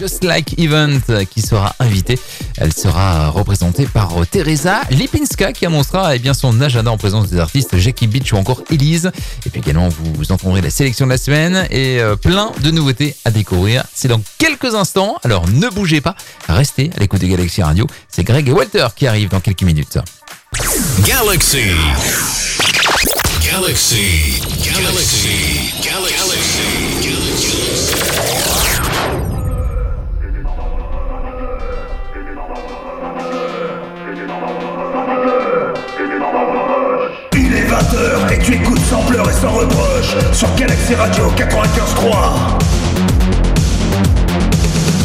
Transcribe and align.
Just 0.00 0.24
Like 0.24 0.58
Event 0.58 0.98
qui 1.30 1.40
sera 1.40 1.72
invitée. 1.78 2.18
Elle 2.56 2.72
sera 2.72 3.28
représentée 3.30 3.86
par 3.86 4.12
Teresa 4.28 4.80
Lipinska 4.90 5.52
qui 5.52 5.66
annoncera 5.66 6.16
eh 6.16 6.18
bien, 6.18 6.34
son 6.34 6.60
agenda 6.60 6.90
en 6.90 6.96
présence 6.96 7.28
des 7.28 7.38
artistes 7.38 7.76
Jackie 7.76 8.08
Beach 8.08 8.32
ou 8.32 8.36
encore 8.36 8.64
Elise. 8.72 9.12
Et 9.46 9.50
puis 9.50 9.60
également, 9.60 9.88
vous 9.88 10.32
entendrez 10.32 10.62
la 10.62 10.70
sélection 10.70 11.06
de 11.06 11.12
la 11.12 11.16
semaine 11.16 11.68
et 11.70 12.00
euh, 12.00 12.16
plein 12.16 12.50
de 12.60 12.72
nouveautés 12.72 13.14
à 13.24 13.30
découvrir. 13.30 13.84
C'est 13.94 14.08
dans 14.08 14.20
quelques 14.38 14.74
instants, 14.74 15.16
alors 15.22 15.48
ne 15.48 15.68
bougez 15.68 16.00
pas, 16.00 16.16
restez 16.48 16.90
à 16.96 16.98
l'écoute 16.98 17.20
de 17.20 17.28
Galaxy 17.28 17.62
Radio. 17.62 17.86
C'est 18.08 18.24
Greg 18.24 18.48
et 18.48 18.52
Walter 18.52 18.88
qui 18.96 19.06
arrivent 19.06 19.30
dans 19.30 19.38
quelques 19.38 19.62
minutes. 19.62 19.98
Galaxy. 21.06 21.70
Galaxy. 23.48 24.42
Galaxy. 24.60 25.72
Galaxy. 25.84 26.83
Sans 39.44 39.58
et 39.58 39.58
reproche 39.58 40.16
sur 40.32 40.54
Galaxy 40.54 40.94
Radio 40.94 41.24
95.3. 41.36 42.58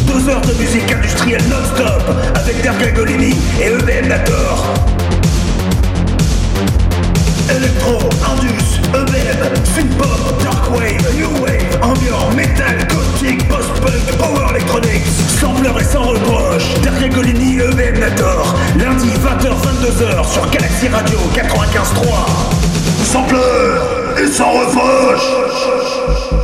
Deux 0.05 0.29
heures 0.29 0.41
de 0.41 0.53
musique 0.53 0.91
industrielle 0.91 1.41
non-stop 1.49 2.03
avec 2.35 2.61
Dergagolini 2.61 3.35
et 3.61 3.65
EBM 3.65 4.07
Nator. 4.07 4.73
Electro, 7.49 7.99
Indus, 8.31 8.79
EBM, 8.93 9.55
synth-pop, 9.75 10.43
darkwave, 10.43 11.15
new 11.17 11.29
wave, 11.41 11.79
ambiant, 11.81 12.31
metal, 12.35 12.77
gothic, 12.87 13.47
post-punk, 13.47 14.17
power 14.17 14.51
electronics, 14.51 15.05
sans 15.39 15.53
pleurs 15.53 15.79
et 15.79 15.85
sans 15.85 16.03
reproche, 16.03 16.79
Dergagolini, 16.81 17.57
EBM 17.57 17.99
Nator, 17.99 18.55
lundi 18.77 19.09
20h-22h 19.09 20.31
sur 20.31 20.49
Galaxy 20.49 20.87
Radio 20.87 21.19
95.3. 21.33 22.69
Sans 23.11 23.23
pleurs 23.23 23.98
et 24.21 24.27
sans 24.27 24.51
reproche. 24.51 25.49
Hey, 26.31 26.38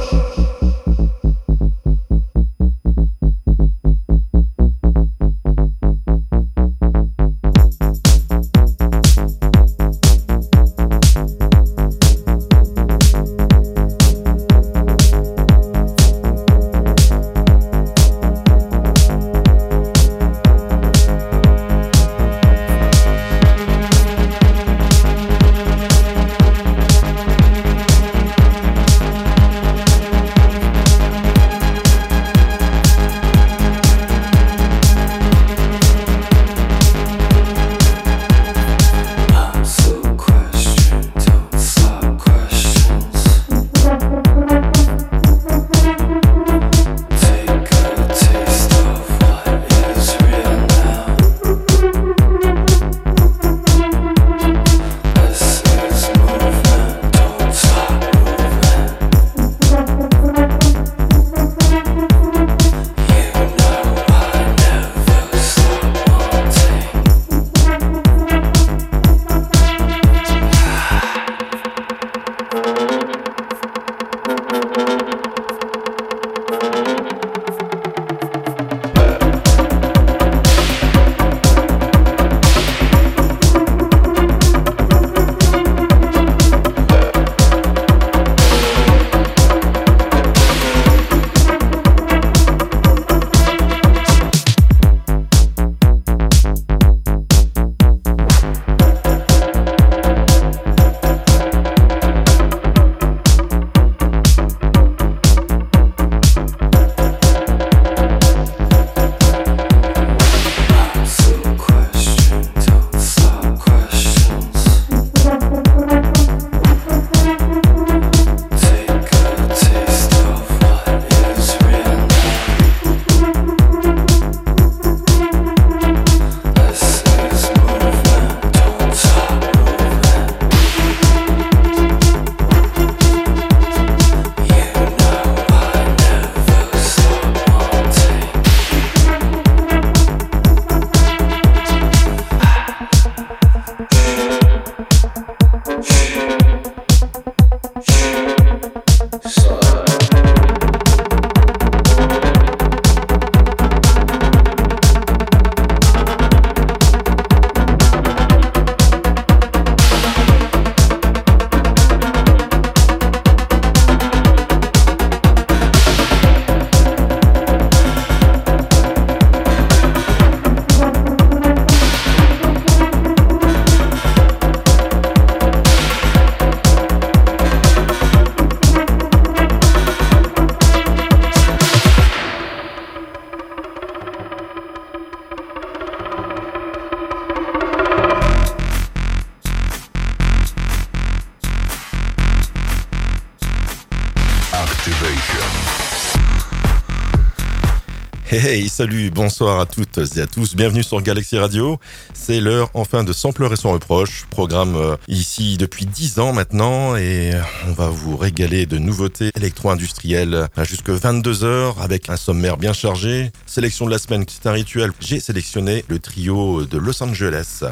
salut, 198.76 199.10
bonsoir 199.10 199.62
à 199.62 199.66
toutes 199.66 200.00
et 200.18 200.20
à 200.20 200.28
tous. 200.28 200.54
Bienvenue 200.54 200.84
sur 200.84 201.02
Galaxy 201.02 201.38
Radio. 201.38 201.80
C'est 202.14 202.42
l'heure 202.42 202.72
enfin 202.74 203.06
de 203.06 203.14
Sampler 203.14 203.48
et 203.50 203.56
son 203.56 203.72
reproche. 203.72 204.26
Programme 204.30 204.76
euh, 204.76 204.98
ici 205.08 205.56
depuis 205.56 205.86
10 205.86 206.20
ans 206.20 206.34
maintenant 206.34 206.98
et 206.98 207.32
on 207.70 207.72
va 207.72 207.88
vous 207.88 208.18
régaler 208.18 208.66
de 208.66 208.78
nouveautés 208.78 209.30
électro-industrielles 209.34 210.50
jusque 210.64 210.90
22 210.90 211.46
heures 211.46 211.82
avec 211.82 212.10
un 212.10 212.18
sommaire 212.18 212.58
bien 212.58 212.74
chargé. 212.74 213.32
Sélection 213.46 213.86
de 213.86 213.92
la 213.92 213.98
semaine, 213.98 214.26
c'est 214.28 214.46
un 214.46 214.52
rituel. 214.52 214.92
J'ai 215.00 215.22
sélectionné 215.22 215.86
le 215.88 216.00
trio 216.00 216.66
de 216.66 216.78
Los 216.78 217.02
Angeles. 217.02 217.64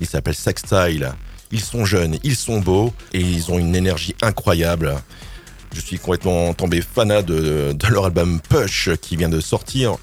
Il 0.00 0.06
s'appelle 0.06 0.34
Sextile. 0.34 1.12
Ils 1.52 1.60
sont 1.60 1.84
jeunes, 1.84 2.16
ils 2.24 2.34
sont 2.34 2.60
beaux 2.60 2.94
et 3.12 3.20
ils 3.20 3.52
ont 3.52 3.58
une 3.58 3.76
énergie 3.76 4.14
incroyable. 4.22 4.94
Je 5.74 5.82
suis 5.82 5.98
complètement 5.98 6.54
tombé 6.54 6.80
fanat 6.80 7.20
de, 7.20 7.74
de 7.74 7.86
leur 7.88 8.06
album 8.06 8.40
Push 8.48 8.88
qui 9.02 9.16
vient 9.16 9.28
de 9.28 9.40
sortir. 9.40 9.98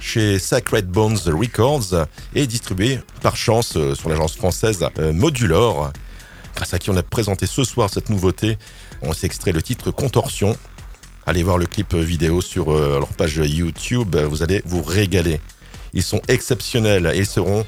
Chez 0.00 0.38
Sacred 0.38 0.86
Bones 0.86 1.18
Records 1.26 2.06
et 2.34 2.46
distribué 2.46 3.00
par 3.22 3.36
chance 3.36 3.76
euh, 3.76 3.94
sur 3.94 4.08
l'agence 4.08 4.36
française 4.36 4.86
euh, 4.98 5.12
Modulor, 5.12 5.92
grâce 6.54 6.74
à 6.74 6.78
qui 6.78 6.90
on 6.90 6.96
a 6.96 7.02
présenté 7.02 7.46
ce 7.46 7.64
soir 7.64 7.90
cette 7.90 8.10
nouveauté. 8.10 8.58
On 9.02 9.12
s'est 9.12 9.26
extrait 9.26 9.52
le 9.52 9.62
titre 9.62 9.90
Contorsion. 9.90 10.56
Allez 11.26 11.42
voir 11.42 11.58
le 11.58 11.66
clip 11.66 11.94
vidéo 11.94 12.40
sur 12.40 12.72
euh, 12.72 12.98
leur 12.98 13.08
page 13.08 13.36
YouTube, 13.36 14.16
vous 14.16 14.42
allez 14.42 14.62
vous 14.64 14.82
régaler. 14.82 15.40
Ils 15.92 16.02
sont 16.02 16.20
exceptionnels 16.28 17.10
et 17.14 17.18
ils 17.18 17.26
seront 17.26 17.64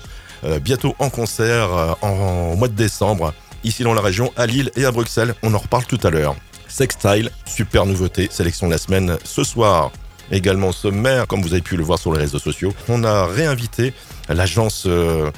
bientôt 0.63 0.95
en 0.99 1.11
concert 1.11 1.97
en 2.01 2.57
mois 2.57 2.69
de 2.69 2.75
décembre, 2.75 3.35
ici 3.63 3.83
dans 3.83 3.93
la 3.93 4.01
région, 4.01 4.33
à 4.37 4.47
Lille 4.47 4.71
et 4.75 4.87
à 4.87 4.91
Bruxelles. 4.91 5.35
On 5.43 5.53
en 5.53 5.59
reparle 5.59 5.85
tout 5.85 5.99
à 6.03 6.11
l'heure. 6.11 6.35
Sextile, 6.67 7.31
super 7.45 7.85
nouveauté, 7.85 8.29
sélection 8.31 8.67
de 8.67 8.73
la 8.73 8.79
semaine 8.79 9.19
ce 9.25 9.45
soir. 9.45 9.91
Également 10.31 10.71
sommaire, 10.73 11.27
comme 11.27 11.43
vous 11.43 11.53
avez 11.53 11.63
pu 11.63 11.77
le 11.77 11.83
voir 11.83 11.99
sur 11.99 12.13
les 12.13 12.21
réseaux 12.21 12.39
sociaux, 12.39 12.73
on 12.89 13.03
a 13.03 13.27
réinvité 13.27 13.93
l'agence 14.29 14.85
euh, 14.87 15.31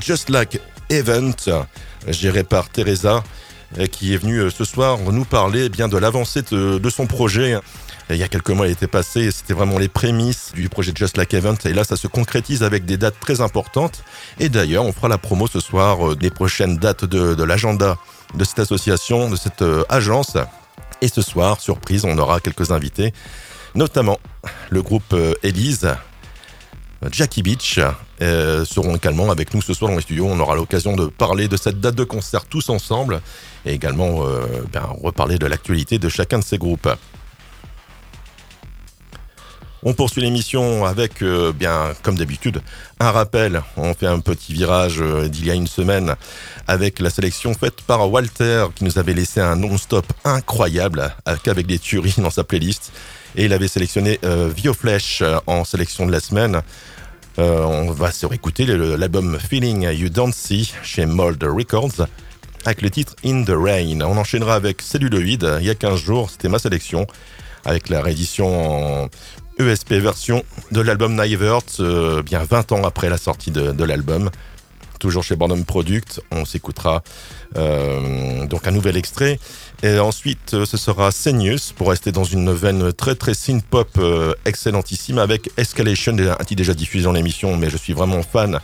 Just 0.00 0.30
Like 0.30 0.60
Event, 0.90 1.34
gérée 2.06 2.44
par 2.44 2.68
Teresa, 2.68 3.24
euh, 3.78 3.86
qui 3.86 4.14
est 4.14 4.18
venue 4.18 4.38
euh, 4.38 4.50
ce 4.50 4.64
soir 4.64 4.98
nous 5.10 5.24
parler 5.24 5.64
eh 5.64 5.68
bien 5.68 5.88
de 5.88 5.96
l'avancée 5.96 6.42
de, 6.42 6.90
son 6.90 7.06
projet. 7.06 7.58
Il 8.10 8.16
y 8.16 8.22
a 8.22 8.28
quelques 8.28 8.50
mois, 8.50 8.68
il 8.68 8.72
était 8.72 8.86
passé, 8.86 9.30
c'était 9.30 9.54
vraiment 9.54 9.78
les 9.78 9.88
prémices 9.88 10.52
du 10.54 10.68
projet 10.68 10.92
Just 10.94 11.16
Like 11.16 11.32
Event. 11.34 11.56
Et 11.64 11.72
là, 11.72 11.82
ça 11.82 11.96
se 11.96 12.06
concrétise 12.06 12.62
avec 12.62 12.84
des 12.84 12.98
dates 12.98 13.18
très 13.18 13.40
importantes. 13.40 14.04
Et 14.38 14.48
d'ailleurs, 14.48 14.84
on 14.84 14.92
fera 14.92 15.08
la 15.08 15.18
promo 15.18 15.46
ce 15.46 15.60
soir 15.60 16.14
des 16.16 16.30
prochaines 16.30 16.76
dates 16.76 17.04
de, 17.06 17.42
l'agenda 17.42 17.96
de 18.34 18.44
cette 18.44 18.58
association, 18.58 19.30
de 19.30 19.36
cette 19.36 19.64
agence. 19.88 20.36
Et 21.00 21.08
ce 21.08 21.22
soir, 21.22 21.60
surprise, 21.60 22.04
on 22.04 22.18
aura 22.18 22.40
quelques 22.40 22.70
invités, 22.70 23.14
notamment 23.74 24.18
le 24.70 24.82
groupe 24.82 25.12
euh, 25.12 25.34
Elise, 25.42 25.88
Jackie 27.10 27.42
Beach 27.42 27.80
euh, 28.20 28.64
seront 28.64 28.94
également 28.94 29.30
avec 29.30 29.54
nous 29.54 29.62
ce 29.62 29.74
soir 29.74 29.90
dans 29.90 29.96
les 29.96 30.02
studios. 30.02 30.28
On 30.28 30.38
aura 30.38 30.54
l'occasion 30.54 30.94
de 30.94 31.06
parler 31.06 31.48
de 31.48 31.56
cette 31.56 31.80
date 31.80 31.96
de 31.96 32.04
concert 32.04 32.44
tous 32.44 32.68
ensemble 32.68 33.20
et 33.66 33.72
également 33.72 34.24
euh, 34.24 34.62
ben, 34.72 34.86
reparler 35.02 35.38
de 35.38 35.46
l'actualité 35.46 35.98
de 35.98 36.08
chacun 36.08 36.38
de 36.38 36.44
ces 36.44 36.58
groupes. 36.58 36.88
On 39.84 39.94
poursuit 39.94 40.22
l'émission 40.22 40.86
avec, 40.86 41.24
bien 41.56 41.92
comme 42.04 42.14
d'habitude, 42.14 42.62
un 43.00 43.10
rappel. 43.10 43.64
On 43.76 43.94
fait 43.94 44.06
un 44.06 44.20
petit 44.20 44.52
virage 44.52 45.02
d'il 45.28 45.46
y 45.46 45.50
a 45.50 45.54
une 45.54 45.66
semaine 45.66 46.14
avec 46.68 47.00
la 47.00 47.10
sélection 47.10 47.52
faite 47.52 47.82
par 47.82 48.08
Walter 48.08 48.66
qui 48.76 48.84
nous 48.84 49.00
avait 49.00 49.12
laissé 49.12 49.40
un 49.40 49.56
non-stop 49.56 50.06
incroyable 50.24 51.12
avec 51.24 51.66
des 51.66 51.80
tueries 51.80 52.14
dans 52.18 52.30
sa 52.30 52.44
playlist. 52.44 52.92
Et 53.36 53.46
il 53.46 53.52
avait 53.52 53.68
sélectionné 53.68 54.18
euh, 54.24 54.50
Vioflesh 54.54 55.22
euh, 55.22 55.38
en 55.46 55.64
sélection 55.64 56.06
de 56.06 56.12
la 56.12 56.20
semaine. 56.20 56.60
Euh, 57.38 57.62
on 57.62 57.90
va 57.90 58.12
se 58.12 58.26
réécouter 58.26 58.66
l'album 58.66 59.38
Feeling 59.38 59.90
You 59.90 60.10
Don't 60.10 60.32
See 60.32 60.72
chez 60.82 61.06
Mold 61.06 61.42
Records 61.42 62.06
avec 62.66 62.82
le 62.82 62.90
titre 62.90 63.16
In 63.24 63.44
the 63.44 63.54
Rain. 63.56 64.00
On 64.02 64.18
enchaînera 64.18 64.54
avec 64.54 64.82
Celluloid. 64.82 65.58
Il 65.60 65.66
y 65.66 65.70
a 65.70 65.74
15 65.74 65.98
jours, 65.98 66.30
c'était 66.30 66.48
ma 66.48 66.58
sélection 66.58 67.06
avec 67.64 67.88
la 67.88 68.02
réédition 68.02 69.04
en 69.04 69.08
ESP 69.58 69.94
version 69.94 70.42
de 70.72 70.80
l'album 70.80 71.14
Naivert, 71.14 71.60
euh, 71.80 72.22
bien 72.22 72.42
20 72.42 72.72
ans 72.72 72.84
après 72.84 73.08
la 73.08 73.18
sortie 73.18 73.50
de, 73.50 73.84
l'album. 73.84 74.30
Toujours 75.00 75.24
chez 75.24 75.36
Barnum 75.36 75.64
Product, 75.64 76.20
on 76.30 76.44
s'écoutera 76.44 77.02
donc 77.54 78.66
un 78.66 78.70
nouvel 78.70 78.96
extrait. 78.96 79.40
Et 79.84 79.98
ensuite, 79.98 80.54
euh, 80.54 80.64
ce 80.64 80.76
sera 80.76 81.10
Senius 81.10 81.72
pour 81.72 81.88
rester 81.88 82.12
dans 82.12 82.22
une 82.22 82.52
veine 82.52 82.92
très 82.92 83.16
très 83.16 83.34
synth-pop 83.34 83.88
euh, 83.98 84.32
excellentissime 84.44 85.18
avec 85.18 85.50
Escalation, 85.56 86.16
un 86.18 86.44
titre 86.44 86.54
déjà 86.54 86.72
diffusé 86.72 87.04
dans 87.04 87.12
l'émission, 87.12 87.56
mais 87.56 87.68
je 87.68 87.76
suis 87.76 87.92
vraiment 87.92 88.22
fan. 88.22 88.60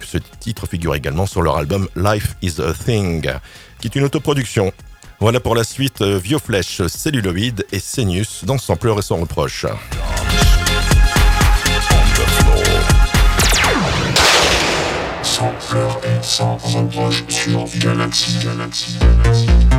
Ce 0.00 0.18
titre 0.38 0.68
figure 0.68 0.94
également 0.94 1.26
sur 1.26 1.42
leur 1.42 1.56
album 1.56 1.88
Life 1.96 2.36
is 2.40 2.60
a 2.60 2.72
Thing, 2.72 3.28
qui 3.80 3.88
est 3.88 3.96
une 3.96 4.04
autoproduction. 4.04 4.72
Voilà 5.18 5.40
pour 5.40 5.56
la 5.56 5.64
suite, 5.64 6.02
euh, 6.02 6.18
Vioflesh, 6.18 6.86
Celluloid 6.86 7.64
et 7.72 7.80
Senius 7.80 8.44
dans 8.44 8.56
Sampleur 8.56 9.00
et 9.00 9.02
sans 9.02 9.16
reproche. 9.16 9.66
Sans 15.24 15.52
peur 15.68 16.00
et 16.04 16.22
sans 16.22 16.56
reproche 16.58 17.24
sur 17.28 17.64
Galaxy, 17.80 18.38
Galaxy. 18.44 18.98
Thank 19.00 19.69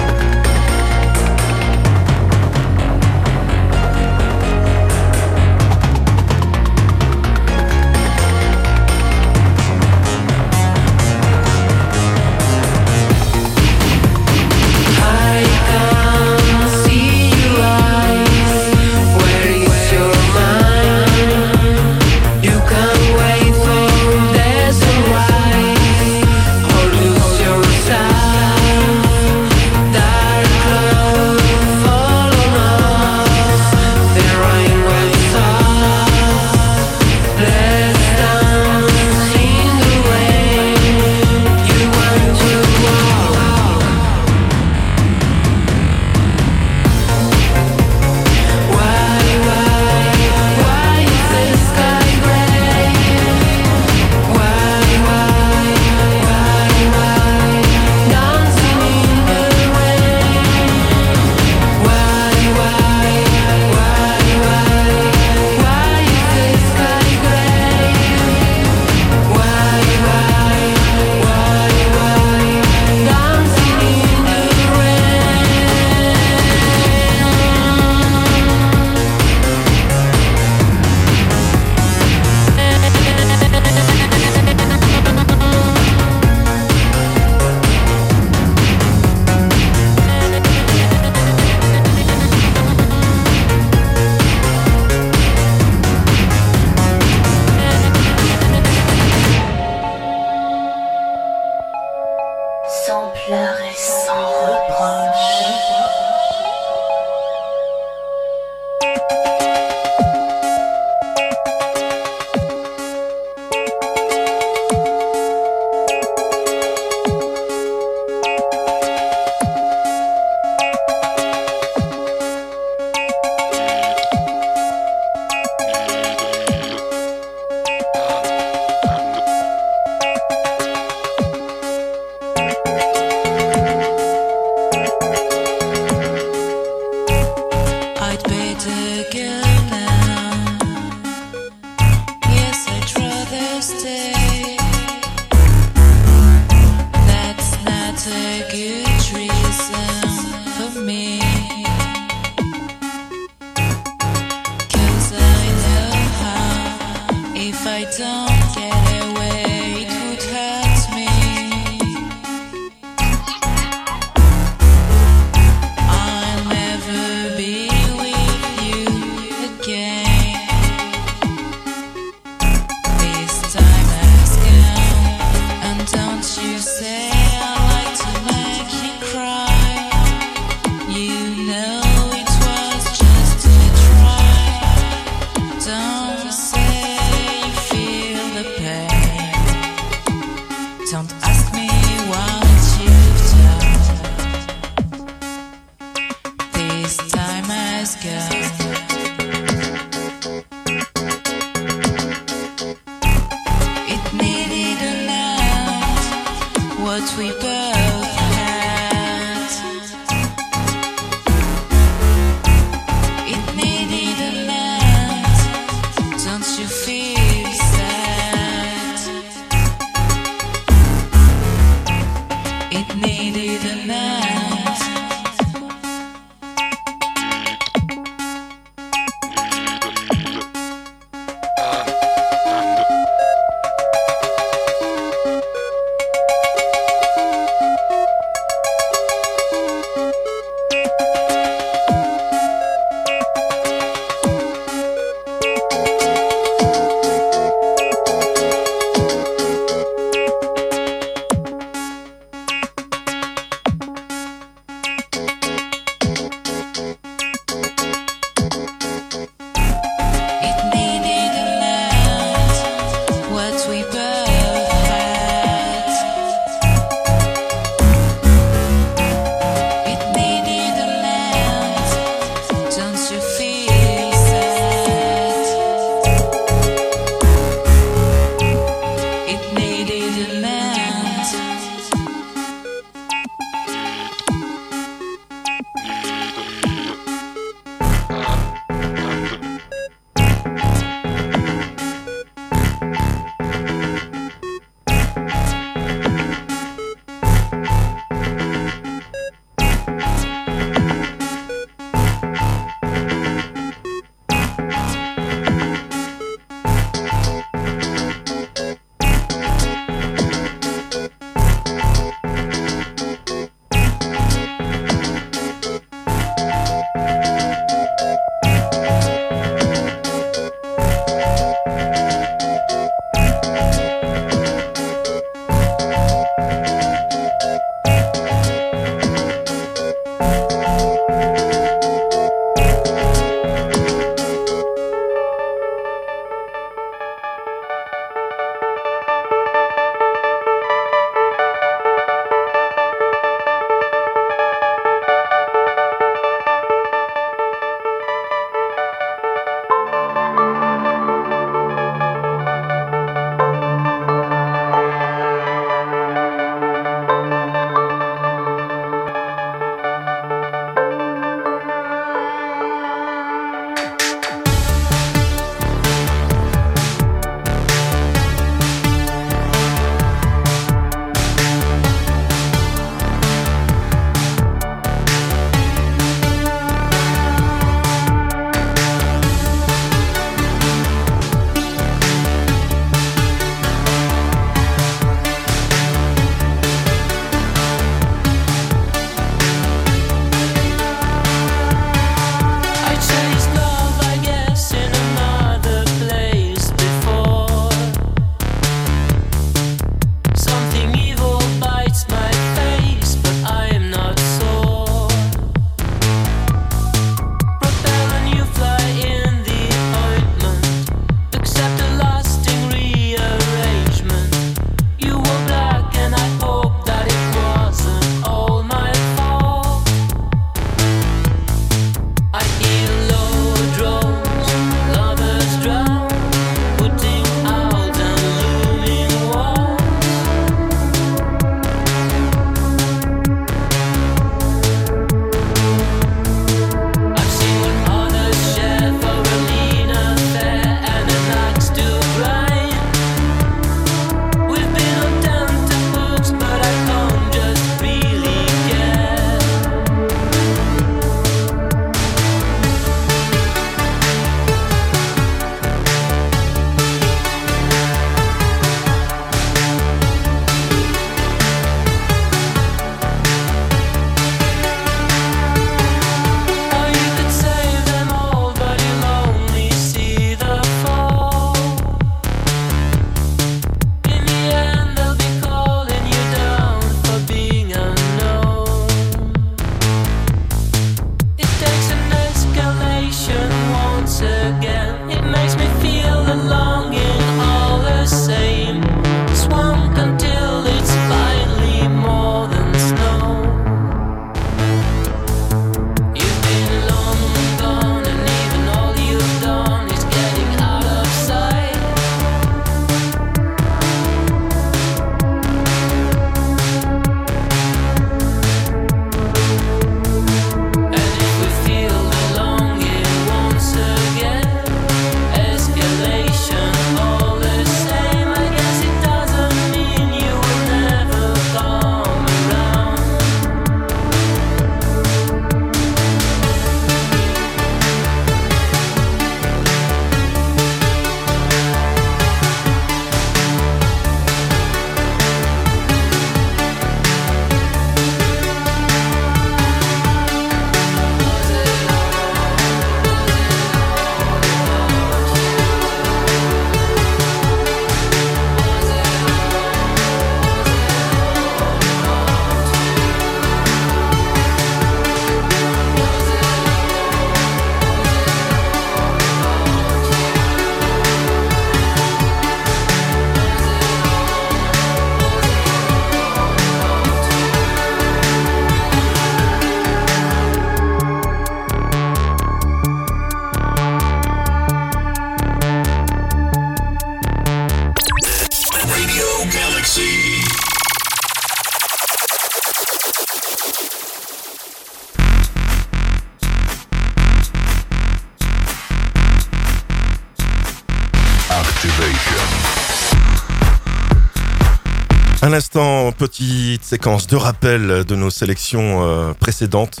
séquence 596.88 597.26
de 597.26 597.36
rappel 597.36 598.02
de 598.06 598.14
nos 598.14 598.30
sélections 598.30 599.06
euh, 599.06 599.34
précédentes. 599.34 600.00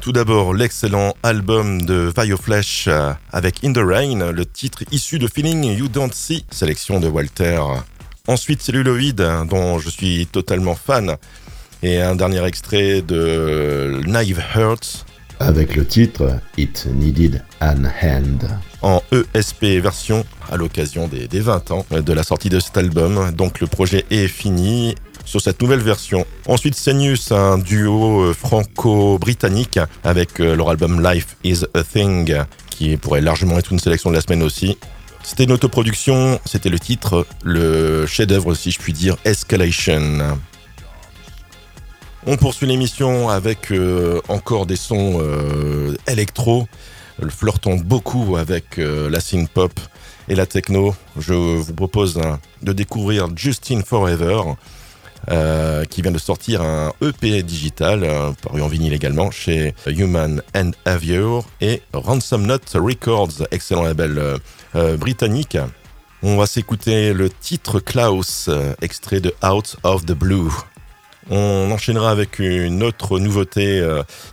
Tout 0.00 0.12
d'abord, 0.12 0.54
l'excellent 0.54 1.14
album 1.22 1.82
de 1.82 2.10
Vioflash 2.16 2.86
euh, 2.88 3.12
avec 3.32 3.62
In 3.62 3.74
the 3.74 3.84
Rain, 3.84 4.32
le 4.32 4.46
titre 4.46 4.82
issu 4.90 5.18
de 5.18 5.28
Feeling 5.28 5.64
You 5.64 5.88
Don't 5.88 6.10
See, 6.14 6.46
sélection 6.50 7.00
de 7.00 7.08
Walter. 7.08 7.60
Ensuite, 8.28 8.62
Celluloid, 8.62 9.46
dont 9.46 9.78
je 9.78 9.90
suis 9.90 10.26
totalement 10.26 10.74
fan. 10.74 11.18
Et 11.82 12.00
un 12.00 12.14
dernier 12.14 12.42
extrait 12.46 13.02
de 13.02 14.00
Knife 14.06 14.38
Hurts 14.56 15.04
avec 15.38 15.74
le 15.74 15.84
titre 15.84 16.38
It 16.56 16.86
Needed 16.94 17.42
an 17.60 17.82
Hand. 18.00 18.48
en 18.80 19.02
ESP 19.34 19.64
version 19.82 20.24
à 20.50 20.56
l'occasion 20.56 21.08
des, 21.08 21.26
des 21.26 21.40
20 21.40 21.70
ans 21.72 21.86
de 21.90 22.12
la 22.12 22.22
sortie 22.22 22.48
de 22.48 22.58
cet 22.60 22.78
album. 22.78 23.32
Donc 23.32 23.60
le 23.60 23.66
projet 23.66 24.06
est 24.10 24.28
fini 24.28 24.94
sur 25.24 25.40
cette 25.40 25.60
nouvelle 25.60 25.80
version. 25.80 26.26
Ensuite, 26.46 26.74
Senius, 26.74 27.32
un 27.32 27.58
duo 27.58 28.22
euh, 28.22 28.34
franco-britannique 28.34 29.78
avec 30.04 30.40
euh, 30.40 30.54
leur 30.54 30.70
album 30.70 31.02
Life 31.02 31.36
is 31.44 31.64
a 31.74 31.82
Thing, 31.82 32.34
qui 32.70 32.96
pourrait 32.96 33.20
largement 33.20 33.58
être 33.58 33.72
une 33.72 33.78
sélection 33.78 34.10
de 34.10 34.16
la 34.16 34.20
semaine 34.20 34.42
aussi. 34.42 34.76
C'était 35.22 35.44
une 35.44 35.52
autoproduction, 35.52 36.40
c'était 36.44 36.68
le 36.68 36.78
titre, 36.78 37.26
le 37.44 38.06
chef-d'œuvre 38.06 38.54
si 38.54 38.72
je 38.72 38.78
puis 38.78 38.92
dire, 38.92 39.16
Escalation. 39.24 40.36
On 42.26 42.36
poursuit 42.36 42.66
l'émission 42.66 43.28
avec 43.28 43.70
euh, 43.70 44.20
encore 44.28 44.66
des 44.66 44.76
sons 44.76 45.20
euh, 45.20 45.94
électro, 46.08 46.66
flirtant 47.28 47.76
beaucoup 47.76 48.36
avec 48.36 48.78
la 48.78 49.20
synth 49.20 49.48
pop 49.48 49.72
et 50.28 50.34
la 50.34 50.46
techno. 50.46 50.94
Je 51.18 51.34
vous 51.34 51.74
propose 51.74 52.18
hein, 52.18 52.40
de 52.62 52.72
découvrir 52.72 53.28
Justin 53.36 53.82
Forever, 53.82 54.40
euh, 55.30 55.84
qui 55.84 56.02
vient 56.02 56.10
de 56.10 56.18
sortir 56.18 56.62
un 56.62 56.92
EP 57.00 57.42
digital, 57.44 58.08
paru 58.42 58.60
en 58.60 58.66
vinyle 58.66 58.92
également, 58.92 59.30
chez 59.30 59.74
Human 59.86 60.42
and 60.56 60.72
Avior 60.84 61.46
et 61.60 61.82
Ransom 61.92 62.44
Note 62.44 62.72
Records, 62.74 63.46
excellent 63.52 63.82
label 63.82 64.18
euh, 64.18 64.38
euh, 64.74 64.96
britannique. 64.96 65.56
On 66.24 66.36
va 66.36 66.46
s'écouter 66.46 67.12
le 67.12 67.30
titre 67.30 67.78
Klaus, 67.78 68.50
extrait 68.80 69.20
de 69.20 69.32
Out 69.44 69.76
of 69.84 70.06
the 70.06 70.12
Blue. 70.12 70.50
On 71.30 71.70
enchaînera 71.70 72.10
avec 72.10 72.38
une 72.38 72.82
autre 72.82 73.18
nouveauté 73.18 73.84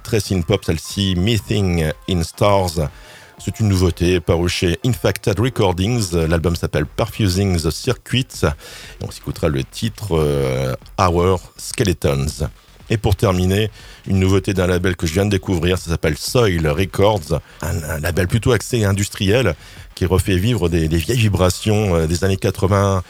très 0.03 0.19
synth-pop, 0.19 0.63
celle-ci, 0.63 1.15
Mything 1.15 1.91
in 2.07 2.23
Stars. 2.23 2.89
C'est 3.43 3.61
une 3.61 3.69
nouveauté 3.69 4.19
parue 4.19 4.49
chez 4.49 4.79
Infacted 4.85 5.39
Recordings. 5.39 6.13
L'album 6.13 6.57
s'appelle 6.57 6.85
Perfusing 6.85 7.57
the 7.57 7.71
Circuit. 7.71 8.27
On 9.01 9.09
s'écoutera 9.09 9.47
le 9.47 9.63
titre 9.63 10.17
euh, 10.17 10.75
Our 10.99 11.39
Skeletons. 11.55 12.49
Et 12.89 12.97
pour 12.97 13.15
terminer, 13.15 13.71
une 14.07 14.19
nouveauté 14.19 14.53
d'un 14.53 14.67
label 14.67 14.97
que 14.97 15.07
je 15.07 15.13
viens 15.13 15.25
de 15.25 15.29
découvrir, 15.29 15.77
ça 15.77 15.89
s'appelle 15.89 16.17
Soil 16.17 16.67
Records, 16.67 17.39
un, 17.61 17.99
label 17.99 18.27
plutôt 18.27 18.51
axé 18.51 18.83
industriel 18.83 19.55
qui 19.95 20.05
refait 20.05 20.37
vivre 20.37 20.67
des, 20.67 20.89
des 20.89 20.97
vieilles 20.97 21.19
vibrations 21.19 21.95
euh, 21.95 22.07
des 22.07 22.25
années 22.25 22.37
80 22.37 23.03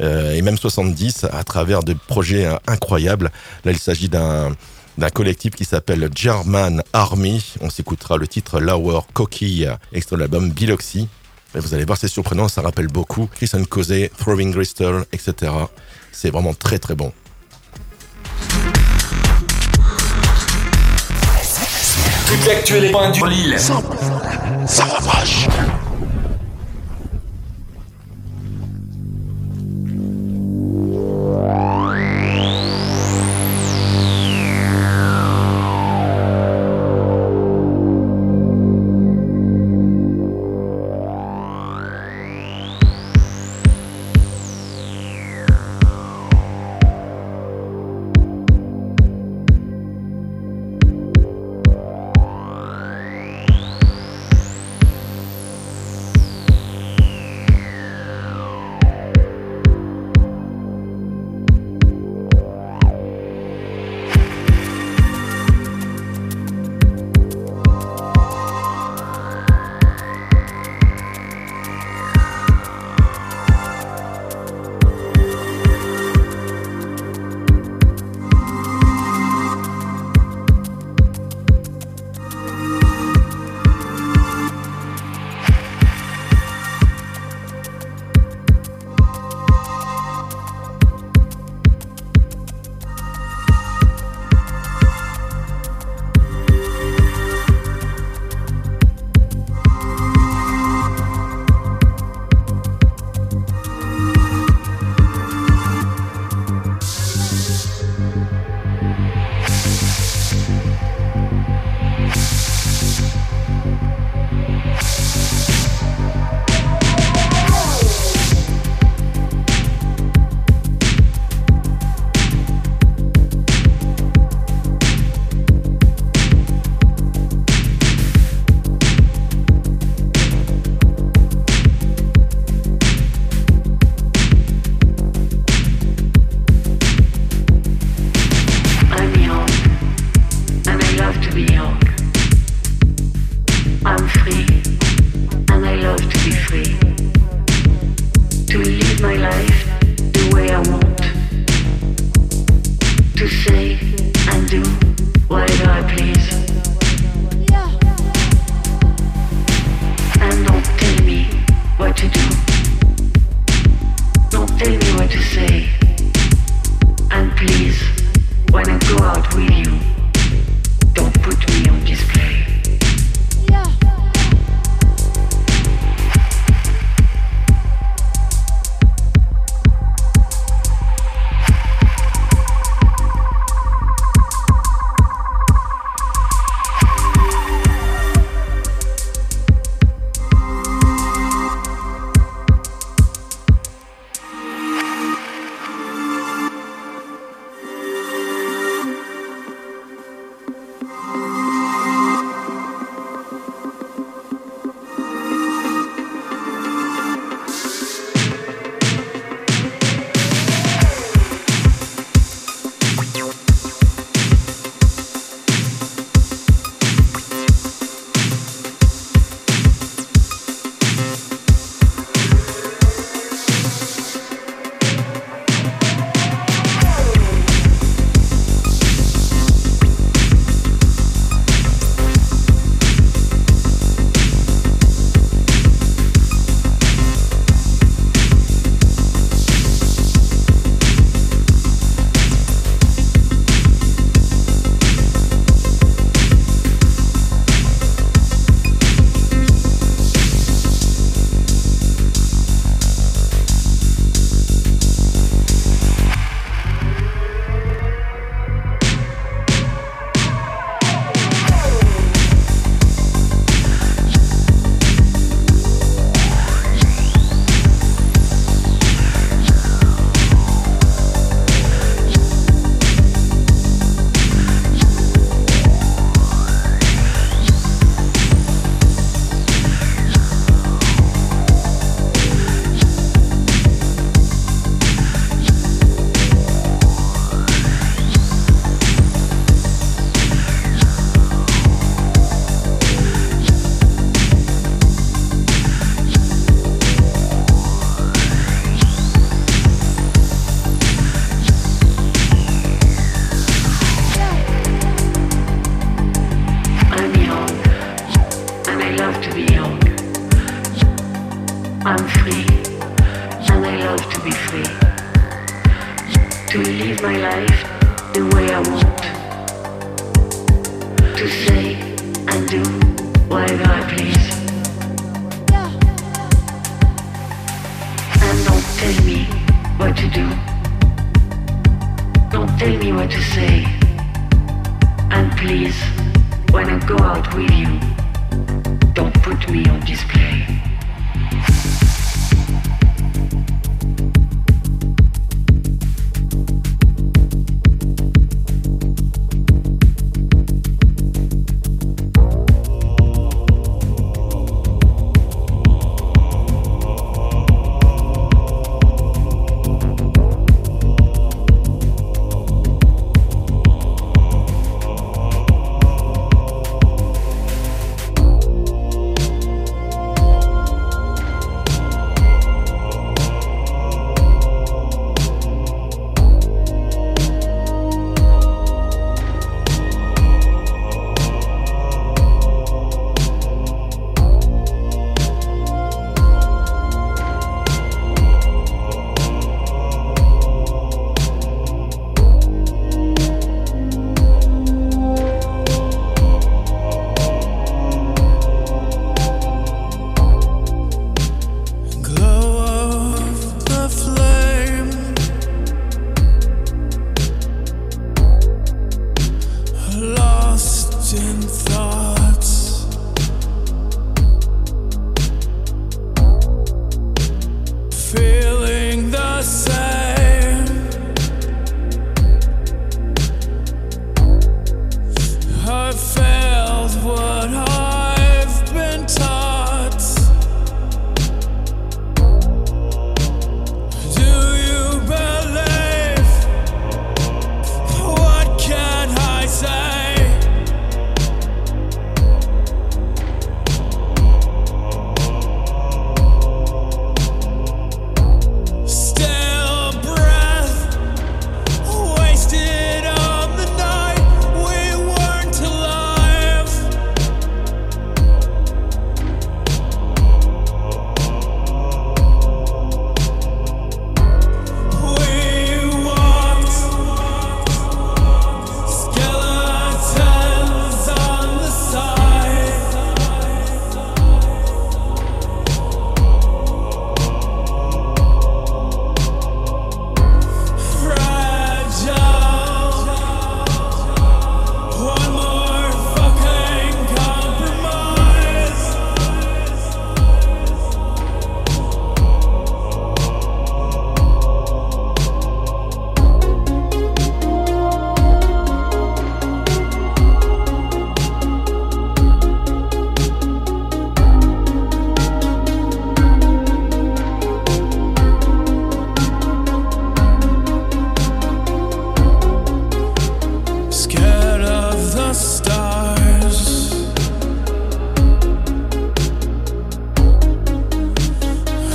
euh, 0.00 0.32
et 0.32 0.42
même 0.42 0.56
70 0.56 1.26
à 1.30 1.44
travers 1.44 1.82
des 1.82 1.94
projets 1.94 2.46
euh, 2.46 2.56
incroyables. 2.66 3.30
Là, 3.64 3.72
il 3.72 3.78
s'agit 3.78 4.08
d'un 4.08 4.52
d'un 4.98 5.10
collectif 5.10 5.54
qui 5.54 5.64
s'appelle 5.64 6.08
German 6.14 6.82
Army. 6.92 7.54
On 7.60 7.70
s'écoutera 7.70 8.16
le 8.16 8.26
titre 8.26 8.60
Lower 8.60 9.00
Coquille, 9.12 9.70
extrait 9.92 10.16
de 10.16 10.20
l'album 10.20 10.50
Biloxi. 10.50 11.08
Vous 11.54 11.74
allez 11.74 11.84
voir, 11.84 11.98
c'est 11.98 12.08
surprenant, 12.08 12.48
ça 12.48 12.62
rappelle 12.62 12.88
beaucoup 12.88 13.28
Chris 13.34 13.50
and 13.54 13.64
Cosé, 13.64 14.10
Throwing 14.18 14.52
Crystal, 14.52 15.04
etc. 15.12 15.52
C'est 16.10 16.30
vraiment 16.30 16.54
très 16.54 16.78
très 16.78 16.94
bon. 16.94 17.12
Du 22.28 22.38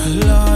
love. 0.08 0.47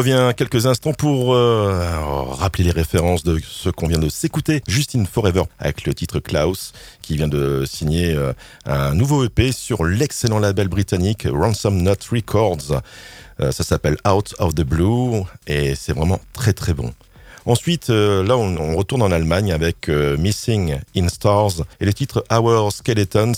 Revient 0.00 0.32
quelques 0.34 0.64
instants 0.64 0.94
pour 0.94 1.34
euh, 1.34 1.84
rappeler 2.30 2.64
les 2.64 2.70
références 2.70 3.22
de 3.22 3.38
ce 3.46 3.68
qu'on 3.68 3.86
vient 3.86 3.98
de 3.98 4.08
s'écouter. 4.08 4.62
Justine 4.66 5.04
Forever 5.04 5.42
avec 5.58 5.84
le 5.84 5.92
titre 5.92 6.20
Klaus 6.20 6.72
qui 7.02 7.16
vient 7.16 7.28
de 7.28 7.66
signer 7.66 8.14
euh, 8.14 8.32
un 8.64 8.94
nouveau 8.94 9.24
EP 9.24 9.52
sur 9.52 9.84
l'excellent 9.84 10.38
label 10.38 10.68
britannique 10.68 11.28
Ransom 11.30 11.82
Nut 11.82 12.02
Records. 12.10 12.80
Euh, 13.40 13.52
ça 13.52 13.62
s'appelle 13.62 13.98
Out 14.08 14.34
of 14.38 14.54
the 14.54 14.62
Blue 14.62 15.20
et 15.46 15.74
c'est 15.74 15.92
vraiment 15.92 16.20
très 16.32 16.54
très 16.54 16.72
bon. 16.72 16.94
Ensuite, 17.44 17.88
là, 17.88 18.36
on, 18.38 18.76
retourne 18.76 19.02
en 19.02 19.10
Allemagne 19.10 19.52
avec 19.52 19.88
Missing 19.88 20.78
in 20.96 21.08
Stars 21.08 21.62
et 21.80 21.84
le 21.86 21.92
titre 21.92 22.24
Our 22.30 22.70
Skeletons, 22.70 23.32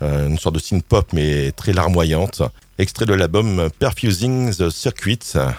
une 0.00 0.38
sorte 0.38 0.54
de 0.54 0.60
synth-pop 0.60 1.12
mais 1.12 1.52
très 1.52 1.72
larmoyante. 1.72 2.42
Extrait 2.78 3.06
de 3.06 3.14
l'album 3.14 3.68
Perfusing 3.78 4.54
the 4.54 4.70
Circuit 4.70 5.18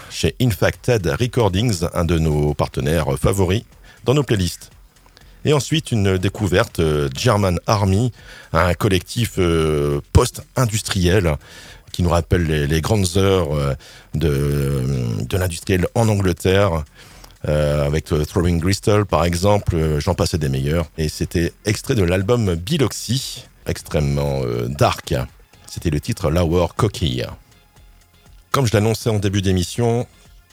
chez 0.09 0.35
Infacted 0.41 1.05
Recordings, 1.19 1.85
un 1.93 2.05
de 2.05 2.17
nos 2.17 2.53
partenaires 2.53 3.07
favoris 3.19 3.63
dans 4.05 4.13
nos 4.13 4.23
playlists. 4.23 4.69
Et 5.45 5.53
ensuite, 5.53 5.91
une 5.91 6.17
découverte 6.17 6.79
euh, 6.79 7.09
German 7.17 7.59
Army, 7.65 8.11
un 8.51 8.73
collectif 8.73 9.35
euh, 9.37 10.01
post-industriel 10.11 11.35
qui 11.93 12.03
nous 12.03 12.09
rappelle 12.09 12.43
les, 12.43 12.81
grandes 12.81 13.17
heures 13.17 13.53
euh, 13.53 13.73
de, 14.15 14.83
de 15.21 15.37
l'industriel 15.37 15.87
en 15.95 16.09
Angleterre. 16.09 16.83
euh, 17.47 17.85
avec 17.85 18.11
euh, 18.11 18.25
Throwing 18.25 18.59
Crystal 18.59 19.05
par 19.05 19.23
exemple, 19.23 19.75
euh, 19.75 19.99
j'en 19.99 20.13
passais 20.13 20.37
des 20.37 20.49
meilleurs. 20.49 20.87
Et 20.97 21.09
c'était 21.09 21.53
extrait 21.65 21.95
de 21.95 22.03
l'album 22.03 22.55
Biloxi, 22.55 23.45
extrêmement 23.69 24.41
euh, 24.43 24.67
dark. 24.67 25.15
C'était 25.67 25.89
le 25.89 25.99
titre 25.99 26.29
Lower 26.29 26.67
Coquille. 26.75 27.25
Comme 28.51 28.65
je 28.65 28.73
l'annonçais 28.73 29.09
en 29.09 29.19
début 29.19 29.41
d'émission, 29.41 30.07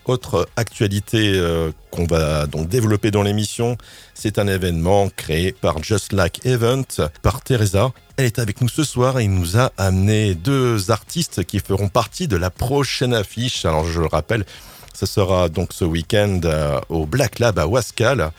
autre 0.04 0.48
actualité 0.56 1.32
euh, 1.34 1.72
qu'on 1.90 2.04
va 2.04 2.46
donc 2.46 2.68
développer 2.68 3.10
dans 3.10 3.22
l'émission, 3.22 3.76
c'est 4.14 4.38
un 4.38 4.46
événement 4.46 5.08
créé 5.16 5.52
par 5.52 5.82
Just 5.82 6.12
Like 6.12 6.44
Event, 6.46 6.84
par 7.22 7.42
Teresa. 7.42 7.92
Elle 8.16 8.26
est 8.26 8.38
avec 8.38 8.60
nous 8.60 8.68
ce 8.68 8.84
soir 8.84 9.18
et 9.18 9.26
nous 9.26 9.58
a 9.58 9.72
amené 9.78 10.34
deux 10.34 10.90
artistes 10.90 11.44
qui 11.44 11.58
feront 11.58 11.88
partie 11.88 12.28
de 12.28 12.36
la 12.36 12.50
prochaine 12.50 13.14
affiche. 13.14 13.64
Alors 13.64 13.86
je 13.86 14.00
le 14.00 14.06
rappelle, 14.06 14.44
ce 14.94 15.06
sera 15.06 15.48
donc 15.48 15.72
ce 15.72 15.84
week-end 15.84 16.40
euh, 16.44 16.80
au 16.88 17.06
Black 17.06 17.38
Lab 17.38 17.58
à 17.58 17.66
Wascal. 17.66 18.30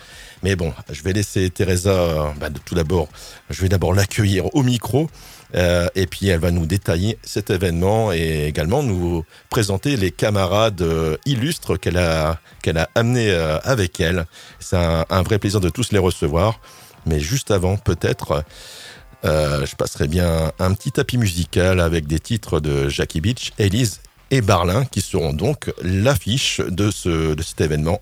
Mais 0.44 0.56
bon, 0.56 0.74
je 0.92 1.02
vais 1.04 1.14
laisser 1.14 1.50
Teresa, 1.50 2.34
bah, 2.40 2.50
tout 2.66 2.76
d'abord, 2.76 3.08
je 3.50 3.62
vais 3.62 3.70
d'abord 3.70 3.94
l'accueillir 3.94 4.54
au 4.56 4.64
micro. 4.64 5.10
Euh, 5.56 5.88
et 5.96 6.08
puis 6.08 6.28
elle 6.28 6.42
va 6.42 6.52
nous 6.52 6.66
détailler 6.66 7.18
cet 7.24 7.52
événement 7.52 8.12
et 8.12 8.48
également 8.48 8.84
nous 8.84 9.24
présenter 9.50 9.96
les 9.96 10.12
camarades 10.12 10.82
euh, 10.82 11.16
illustres 11.26 11.80
qu'elle 11.80 11.98
a, 11.98 12.42
qu'elle 12.62 12.78
a 12.78 12.90
amenés 12.96 13.32
euh, 13.32 13.58
avec 13.64 14.02
elle. 14.02 14.26
C'est 14.60 14.76
un, 14.76 15.06
un 15.10 15.22
vrai 15.22 15.40
plaisir 15.40 15.62
de 15.62 15.70
tous 15.70 15.94
les 15.94 16.00
recevoir. 16.00 16.60
Mais 17.06 17.22
juste 17.22 17.52
avant, 17.52 17.78
peut-être, 17.78 18.44
euh, 19.26 19.66
je 19.66 19.76
passerai 19.76 20.08
bien 20.08 20.52
un 20.60 20.74
petit 20.74 20.92
tapis 20.92 21.18
musical 21.18 21.80
avec 21.80 22.06
des 22.08 22.20
titres 22.20 22.60
de 22.60 22.90
Jackie 22.90 23.22
Beach, 23.22 23.54
Elise 23.58 24.02
et 24.30 24.42
Barlin 24.42 24.86
qui 24.86 25.02
seront 25.02 25.34
donc 25.34 25.72
l'affiche 25.82 26.60
de, 26.60 26.92
ce, 26.92 27.34
de 27.34 27.42
cet 27.42 27.62
événement. 27.62 28.02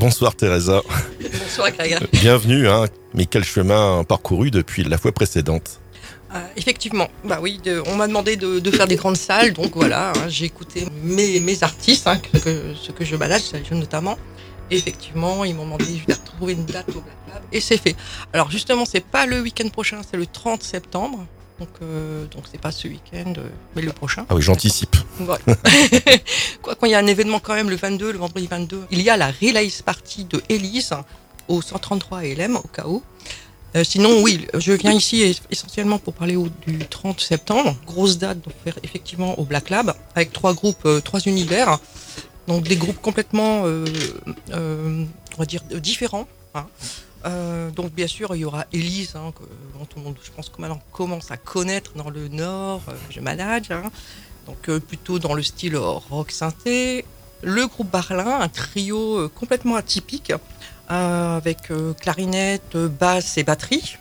Bonsoir 0.00 0.34
Teresa. 0.34 0.80
Bonsoir 1.20 1.70
Greg. 1.72 1.98
Bienvenue. 2.12 2.66
Hein. 2.68 2.86
Mais 3.12 3.26
quel 3.26 3.44
chemin 3.44 4.02
parcouru 4.04 4.50
depuis 4.50 4.82
la 4.82 4.96
fois 4.96 5.12
précédente 5.12 5.78
Euh, 6.34 6.38
effectivement, 6.56 7.08
bah 7.24 7.38
oui, 7.42 7.60
de- 7.62 7.82
on 7.86 7.96
m'a 7.96 8.06
demandé 8.06 8.36
de, 8.36 8.60
de 8.60 8.70
faire 8.70 8.86
des 8.86 8.96
grandes 8.96 9.16
salles, 9.18 9.52
donc 9.52 9.74
voilà, 9.74 10.10
hein, 10.16 10.28
j'ai 10.28 10.44
écouté 10.46 10.86
mes, 11.02 11.38
mes 11.40 11.62
artistes, 11.64 12.06
hein, 12.06 12.16
que, 12.18 12.38
que- 12.38 12.74
ce 12.80 12.92
que 12.92 13.04
je 13.04 13.16
balade, 13.16 13.42
notamment. 13.72 14.16
Effectivement, 14.70 15.44
ils 15.44 15.54
m'ont 15.54 15.64
demandé 15.64 15.84
de 16.06 16.14
trouver 16.14 16.52
une 16.52 16.64
date 16.64 16.88
au 16.90 17.00
Black 17.00 17.16
Lab, 17.28 17.42
et 17.52 17.60
c'est 17.60 17.76
fait. 17.76 17.96
Alors 18.32 18.48
justement, 18.50 18.84
c'est 18.86 19.04
pas 19.04 19.26
le 19.26 19.40
week-end 19.40 19.68
prochain, 19.68 20.00
c'est 20.08 20.16
le 20.16 20.24
30 20.26 20.62
septembre. 20.62 21.26
Donc, 21.60 21.68
euh, 21.82 22.24
donc 22.26 22.44
c'est 22.50 22.60
pas 22.60 22.72
ce 22.72 22.88
week-end, 22.88 23.34
euh, 23.36 23.48
mais 23.76 23.82
le 23.82 23.92
prochain. 23.92 24.24
Ah 24.30 24.34
oui, 24.34 24.40
j'anticipe. 24.42 24.96
Ouais. 25.20 25.36
Quoi 26.62 26.74
qu'il 26.74 26.88
y 26.88 26.94
a 26.94 26.98
un 26.98 27.06
événement 27.06 27.38
quand 27.38 27.54
même 27.54 27.68
le 27.70 27.76
22, 27.76 28.12
le 28.12 28.18
vendredi 28.18 28.46
22, 28.46 28.84
il 28.90 29.02
y 29.02 29.10
a 29.10 29.16
la 29.18 29.26
release 29.30 29.82
party 29.82 30.24
de 30.24 30.42
Elise 30.48 30.94
au 31.48 31.60
133 31.60 32.22
LM 32.24 32.56
au 32.56 32.66
cas 32.68 32.86
où. 32.86 33.02
Euh, 33.76 33.84
sinon, 33.84 34.22
oui, 34.22 34.46
je 34.58 34.72
viens 34.72 34.92
ici 34.92 35.22
es- 35.22 35.36
essentiellement 35.50 35.98
pour 35.98 36.14
parler 36.14 36.34
au- 36.34 36.48
du 36.66 36.78
30 36.88 37.20
septembre. 37.20 37.76
Grosse 37.86 38.16
date 38.18 38.40
donc 38.40 38.54
faire 38.64 38.78
effectivement 38.82 39.38
au 39.38 39.44
Black 39.44 39.68
Lab 39.70 39.94
avec 40.16 40.32
trois 40.32 40.54
groupes, 40.54 40.86
euh, 40.86 41.00
trois 41.00 41.20
univers. 41.20 41.78
Donc 42.48 42.64
des 42.66 42.76
groupes 42.76 43.00
complètement, 43.00 43.62
euh, 43.66 43.84
on 44.52 45.38
va 45.38 45.44
dire, 45.44 45.62
différents. 45.74 46.26
hein. 46.54 46.66
Euh, 47.26 47.70
donc 47.70 47.92
bien 47.92 48.06
sûr, 48.06 48.34
il 48.34 48.40
y 48.40 48.44
aura 48.44 48.64
Elise, 48.72 49.14
hein, 49.16 49.32
que 49.34 49.42
tout 49.86 49.98
le 49.98 50.02
monde, 50.04 50.16
je 50.22 50.30
pense 50.30 50.48
que 50.48 50.60
maintenant 50.60 50.80
commence 50.92 51.30
à 51.30 51.36
connaître 51.36 51.92
dans 51.94 52.10
le 52.10 52.28
Nord, 52.28 52.82
euh, 52.88 52.92
je 53.10 53.20
manage. 53.20 53.70
hein. 53.70 53.90
Donc 54.46 54.68
euh, 54.68 54.80
plutôt 54.80 55.18
dans 55.18 55.34
le 55.34 55.42
style 55.42 55.76
rock 55.76 56.30
synthé. 56.30 57.04
Le 57.42 57.66
groupe 57.66 57.90
Barlin, 57.90 58.40
un 58.40 58.48
trio 58.48 59.28
complètement 59.30 59.76
atypique, 59.76 60.32
avec 60.88 61.72
clarinette, 61.98 62.76
basse 62.76 63.38
et 63.38 63.44
batterie. 63.44 63.96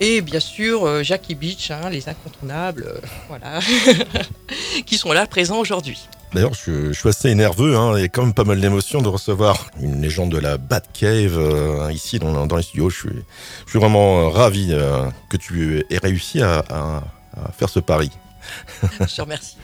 Et 0.00 0.20
bien 0.20 0.38
sûr, 0.40 0.84
euh, 0.86 1.02
Jackie 1.02 1.34
Beach, 1.34 1.70
hein, 1.72 1.90
les 1.90 2.08
incontournables, 2.08 2.84
euh, 2.86 3.00
voilà, 3.28 3.58
qui 4.86 4.96
sont 4.96 5.12
là 5.12 5.26
présents 5.26 5.58
aujourd'hui. 5.58 5.98
D'ailleurs, 6.32 6.52
je, 6.54 6.92
je 6.92 6.98
suis 6.98 7.08
assez 7.08 7.34
nerveux, 7.34 7.76
hein, 7.76 7.96
et 7.96 8.08
quand 8.08 8.22
même 8.22 8.34
pas 8.34 8.44
mal 8.44 8.60
d'émotions 8.60 9.00
de 9.02 9.08
recevoir 9.08 9.70
une 9.80 10.00
légende 10.02 10.30
de 10.30 10.38
la 10.38 10.56
Batcave 10.58 11.38
euh, 11.38 11.90
ici 11.92 12.18
dans, 12.18 12.46
dans 12.46 12.56
les 12.56 12.62
studios. 12.62 12.90
Je 12.90 12.96
suis, 12.96 13.24
je 13.64 13.70
suis 13.70 13.78
vraiment 13.78 14.20
euh, 14.20 14.28
ravi 14.28 14.68
euh, 14.70 15.04
que 15.30 15.36
tu 15.36 15.82
aies 15.90 15.98
réussi 15.98 16.42
à, 16.42 16.58
à- 16.70 17.02
à 17.36 17.52
faire 17.52 17.68
ce 17.68 17.78
pari. 17.80 18.10
Je 19.00 19.16
te 19.16 19.20
remercie. 19.22 19.56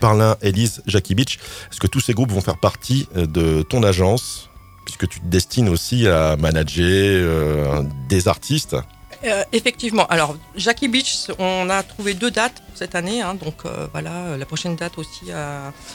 Parlin, 0.00 0.36
Elise, 0.42 0.82
Jackie 0.86 1.14
Beach, 1.14 1.38
est-ce 1.70 1.80
que 1.80 1.86
tous 1.86 2.00
ces 2.00 2.12
groupes 2.12 2.32
vont 2.32 2.40
faire 2.40 2.58
partie 2.58 3.08
de 3.14 3.62
ton 3.62 3.82
agence 3.82 4.50
puisque 4.84 5.08
tu 5.08 5.20
te 5.20 5.26
destines 5.26 5.68
aussi 5.68 6.06
à 6.08 6.36
manager 6.36 6.84
euh, 6.84 7.82
des 8.08 8.26
artistes? 8.28 8.76
Euh, 9.24 9.42
effectivement. 9.52 10.06
Alors, 10.06 10.36
Jackie 10.54 10.88
Beach, 10.88 11.30
on 11.38 11.70
a 11.70 11.82
trouvé 11.82 12.12
deux 12.14 12.30
dates 12.30 12.60
pour 12.66 12.76
cette 12.76 12.94
année. 12.94 13.22
hein. 13.22 13.34
donc, 13.34 13.64
euh, 13.64 13.86
voilà, 13.92 14.12
euh, 14.12 14.36
la 14.36 14.44
prochaine 14.44 14.76
date 14.76 14.98
aussi 14.98 15.30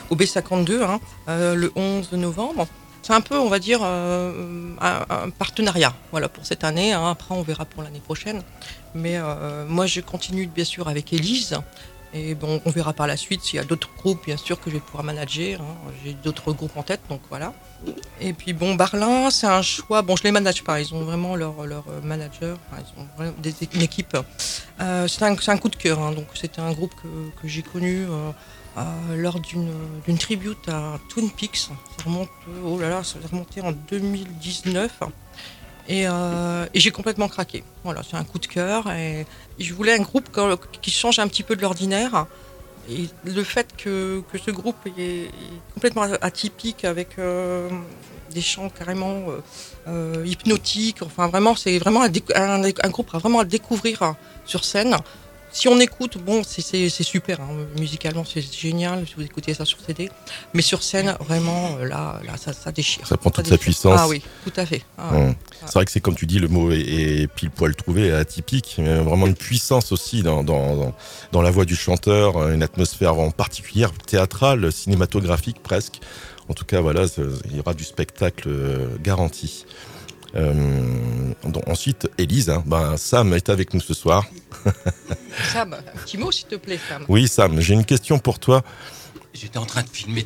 au 0.10 0.16
B52, 0.16 0.82
hein, 0.82 1.00
le 1.28 1.72
11 1.76 2.12
novembre. 2.14 2.68
C'est 3.02 3.14
un 3.14 3.22
peu, 3.22 3.38
on 3.38 3.48
va 3.48 3.60
dire, 3.60 3.82
un, 3.84 5.30
partenariat 5.38 5.94
voilà, 6.12 6.28
pour 6.28 6.46
cette 6.46 6.64
année. 6.64 6.94
hein. 6.94 7.12
Après, 7.12 7.34
on 7.36 7.44
verra 7.44 7.66
pour 7.66 7.84
l'année 7.84 8.02
prochaine. 8.02 8.42
Mais 8.94 9.18
moi, 9.68 9.86
je 9.86 10.02
continue 10.02 10.48
bien 10.48 10.66
sûr 10.66 10.88
avec 10.88 11.14
Elise. 11.14 11.56
Et 12.14 12.34
bon, 12.34 12.60
on 12.66 12.72
verra 12.72 12.94
par 12.94 13.06
la 13.06 13.18
suite 13.18 13.44
s'il 13.44 13.58
y 13.58 13.60
a 13.60 13.64
d'autres 13.64 13.90
groupes, 13.98 14.26
bien 14.26 14.38
sûr, 14.38 14.60
que 14.60 14.70
je 14.72 14.76
vais 14.76 14.82
pouvoir 14.82 15.04
manager. 15.04 15.60
J'ai 16.04 16.14
d'autres 16.14 16.52
groupes 16.54 16.76
en 16.76 16.84
tête, 16.84 17.02
donc 17.10 17.22
voilà. 17.30 17.54
Et 18.22 18.34
puis 18.34 18.54
bon, 18.54 18.76
Barlin, 18.76 19.30
c'est 19.30 19.48
un 19.48 19.62
choix. 19.62 20.02
Bon, 20.02 20.16
je 20.16 20.24
les 20.24 20.32
manage 20.32 20.64
pas. 20.64 20.82
Ils 20.82 20.94
ont 20.94 21.04
vraiment 21.04 21.36
leur, 21.36 21.66
leur 21.66 21.86
euh, 21.90 22.02
manager. 22.02 22.58
Ils 22.74 23.02
ont 23.02 23.08
vraiment 23.18 23.34
des, 23.40 23.54
une 23.74 23.82
équipe. 23.82 24.18
Euh, 24.82 25.08
c'est 25.08 25.24
un, 25.24 25.36
un 25.48 25.58
coup 25.58 25.70
de 25.70 25.76
cœur. 25.76 26.00
hein. 26.00 26.12
Donc, 26.12 26.28
c'était 26.34 26.60
un 26.62 26.74
groupe 26.74 26.94
que, 27.02 27.42
que 27.42 27.48
j'ai 27.48 27.62
connu 27.62 28.06
euh, 28.10 28.32
lors 29.16 29.40
d'une 29.40 30.18
tribute 30.18 30.68
à 30.68 31.00
Twin 31.10 31.32
Peaks. 31.32 31.56
Ça 31.58 31.74
remonte, 32.06 32.30
oh 32.66 32.80
là 32.80 32.90
là, 32.90 33.04
ça 33.04 33.18
remonté 33.32 33.62
en 33.62 33.72
2019. 33.72 35.00
Et, 35.88 36.04
et 36.04 36.80
j'ai 36.80 36.92
complètement 36.92 37.28
craqué. 37.28 37.64
Voilà, 37.84 38.02
c'est 38.08 38.16
un 38.16 38.24
coup 38.24 38.38
de 38.40 38.46
cœur. 38.46 38.92
Et, 38.92 39.26
je 39.58 39.74
voulais 39.74 39.94
un 39.94 40.02
groupe 40.02 40.30
qui 40.82 40.92
change 40.92 41.20
un 41.20 41.28
petit 41.28 41.44
peu 41.44 41.56
de 41.56 41.62
l'ordinaire. 41.62 42.28
Le 43.26 43.44
fait 43.44 43.76
que, 43.78 44.24
ce 44.44 44.52
groupe 44.52 44.78
est, 44.98 45.30
complètement 45.74 46.04
atypique 46.22 46.86
avec 46.86 47.20
euh, 47.20 47.70
des 48.32 48.42
chants 48.42 48.70
carrément 48.70 49.30
euh, 49.30 49.42
euh, 49.88 50.26
hypnotiques, 50.26 51.02
enfin 51.02 51.28
vraiment, 51.28 51.56
c'est 51.56 51.78
vraiment 51.78 52.02
un, 52.04 52.90
groupe 52.90 53.14
à 53.14 53.18
vraiment 53.18 53.40
à 53.40 53.46
découvrir 53.46 54.16
sur 54.46 54.64
scène. 54.64 54.96
Si 55.52 55.68
on 55.68 55.80
écoute, 55.80 56.18
bon, 56.18 56.44
c'est- 56.44 56.90
super, 57.04 57.42
hein, 57.42 57.50
musicalement 57.78 58.24
c'est 58.26 58.42
génial, 58.42 59.06
si 59.08 59.14
vous 59.16 59.24
écoutez 59.24 59.54
ça 59.54 59.66
sur 59.66 59.80
CD, 59.86 60.10
mais 60.54 60.62
sur 60.62 60.84
scène, 60.84 61.16
vraiment, 61.20 61.78
là, 61.78 62.20
là 62.26 62.38
ça, 62.38 62.54
ça 62.54 62.72
déchire. 62.72 63.06
Ça 63.08 63.18
prend 63.18 63.30
toute 63.32 63.48
sa 63.48 63.58
puissance. 63.58 63.96
Ah 63.98 64.08
oui, 64.08 64.22
tout 64.44 64.54
à 64.56 64.66
fait. 64.66 64.84
Ah 64.98 65.12
ouais. 65.14 65.18
Hum. 65.28 65.36
C'est 65.66 65.74
vrai 65.74 65.86
que 65.86 65.92
c'est 65.92 66.00
comme 66.02 66.16
tu 66.16 66.26
dis, 66.26 66.40
le 66.40 66.48
mot 66.48 66.72
est, 66.72 66.80
est 66.80 67.28
pile 67.28 67.52
poil 67.52 67.76
trouvé, 67.76 68.12
atypique, 68.12 68.76
mais 68.80 68.96
vraiment 69.00 69.28
une 69.28 69.36
puissance 69.36 69.92
aussi 69.92 70.24
dans, 70.24 70.44
dans, 70.44 70.76
dans, 70.76 70.96
dans 71.32 71.42
la 71.42 71.52
voix 71.52 71.66
du 71.66 71.76
chanteur, 71.76 72.50
une 72.50 72.64
atmosphère 72.64 73.18
en 73.20 73.32
particulier 73.32 73.86
théâtrale, 74.08 74.72
cinématographique 74.72 75.62
presque. 75.62 76.00
En 76.48 76.54
tout 76.54 76.66
cas, 76.66 76.82
voilà, 76.82 77.06
il 77.52 77.58
y 77.58 77.60
aura 77.60 77.76
du 77.76 77.84
spectacle 77.84 78.48
euh, 78.48 78.88
garanti. 79.04 79.66
Euh, 80.36 80.54
donc, 81.44 81.68
ensuite, 81.68 82.10
Élise, 82.18 82.50
hein, 82.50 82.64
ben, 82.66 82.98
Sam 82.98 83.34
est 83.34 83.50
avec 83.50 83.74
nous 83.74 83.80
ce 83.82 83.94
soir. 83.94 84.26
Sam, 85.54 85.74
un 85.74 86.00
petit 86.04 86.18
mot 86.18 86.32
s'il 86.32 86.48
te 86.48 86.56
plaît, 86.56 86.80
Sam. 86.90 87.04
Oui, 87.08 87.28
Sam, 87.28 87.60
j'ai 87.60 87.74
une 87.74 87.86
question 87.86 88.20
pour 88.20 88.40
toi. 88.40 88.64
J'étais 89.34 89.58
en 89.58 89.66
train 89.66 89.84
de 89.84 89.90
filmer. 89.90 90.26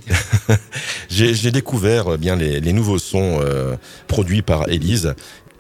J'ai 1.10 1.36
j'ai 1.36 1.52
découvert 1.52 2.14
euh, 2.14 2.18
bien 2.18 2.36
les, 2.38 2.60
les 2.62 2.74
nouveaux 2.74 2.98
sons 2.98 3.40
euh, 3.42 3.76
produits 4.08 4.42
par 4.42 4.70
Elise. 4.70 5.14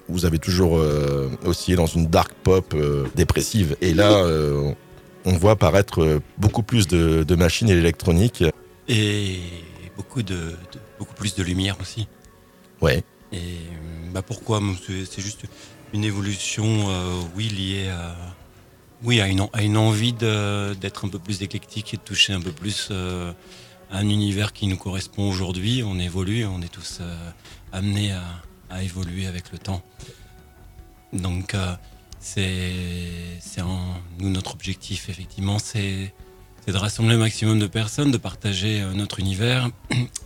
Vous 0.07 0.25
avez 0.25 0.39
toujours 0.39 0.77
euh, 0.79 1.29
oscillé 1.45 1.75
dans 1.77 1.85
une 1.85 2.07
dark 2.07 2.31
pop 2.43 2.73
euh, 2.73 3.05
dépressive. 3.15 3.75
Et 3.81 3.93
là, 3.93 4.11
euh, 4.13 4.71
on 5.25 5.33
voit 5.33 5.51
apparaître 5.51 6.21
beaucoup 6.37 6.63
plus 6.63 6.87
de, 6.87 7.23
de 7.23 7.35
machines 7.35 7.69
et 7.69 7.75
d'électronique. 7.75 8.43
Et 8.87 9.39
beaucoup, 9.97 10.23
de, 10.23 10.33
de- 10.35 10.55
beaucoup 10.97 11.13
plus 11.13 11.35
de 11.35 11.43
lumière 11.43 11.75
aussi. 11.81 12.07
Ouais. 12.81 13.03
Et 13.33 13.57
bah 14.13 14.21
pourquoi 14.21 14.61
C'est 14.85 15.21
juste 15.21 15.45
une 15.91 16.03
évolution, 16.03 16.65
euh, 16.89 17.21
oui, 17.35 17.49
liée 17.49 17.89
à, 17.89 18.15
oui, 19.03 19.19
à, 19.19 19.27
une, 19.27 19.47
à 19.53 19.63
une 19.63 19.75
envie 19.75 20.13
d'être 20.13 21.05
un 21.05 21.09
peu 21.09 21.19
plus 21.19 21.41
éclectique 21.41 21.93
et 21.93 21.97
de 21.97 22.01
toucher 22.03 22.33
un 22.33 22.41
peu 22.41 22.51
plus 22.51 22.89
euh, 22.91 23.33
à 23.91 23.97
un 23.97 24.09
univers 24.09 24.53
qui 24.53 24.67
nous 24.67 24.77
correspond 24.77 25.27
aujourd'hui. 25.29 25.83
On 25.83 25.97
évolue, 25.97 26.45
on 26.45 26.61
est 26.61 26.71
tous 26.71 26.99
euh, 27.01 27.15
amenés 27.71 28.11
à, 28.11 28.83
évoluer 28.83 29.27
avec 29.27 29.51
le 29.51 29.59
temps. 29.59 29.83
Donc, 31.11 31.53
euh, 31.53 31.75
c'est 32.19 33.61
nous 34.19 34.29
notre 34.29 34.53
objectif, 34.53 35.09
effectivement, 35.09 35.59
c'est 35.59 36.11
c'est 36.65 36.71
de 36.71 36.77
rassembler 36.77 37.15
un 37.15 37.19
maximum 37.19 37.59
de 37.59 37.67
personnes, 37.67 38.11
de 38.11 38.17
partager 38.17 38.81
euh, 38.81 38.93
notre 38.93 39.19
univers. 39.19 39.69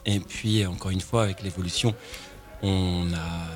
Et 0.06 0.20
puis, 0.20 0.66
encore 0.68 0.92
une 0.92 1.02
fois, 1.02 1.24
avec 1.24 1.42
l'évolution, 1.42 1.96
on 2.64 3.08
a 3.14 3.48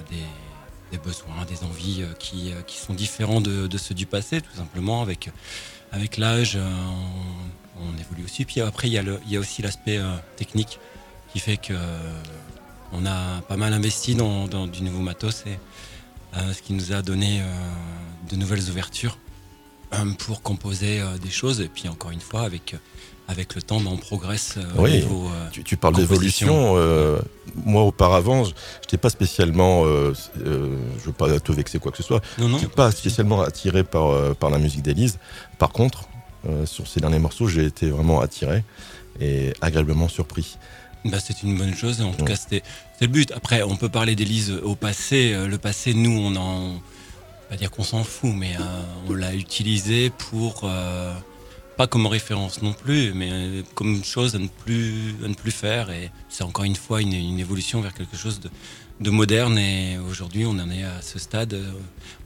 des, 0.91 0.97
besoins, 0.97 1.45
des 1.47 1.63
envies 1.63 2.03
euh, 2.03 2.13
qui, 2.19 2.51
euh, 2.51 2.61
qui 2.61 2.77
sont 2.77 2.93
différents 2.93 3.41
de, 3.41 3.77
ceux 3.77 3.95
du 3.95 4.05
passé, 4.05 4.41
tout 4.41 4.55
simplement. 4.55 5.01
Avec, 5.01 5.29
avec 5.91 6.17
l'âge, 6.17 6.55
euh, 6.55 6.69
on, 7.79 7.97
évolue 7.99 8.25
aussi. 8.25 8.45
Puis 8.45 8.61
après, 8.61 8.87
il 8.87 8.93
y 8.93 8.97
a, 8.97 9.03
le- 9.03 9.19
il 9.25 9.31
y 9.31 9.37
a 9.37 9.39
aussi 9.39 9.61
l'aspect 9.61 9.99
technique 10.35 10.79
qui 11.31 11.39
fait 11.39 11.57
que 11.57 11.73
on 12.91 13.05
a 13.05 13.41
pas 13.47 13.55
mal 13.55 13.73
investi 13.73 14.15
dans, 14.15 14.47
dans 14.47 14.67
du 14.67 14.81
nouveau 14.83 14.99
matos 14.99 15.45
et 15.45 15.57
ce 16.53 16.61
qui 16.61 16.73
nous 16.73 16.91
a 16.91 17.01
donné 17.01 17.41
de 18.29 18.35
nouvelles 18.35 18.69
ouvertures 18.69 19.17
pour 20.19 20.41
composer 20.41 21.01
des 21.21 21.29
choses. 21.29 21.61
Et 21.61 21.69
puis 21.69 21.87
encore 21.87 22.11
une 22.11 22.19
fois, 22.19 22.41
avec, 22.41 22.75
avec 23.31 23.55
le 23.55 23.61
temps, 23.61 23.79
ben, 23.79 23.89
on 23.93 23.97
progresse 23.97 24.55
euh, 24.57 24.77
au 24.77 24.83
Oui, 24.83 24.91
niveau. 24.91 25.27
euh, 25.27 25.49
tu, 25.51 25.63
tu 25.63 25.77
parles 25.77 25.95
d'évolution. 25.95 26.73
euh, 26.75 27.19
moi, 27.65 27.81
auparavant, 27.83 28.43
je 28.43 28.51
n'étais 28.83 28.97
pas 28.97 29.09
spécialement, 29.09 29.85
je 29.85 31.03
veux 31.05 31.11
pas 31.13 31.39
te 31.39 31.51
vexer 31.51 31.79
quoi 31.79 31.91
que 31.91 31.97
ce 31.97 32.03
soit, 32.03 32.21
je 32.37 32.57
suis 32.57 32.67
pas 32.67 32.91
spécialement 32.91 33.41
attiré 33.41 33.83
par, 33.83 34.35
par 34.35 34.49
la 34.49 34.57
musique 34.59 34.81
d'Élise. 34.83 35.17
Par 35.57 35.69
contre, 35.71 36.03
sur 36.65 36.87
ces 36.87 36.99
derniers 36.99 37.19
morceaux, 37.19 37.47
j'ai 37.47 37.65
été 37.65 37.89
vraiment 37.89 38.21
attiré 38.21 38.63
et 39.19 39.53
agréablement 39.61 40.07
surpris. 40.07 40.57
Bah, 41.05 41.17
c'est 41.19 41.41
une 41.43 41.57
bonne 41.57 41.73
chose. 41.75 41.99
En 42.01 42.11
tout 42.13 42.21
Ouais. 42.23 42.29
cas, 42.29 42.35
c'était 42.35 42.63
le 43.01 43.07
but. 43.07 43.31
Après, 43.31 43.63
on 43.63 43.75
peut 43.75 43.89
parler 43.89 44.15
d'Élise 44.15 44.51
au 44.63 44.75
passé. 44.75 45.33
Le 45.47 45.57
passé, 45.57 45.93
nous, 45.93 46.11
on 46.17 46.35
en. 46.35 46.79
Pas 47.49 47.57
dire 47.57 47.69
qu'on 47.71 47.83
s'en 47.83 48.03
fout, 48.03 48.31
mais 48.33 48.55
euh, 48.55 48.63
on 49.09 49.13
l'a 49.13 49.33
utilisé 49.33 50.09
pour. 50.11 50.61
euh, 50.63 51.13
comme 51.87 52.05
référence 52.07 52.61
non 52.61 52.73
plus, 52.73 53.13
mais 53.13 53.29
euh, 53.31 53.61
comme 53.75 54.03
chose 54.03 54.35
à 54.35 54.39
ne 54.39 54.47
plus, 54.47 55.15
à 55.23 55.27
ne 55.27 55.33
plus 55.33 55.51
faire. 55.51 55.89
Et 55.91 56.11
c'est 56.29 56.43
encore 56.43 56.65
une 56.65 56.75
fois 56.75 57.01
une, 57.01 57.39
évolution 57.39 57.81
vers 57.81 57.93
quelque 57.93 58.17
chose 58.17 58.39
de, 58.39 58.49
de 58.99 59.09
moderne. 59.09 59.57
Et 59.57 59.97
aujourd'hui, 59.97 60.45
on 60.45 60.51
en 60.51 60.69
est 60.71 60.83
à 60.83 61.01
ce 61.01 61.19
stade. 61.19 61.53
Euh, 61.53 61.71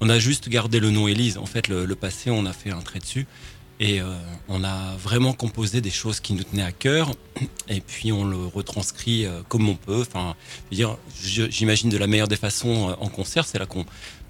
On 0.02 0.10
a 0.10 0.20
juste 0.20 0.50
gardé 0.50 0.80
le 0.80 0.92
nom 0.92 1.08
Élise. 1.08 1.38
En 1.38 1.46
fait, 1.46 1.68
le, 1.68 1.96
passé, 1.96 2.32
on 2.32 2.46
a 2.46 2.54
fait 2.54 2.72
un 2.72 2.82
trait 2.82 3.00
dessus. 3.00 3.28
Et 3.80 4.00
euh, 4.00 4.06
on 4.48 4.64
a 4.64 4.96
vraiment 4.96 5.34
composé 5.34 5.82
des 5.82 5.90
choses 5.90 6.22
qui 6.22 6.34
nous 6.34 6.44
tenaient 6.44 6.64
à 6.64 6.72
cœur. 6.72 7.12
Et 7.68 7.82
puis 7.82 8.12
on 8.14 8.24
le 8.24 8.38
retranscrit 8.38 9.28
comme 9.50 9.68
on 9.68 9.76
peut. 9.76 10.02
Enfin, 10.02 10.36
j'imagine 10.72 11.90
de 11.90 11.98
la 11.98 12.08
meilleure 12.08 12.30
des 12.30 12.38
façons 12.38 12.96
en 13.00 13.10
concert, 13.10 13.46
c'est 13.46 13.60
là 13.60 13.66
qu'on 13.66 13.86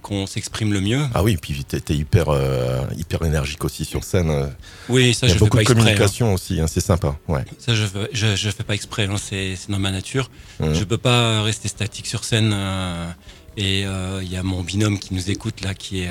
qu'on 0.05 0.27
s'exprime 0.27 0.71
le 0.71 0.81
mieux. 0.81 1.01
Ah 1.15 1.23
oui, 1.23 1.35
puis 1.35 1.63
t'es 1.67 1.79
t'es 1.79 1.95
hyper, 1.95 2.29
euh, 2.29 2.81
hyper 2.95 3.23
énergique 3.23 3.63
aussi 3.65 3.85
sur 3.85 4.03
scène. 4.03 4.29
euh. 4.29 4.45
Oui, 4.87 5.15
ça 5.15 5.25
Il 5.25 5.29
y 5.29 5.31
je 5.31 5.35
a 5.35 5.39
fais 5.39 5.45
beaucoup 5.45 5.57
pas 5.57 5.57
de 5.57 5.61
exprès. 5.63 5.79
hein. 5.81 5.83
communication 5.83 6.33
aussi, 6.35 6.59
hein, 6.61 6.67
c'est 6.67 6.79
sympa. 6.79 7.17
Ouais. 7.27 7.43
Ça 7.57 7.73
je 7.73 7.85
je, 8.13 8.35
je 8.35 8.49
fais 8.51 8.63
pas 8.63 8.75
exprès, 8.75 9.05
hein, 9.07 9.15
c'est 9.17 9.55
dans 9.67 9.79
ma 9.79 9.89
nature. 9.91 10.29
Mhm. 10.59 10.75
Je 10.75 10.83
peux 10.83 10.99
pas 10.99 11.41
rester 11.41 11.67
statique 11.69 12.05
sur 12.05 12.23
scène. 12.23 12.51
euh, 12.53 13.09
et 13.57 13.85
euh, 13.87 14.19
il 14.21 14.29
y 14.31 14.35
a 14.37 14.43
mon 14.43 14.61
binôme 14.61 14.99
qui 14.99 15.13
nous 15.15 15.31
écoute 15.31 15.61
là, 15.61 15.73
qui 15.73 16.01
est 16.03 16.09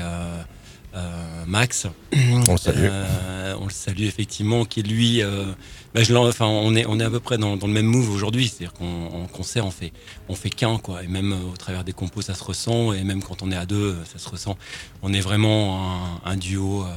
Max. 1.47 1.87
On 2.13 2.51
le 2.53 2.57
salue. 2.57 2.87
Euh, 2.89 3.55
on 3.59 3.65
le 3.65 3.71
salue 3.71 4.03
effectivement, 4.03 4.65
qui 4.65 4.81
lui, 4.81 5.21
euh, 5.21 5.45
bah, 5.93 6.03
je 6.03 6.13
enfin, 6.15 6.45
on 6.47 6.75
est, 6.75 6.85
on 6.87 6.99
est 6.99 7.03
à 7.03 7.09
peu 7.09 7.19
près 7.19 7.37
dans, 7.37 7.57
dans 7.57 7.67
le 7.67 7.73
même 7.73 7.85
move 7.85 8.09
aujourd'hui, 8.09 8.47
c'est-à-dire 8.47 8.73
qu'en 8.73 8.85
en 8.85 9.27
concert, 9.27 9.65
on 9.65 9.71
fait, 9.71 9.91
on 10.29 10.35
fait 10.35 10.49
qu'un, 10.49 10.77
quoi. 10.77 11.03
Et 11.03 11.07
même 11.07 11.33
euh, 11.33 11.51
au 11.53 11.57
travers 11.57 11.83
des 11.83 11.93
compos, 11.93 12.21
ça 12.21 12.33
se 12.33 12.43
ressent, 12.43 12.93
et 12.93 13.03
même 13.03 13.21
quand 13.21 13.41
on 13.43 13.51
est 13.51 13.55
à 13.57 13.65
deux, 13.65 13.93
euh, 13.93 14.05
ça 14.05 14.19
se 14.19 14.27
ressent. 14.29 14.57
On 15.03 15.13
est 15.13 15.21
vraiment 15.21 16.21
un, 16.25 16.31
un 16.31 16.37
duo. 16.37 16.83
euh, 16.83 16.87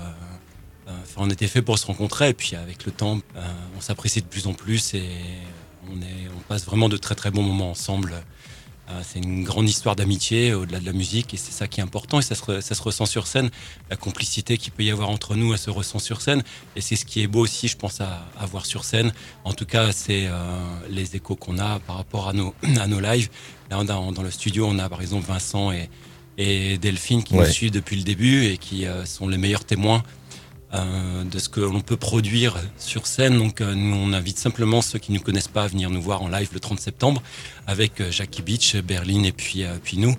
euh, 0.88 0.92
Enfin, 1.02 1.20
on 1.26 1.30
était 1.30 1.48
fait 1.48 1.62
pour 1.62 1.78
se 1.78 1.86
rencontrer, 1.86 2.30
et 2.30 2.34
puis 2.34 2.56
avec 2.56 2.86
le 2.86 2.92
temps, 2.92 3.18
euh, 3.36 3.40
on 3.76 3.80
s'apprécie 3.80 4.22
de 4.22 4.26
plus 4.26 4.46
en 4.46 4.54
plus, 4.54 4.94
et 4.94 5.02
on, 5.92 6.00
est, 6.00 6.28
on 6.36 6.40
passe 6.48 6.64
vraiment 6.64 6.88
de 6.88 6.96
très 6.96 7.14
très 7.14 7.30
bons 7.30 7.42
moments 7.42 7.70
ensemble. 7.70 8.14
Euh, 8.90 9.02
c'est 9.06 9.18
une 9.18 9.44
grande 9.44 9.68
histoire 9.68 9.96
d'amitié 9.96 10.54
au-delà 10.54 10.80
de 10.80 10.86
la 10.86 10.92
musique 10.94 11.34
et 11.34 11.36
c'est 11.36 11.52
ça 11.52 11.66
qui 11.68 11.80
est 11.80 11.82
important 11.82 12.20
et 12.20 12.22
ça 12.22 12.34
se, 12.34 12.42
re- 12.42 12.60
ça 12.62 12.74
se 12.74 12.80
ressent 12.82 13.04
sur 13.04 13.26
scène. 13.26 13.50
La 13.90 13.96
complicité 13.96 14.56
qu'il 14.56 14.72
peut 14.72 14.82
y 14.84 14.90
avoir 14.90 15.10
entre 15.10 15.34
nous, 15.34 15.52
elle 15.52 15.58
se 15.58 15.68
ressent 15.68 15.98
sur 15.98 16.22
scène 16.22 16.42
et 16.74 16.80
c'est 16.80 16.96
ce 16.96 17.04
qui 17.04 17.20
est 17.22 17.26
beau 17.26 17.40
aussi, 17.40 17.68
je 17.68 17.76
pense, 17.76 18.00
à, 18.00 18.26
à 18.40 18.46
voir 18.46 18.64
sur 18.64 18.84
scène. 18.84 19.12
En 19.44 19.52
tout 19.52 19.66
cas, 19.66 19.92
c'est 19.92 20.26
euh, 20.26 20.38
les 20.88 21.16
échos 21.16 21.36
qu'on 21.36 21.58
a 21.58 21.80
par 21.80 21.96
rapport 21.96 22.28
à 22.28 22.32
nos, 22.32 22.54
à 22.80 22.86
nos 22.86 23.00
lives. 23.00 23.28
Là, 23.70 23.76
on 23.78 23.82
a- 23.88 24.12
dans 24.12 24.22
le 24.22 24.30
studio, 24.30 24.66
on 24.66 24.78
a 24.78 24.88
par 24.88 25.02
exemple 25.02 25.26
Vincent 25.26 25.70
et, 25.70 25.90
et 26.38 26.78
Delphine 26.78 27.22
qui 27.22 27.34
Ouais. 27.34 27.46
nous 27.46 27.52
suivent 27.52 27.72
depuis 27.72 27.96
le 27.96 28.04
début 28.04 28.46
et 28.46 28.56
qui 28.56 28.86
euh, 28.86 29.04
sont 29.04 29.28
les 29.28 29.36
meilleurs 29.38 29.64
témoins 29.66 30.02
euh, 30.74 31.24
de 31.24 31.38
ce 31.38 31.48
que 31.48 31.60
l'on 31.60 31.80
peut 31.80 31.96
produire 31.96 32.56
sur 32.78 33.06
scène. 33.06 33.38
Donc 33.38 33.60
euh, 33.60 33.74
nous, 33.74 33.96
on 33.96 34.12
invite 34.12 34.38
simplement 34.38 34.82
ceux 34.82 34.98
qui 34.98 35.12
ne 35.12 35.16
nous 35.18 35.22
connaissent 35.22 35.48
pas 35.48 35.62
à 35.64 35.66
venir 35.66 35.88
nous 35.90 36.02
voir 36.02 36.22
en 36.22 36.28
live 36.28 36.50
le 36.52 36.60
30 36.60 36.78
septembre 36.78 37.22
avec 37.66 38.00
euh, 38.00 38.10
Jackie 38.10 38.42
Beach, 38.42 38.76
Berlin 38.76 39.22
et 39.22 39.32
puis, 39.32 39.64
puis 39.82 39.96
nous. 39.98 40.14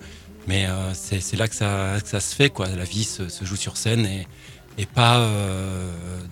Mais 0.47 0.66
c'est 0.93 1.36
là 1.36 1.47
que 1.47 1.54
ça, 1.54 2.00
ça 2.04 2.20
se 2.20 2.34
fait. 2.34 2.50
Quoi. 2.50 2.68
La 2.70 2.84
vie 2.84 3.04
se, 3.04 3.30
se 3.30 3.45
joue 3.45 3.56
sur 3.56 3.78
scène 3.78 4.08
et, 4.08 4.26
et 4.80 4.88
pas 4.88 5.30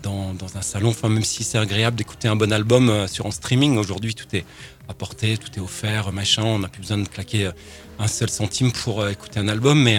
dans, 0.02 0.34
dans 0.34 0.56
un 0.56 0.62
salon. 0.62 0.88
Enfin, 0.88 1.08
même 1.08 1.22
si 1.22 1.44
c'est 1.44 1.58
agréable 1.58 1.96
d'écouter 1.96 2.26
un 2.26 2.34
bon 2.34 2.52
album 2.52 3.06
sur 3.06 3.26
en 3.26 3.30
streaming, 3.30 3.76
aujourd'hui 3.76 4.16
tout 4.16 4.26
est 4.34 4.44
apporté, 4.88 5.36
tout 5.38 5.50
est 5.56 5.60
offert, 5.62 6.10
machin. 6.10 6.42
On 6.42 6.58
n'a 6.58 6.66
plus 6.68 6.80
besoin 6.80 6.98
de 6.98 7.06
claquer 7.06 7.50
un 8.00 8.08
seul 8.08 8.28
centime 8.28 8.72
pour 8.72 9.06
écouter 9.06 9.38
un 9.38 9.46
album. 9.46 9.80
Mais, 9.80 9.98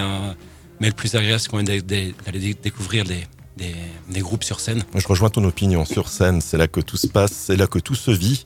mais 0.81 0.87
le 0.87 0.93
plus 0.93 1.15
agréable, 1.15 1.39
c'est 1.39 1.49
quand 1.49 1.57
même 1.57 1.67
d'aller 1.67 1.81
d'aller 2.25 2.39
dé- 2.39 2.57
découvrir 2.61 3.05
des, 3.05 3.25
des, 3.59 3.75
des 4.09 4.21
groupes 4.21 4.43
sur 4.43 4.59
scène. 4.59 4.83
Je 4.95 5.07
rejoins 5.07 5.29
ton 5.29 5.43
opinion 5.43 5.85
sur 5.85 6.07
scène, 6.09 6.41
c'est 6.41 6.57
là 6.57 6.67
que 6.67 6.79
tout 6.81 6.97
se 6.97 7.07
passe, 7.07 7.31
c'est 7.33 7.55
là 7.57 7.67
que 7.67 7.79
tout 7.79 7.95
se 7.95 8.11
vit. 8.11 8.43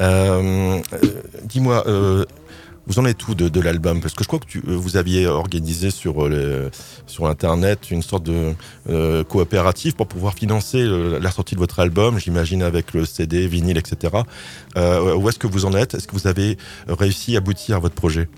Euh, 0.00 0.78
Dis-moi, 1.44 1.84
euh, 1.86 2.24
vous 2.86 2.98
en 2.98 3.04
êtes 3.04 3.26
où 3.28 3.34
de, 3.34 3.48
de 3.48 3.60
l'album? 3.60 4.00
Parce 4.00 4.14
que 4.14 4.24
je 4.24 4.28
crois 4.28 4.40
que 4.40 4.46
tu, 4.46 4.58
euh, 4.58 4.74
vous 4.76 4.96
aviez 4.96 5.26
organisé 5.26 5.90
sur, 5.90 6.28
sur 7.06 7.26
Internet 7.26 7.90
une 7.90 8.02
sorte 8.02 8.24
de 8.24 8.54
euh, 8.90 9.22
coopérative 9.24 9.94
pour 9.94 10.06
pouvoir 10.08 10.34
financer 10.34 10.84
la 10.84 11.30
sortie 11.30 11.54
de 11.54 11.60
votre 11.60 11.78
album, 11.80 12.18
j'imagine 12.18 12.62
avec 12.62 12.92
le 12.94 13.04
CD, 13.04 13.46
vinyle, 13.46 13.78
etc. 13.78 14.14
Euh, 14.76 15.14
où 15.14 15.28
est-ce 15.28 15.38
que 15.38 15.46
vous 15.46 15.64
en 15.64 15.74
êtes? 15.74 15.94
Est-ce 15.94 16.06
que 16.08 16.14
vous 16.16 16.26
avez 16.26 16.58
réussi 16.88 17.36
à 17.36 17.38
aboutir 17.38 17.76
à 17.76 17.78
votre 17.78 17.94
projet? 17.94 18.28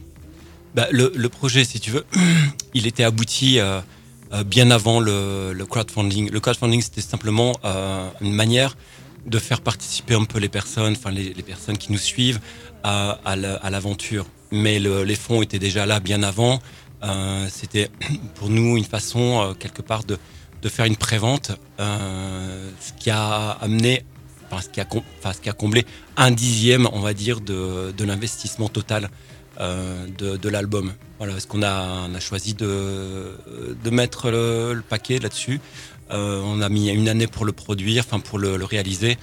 Bah, 0.74 0.88
le, 0.90 1.12
le 1.14 1.28
projet, 1.28 1.64
si 1.64 1.80
tu 1.80 1.90
veux, 1.90 2.04
il 2.74 2.86
était 2.86 3.04
abouti 3.04 3.60
bien 4.42 4.70
avant 4.72 4.98
le, 4.98 5.54
crowdfunding. 5.68 6.30
Le 6.30 6.40
crowdfunding, 6.40 6.82
c'était 6.82 7.00
simplement 7.00 7.52
euh, 7.64 8.08
une 8.20 8.32
manière 8.32 8.76
de 9.26 9.38
faire 9.38 9.60
participer 9.60 10.14
un 10.14 10.24
peu 10.24 10.38
les 10.38 10.48
personnes, 10.48 10.94
enfin 10.96 11.10
les, 11.10 11.32
personnes 11.42 11.78
qui 11.78 11.92
nous 11.92 11.98
suivent 11.98 12.40
à, 12.82 13.18
à 13.24 13.36
la- 13.36 13.56
à 13.56 13.70
l'aventure. 13.70 14.26
Mais 14.50 14.78
le- 14.78 15.04
les 15.04 15.14
fonds 15.14 15.42
étaient 15.42 15.58
déjà 15.58 15.86
là 15.86 16.00
bien 16.00 16.22
avant. 16.22 16.60
Euh, 17.02 17.46
c'était 17.50 17.90
pour 18.34 18.48
nous 18.48 18.76
une 18.76 18.84
façon 18.84 19.42
euh, 19.42 19.54
quelque 19.54 19.82
part 19.82 20.04
de, 20.04 20.18
faire 20.68 20.86
une 20.86 20.96
prévente, 20.96 21.52
euh, 21.78 22.70
ce 22.80 22.92
qui 22.94 23.10
a 23.10 23.50
amené, 23.60 24.02
ce 24.62 24.68
qui 24.70 24.80
a, 25.48 25.52
comblé 25.52 25.84
un 26.16 26.30
dixième, 26.30 26.88
on 26.92 27.00
va 27.00 27.12
dire, 27.12 27.40
de, 27.40 27.92
l'investissement 28.04 28.68
total 28.70 29.04
euh, 29.04 29.08
de, 29.60 30.36
de 30.36 30.48
l'album. 30.48 30.92
Voilà, 31.18 31.32
parce 31.34 31.46
qu'on 31.46 31.62
a, 31.62 32.06
on 32.10 32.14
a 32.14 32.20
choisi 32.20 32.54
de, 32.54 33.32
de 33.82 33.90
mettre 33.90 34.30
le, 34.30 34.74
le 34.74 34.82
paquet 34.82 35.18
là-dessus? 35.18 35.60
Euh, 36.10 36.42
on 36.44 36.60
a 36.60 36.68
mis 36.68 36.90
une 36.90 37.08
année 37.08 37.26
pour 37.26 37.44
le 37.44 37.52
produire, 37.52 38.04
enfin 38.06 38.20
pour 38.20 38.38
le, 38.38 38.56
le 38.56 38.64
réaliser. 38.64 39.16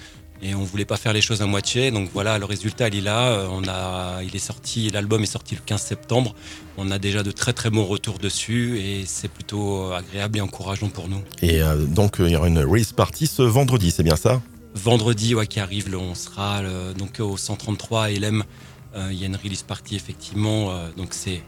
Et 0.43 0.55
on 0.55 0.63
voulait 0.63 0.85
pas 0.85 0.97
faire 0.97 1.13
les 1.13 1.21
choses 1.21 1.43
à 1.43 1.45
moitié, 1.45 1.91
donc 1.91 2.09
voilà, 2.11 2.39
le 2.39 2.45
résultat 2.45 2.87
il 2.87 2.95
est 2.95 3.01
là. 3.01 3.27
Euh, 3.27 3.47
On 3.51 3.61
a, 3.67 4.23
il 4.23 4.35
est 4.35 4.39
sorti, 4.39 4.89
l'album 4.89 5.21
est 5.21 5.27
sorti 5.27 5.53
le 5.53 5.61
15 5.63 5.79
septembre. 5.79 6.33
On 6.77 6.89
a 6.89 6.97
déjà 6.97 7.21
de 7.21 7.29
très 7.29 7.53
très 7.53 7.69
bons 7.69 7.85
retours 7.85 8.17
dessus 8.17 8.79
et 8.79 9.03
c'est 9.05 9.27
plutôt 9.27 9.91
agréable 9.93 10.39
et 10.39 10.41
encourageant 10.41 10.89
pour 10.89 11.07
nous. 11.09 11.21
Et 11.43 11.61
euh, 11.61 11.75
donc, 11.85 12.19
euh, 12.19 12.27
il 12.27 12.31
y 12.31 12.35
aura 12.35 12.47
une 12.47 12.57
release 12.57 12.91
party 12.91 13.27
ce 13.27 13.43
vendredi, 13.43 13.91
c'est 13.91 14.01
bien 14.01 14.15
ça? 14.15 14.41
Vendredi, 14.73 15.35
ouais, 15.35 15.45
qui 15.45 15.59
arrive, 15.59 15.95
on 15.95 16.15
sera 16.15 16.61
euh, 16.61 16.93
donc 16.93 17.19
au 17.19 17.37
133 17.37 18.05
à 18.05 18.09
LM. 18.09 18.43
Euh, 18.95 19.09
Il 19.11 19.19
y 19.19 19.23
a 19.23 19.27
une 19.27 19.35
release 19.37 19.63
party 19.63 19.95
effectivement, 19.95 20.71
euh, 20.71 20.89
donc 20.97 21.13
c'est 21.13 21.41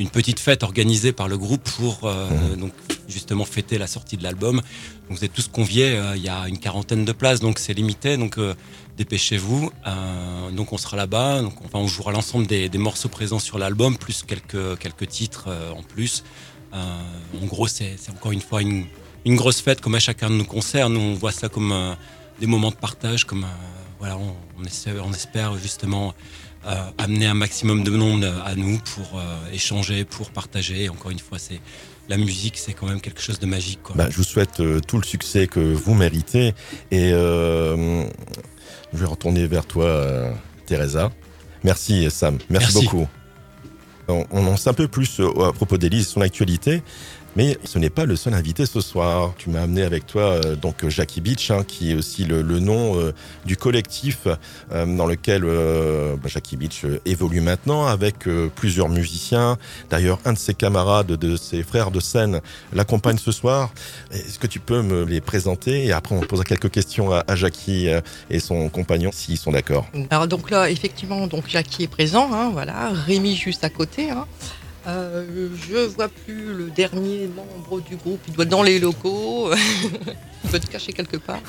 une 0.00 0.10
petite 0.10 0.38
fête 0.40 0.62
organisée 0.62 1.12
par 1.12 1.28
le 1.28 1.36
groupe 1.36 1.62
pour 1.76 2.00
euh, 2.04 2.28
donc 2.56 2.72
justement 3.08 3.44
fêter 3.44 3.78
la 3.78 3.86
sortie 3.86 4.16
de 4.16 4.22
l'album. 4.22 4.56
Donc 4.56 5.18
vous 5.18 5.24
êtes 5.24 5.32
tous 5.32 5.48
conviés. 5.48 5.96
euh, 5.96 6.16
Il 6.16 6.22
y 6.22 6.28
a 6.28 6.46
une 6.48 6.58
quarantaine 6.58 7.04
de 7.04 7.12
places, 7.12 7.40
donc 7.40 7.58
c'est 7.58 7.74
limité. 7.74 8.16
Donc 8.16 8.38
euh, 8.38 8.54
dépêchez-vous. 8.96 9.70
Donc 10.52 10.72
on 10.72 10.78
sera 10.78 10.96
là-bas. 10.96 11.42
Donc 11.42 11.54
enfin, 11.64 11.78
on 11.78 11.88
jouera 11.88 12.12
l'ensemble 12.12 12.46
des, 12.46 12.68
des 12.68 12.78
morceaux 12.78 13.08
présents 13.08 13.40
sur 13.40 13.58
l'album, 13.58 13.96
plus 13.96 14.22
quelques 14.22 14.78
quelques 14.78 15.08
titres 15.08 15.48
en 15.76 15.82
plus. 15.82 16.24
En 16.72 17.46
gros, 17.46 17.68
c'est 17.68 17.96
encore 18.10 18.32
une 18.32 18.40
fois 18.40 18.60
une, 18.62 18.86
une 19.24 19.36
grosse 19.36 19.60
fête 19.60 19.80
comme 19.80 19.94
à 19.94 20.00
chacun 20.00 20.30
de 20.30 20.34
nos 20.34 20.44
concerts. 20.44 20.90
Nous, 20.90 21.00
on 21.00 21.14
voit 21.14 21.32
ça 21.32 21.48
comme 21.48 21.96
des 22.40 22.46
moments 22.46 22.70
de 22.70 22.76
partage, 22.76 23.24
comme 23.24 23.46
voilà, 23.98 24.16
on, 24.16 24.34
on 24.60 24.64
espère, 24.64 25.04
on 25.04 25.12
espère 25.12 25.58
justement 25.58 26.14
euh, 26.66 26.74
amener 26.98 27.26
un 27.26 27.34
maximum 27.34 27.84
de 27.84 27.90
monde 27.90 28.30
à 28.44 28.54
nous 28.56 28.78
pour 28.78 29.18
euh, 29.18 29.52
échanger, 29.52 30.04
pour 30.04 30.30
partager. 30.30 30.84
Et 30.84 30.88
encore 30.88 31.10
une 31.10 31.18
fois, 31.18 31.38
c'est 31.38 31.60
la 32.08 32.16
musique, 32.16 32.58
c'est 32.58 32.72
quand 32.72 32.86
même 32.86 33.00
quelque 33.00 33.20
chose 33.20 33.38
de 33.38 33.46
magique. 33.46 33.80
Quoi. 33.82 33.94
Bah, 33.96 34.08
je 34.10 34.16
vous 34.16 34.24
souhaite 34.24 34.60
euh, 34.60 34.80
tout 34.80 34.96
le 34.96 35.04
succès 35.04 35.46
que 35.46 35.60
vous 35.60 35.94
méritez. 35.94 36.54
Et 36.90 37.10
je 37.10 38.06
vais 38.92 39.06
retourner 39.06 39.46
vers 39.46 39.66
toi, 39.66 40.32
Teresa. 40.66 41.12
Merci, 41.62 42.10
Sam. 42.10 42.38
Merci, 42.50 42.74
Merci. 42.74 42.84
beaucoup. 42.84 43.08
On, 44.08 44.24
on 44.30 44.46
en 44.46 44.56
sait 44.56 44.70
un 44.70 44.74
peu 44.74 44.88
plus 44.88 45.20
à 45.20 45.52
propos 45.52 45.76
d'Élise, 45.76 46.08
son 46.08 46.22
actualité. 46.22 46.82
Mais 47.36 47.56
ce 47.62 47.78
n'est 47.78 47.90
pas 47.90 48.04
le 48.04 48.16
seul 48.16 48.34
invité 48.34 48.66
ce 48.66 48.80
soir. 48.80 49.32
Tu 49.38 49.48
m'as 49.50 49.62
amené 49.62 49.82
avec 49.82 50.06
toi 50.06 50.22
euh, 50.22 50.56
donc 50.56 50.88
Jackie 50.88 51.20
Beach, 51.20 51.50
hein, 51.50 51.62
qui 51.62 51.92
est 51.92 51.94
aussi 51.94 52.24
le, 52.24 52.42
le 52.42 52.58
nom 52.58 52.98
euh, 52.98 53.12
du 53.44 53.56
collectif 53.56 54.26
euh, 54.72 54.86
dans 54.96 55.06
lequel 55.06 55.44
euh, 55.44 56.16
bah, 56.16 56.28
Jackie 56.28 56.56
Beach 56.56 56.84
euh, 56.84 57.00
évolue 57.04 57.40
maintenant 57.40 57.86
avec 57.86 58.26
euh, 58.26 58.48
plusieurs 58.54 58.88
musiciens. 58.88 59.56
D'ailleurs, 59.88 60.18
un 60.24 60.32
de 60.32 60.38
ses 60.38 60.54
camarades, 60.54 61.06
de 61.12 61.36
ses 61.36 61.62
frères 61.62 61.92
de 61.92 62.00
scène, 62.00 62.40
l'accompagne 62.72 63.18
ce 63.18 63.30
soir. 63.30 63.70
Est-ce 64.10 64.38
que 64.38 64.48
tu 64.48 64.58
peux 64.58 64.82
me 64.82 65.04
les 65.04 65.20
présenter? 65.20 65.84
Et 65.84 65.92
après, 65.92 66.16
on 66.16 66.20
posera 66.20 66.44
quelques 66.44 66.70
questions 66.70 67.12
à, 67.12 67.22
à 67.28 67.36
Jackie 67.36 67.88
euh, 67.88 68.00
et 68.30 68.40
son 68.40 68.68
compagnon, 68.68 69.10
s'ils 69.12 69.38
sont 69.38 69.52
d'accord. 69.52 69.86
Alors 70.10 70.26
donc 70.26 70.50
là, 70.50 70.70
effectivement, 70.70 71.26
donc 71.28 71.44
Jackie 71.46 71.84
est 71.84 71.88
présent, 71.88 72.30
hein, 72.32 72.50
voilà. 72.52 72.88
Rémi 72.90 73.36
juste 73.36 73.62
à 73.62 73.70
côté. 73.70 74.10
Hein. 74.10 74.26
Euh, 74.88 75.48
je 75.68 75.76
vois 75.86 76.08
plus 76.08 76.54
le 76.54 76.70
dernier 76.70 77.28
membre 77.28 77.80
du 77.82 77.96
groupe. 77.96 78.20
Il 78.26 78.32
doit 78.34 78.44
être 78.44 78.50
dans 78.50 78.62
les 78.62 78.78
locaux. 78.78 79.50
il 80.44 80.50
doit 80.50 80.56
être 80.58 80.68
caché 80.70 80.92
quelque 80.94 81.18
part. 81.18 81.42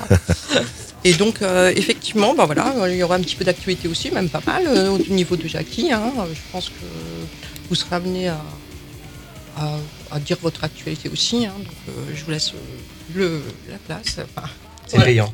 Et 1.04 1.14
donc, 1.14 1.40
euh, 1.40 1.72
effectivement, 1.74 2.34
bah 2.34 2.44
voilà, 2.44 2.74
il 2.88 2.96
y 2.96 3.02
aura 3.02 3.14
un 3.16 3.20
petit 3.20 3.36
peu 3.36 3.44
d'actualité 3.44 3.88
aussi, 3.88 4.10
même 4.10 4.28
pas 4.28 4.42
mal 4.46 4.64
euh, 4.66 4.90
au 4.90 4.98
niveau 5.12 5.36
de 5.36 5.48
Jackie. 5.48 5.90
hein. 5.90 6.12
Je 6.32 6.40
pense 6.52 6.68
que 6.68 6.84
vous 7.70 7.74
serez 7.74 7.96
amené 7.96 8.28
à, 8.28 8.40
à, 9.56 9.76
à 10.10 10.18
dire 10.20 10.36
votre 10.42 10.62
actualité 10.64 11.08
aussi. 11.08 11.46
hein. 11.46 11.54
Donc, 11.56 11.72
euh, 11.88 11.92
je 12.14 12.22
vous 12.24 12.30
laisse 12.30 12.52
le, 13.14 13.40
la 13.70 13.78
place. 13.78 14.18
Enfin, 14.36 14.48
C'est 14.86 15.02
payant. 15.02 15.32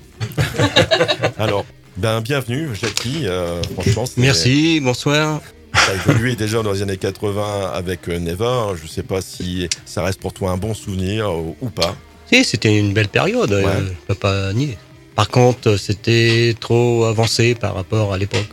Alors, 1.38 1.64
ben, 1.96 2.20
bienvenue, 2.20 2.68
Jackie. 2.80 3.26
Euh, 3.26 3.60
franchement, 3.74 4.06
c'est- 4.06 4.20
Merci, 4.20 4.80
bonsoir. 4.80 5.40
As 5.88 5.94
évolué 5.94 6.34
déjà 6.34 6.62
dans 6.62 6.72
les 6.72 6.82
années 6.82 6.96
80 6.96 7.70
avec 7.72 8.08
euh, 8.08 8.18
Neva. 8.18 8.74
Je 8.80 8.88
sais 8.88 9.04
pas 9.04 9.20
si 9.20 9.68
ça 9.84 10.02
reste 10.02 10.20
pour 10.20 10.32
toi 10.32 10.50
un 10.50 10.56
bon 10.56 10.74
souvenir 10.74 11.32
ou, 11.32 11.56
ou 11.60 11.70
pas. 11.70 11.94
Si, 12.30 12.42
c'était 12.44 12.76
une 12.76 12.92
belle 12.92 13.08
période, 13.08 13.52
euh, 13.52 13.86
je 13.86 13.92
peux 14.08 14.14
pas 14.16 14.52
nier. 14.52 14.76
Par 15.14 15.28
contre, 15.28 15.76
c'était 15.76 16.56
trop 16.58 17.04
avancé 17.04 17.54
par 17.54 17.74
rapport 17.74 18.12
à 18.12 18.18
l'époque. 18.18 18.48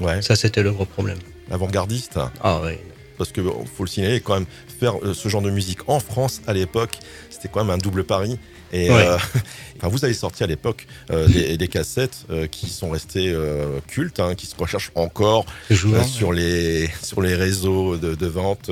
Ouais. 0.00 0.20
Ça, 0.20 0.36
c'était 0.36 0.62
le 0.62 0.72
gros 0.72 0.84
problème. 0.84 1.18
Avant-gardiste. 1.50 2.18
Ah 2.42 2.60
ouais. 2.60 2.78
Parce 3.16 3.32
que 3.32 3.40
bon, 3.40 3.64
faut 3.64 3.84
le 3.84 3.88
signaler 3.88 4.20
quand 4.20 4.34
même, 4.34 4.46
faire 4.80 4.94
euh, 5.02 5.14
ce 5.14 5.28
genre 5.28 5.42
de 5.42 5.50
musique 5.50 5.88
en 5.88 6.00
France 6.00 6.42
à 6.46 6.52
l'époque, 6.52 6.98
c'était 7.30 7.48
quand 7.48 7.64
même 7.64 7.74
un 7.74 7.78
double 7.78 8.04
pari. 8.04 8.38
Et 8.74 8.90
Ouais. 8.90 9.06
euh, 9.06 9.16
enfin, 9.76 9.88
vous 9.88 10.04
avez 10.04 10.12
sorti 10.14 10.42
à 10.42 10.46
l'époque 10.46 10.86
euh, 11.10 11.26
des, 11.28 11.56
des 11.56 11.68
cassettes 11.68 12.26
euh, 12.28 12.46
qui 12.46 12.68
sont 12.68 12.90
restées 12.90 13.34
cultes, 13.86 14.20
hein, 14.20 14.34
qui 14.34 14.46
se 14.46 14.56
recherchent 14.56 14.90
encore 14.94 15.46
ouais. 15.70 16.04
sur 16.04 16.32
les 16.32 16.90
sur 17.02 17.22
les 17.22 17.34
réseaux 17.34 17.96
de, 17.96 18.14
de 18.14 18.26
vente 18.26 18.70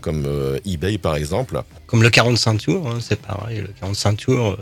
comme 0.00 0.58
eBay 0.64 0.98
par 0.98 1.16
exemple. 1.16 1.60
Comme 1.86 2.02
le 2.02 2.10
45 2.10 2.58
tours, 2.58 2.88
hein, 2.88 2.98
c'est 3.00 3.20
pareil. 3.20 3.60
Le 3.60 3.68
45 3.80 4.16
tours, 4.16 4.56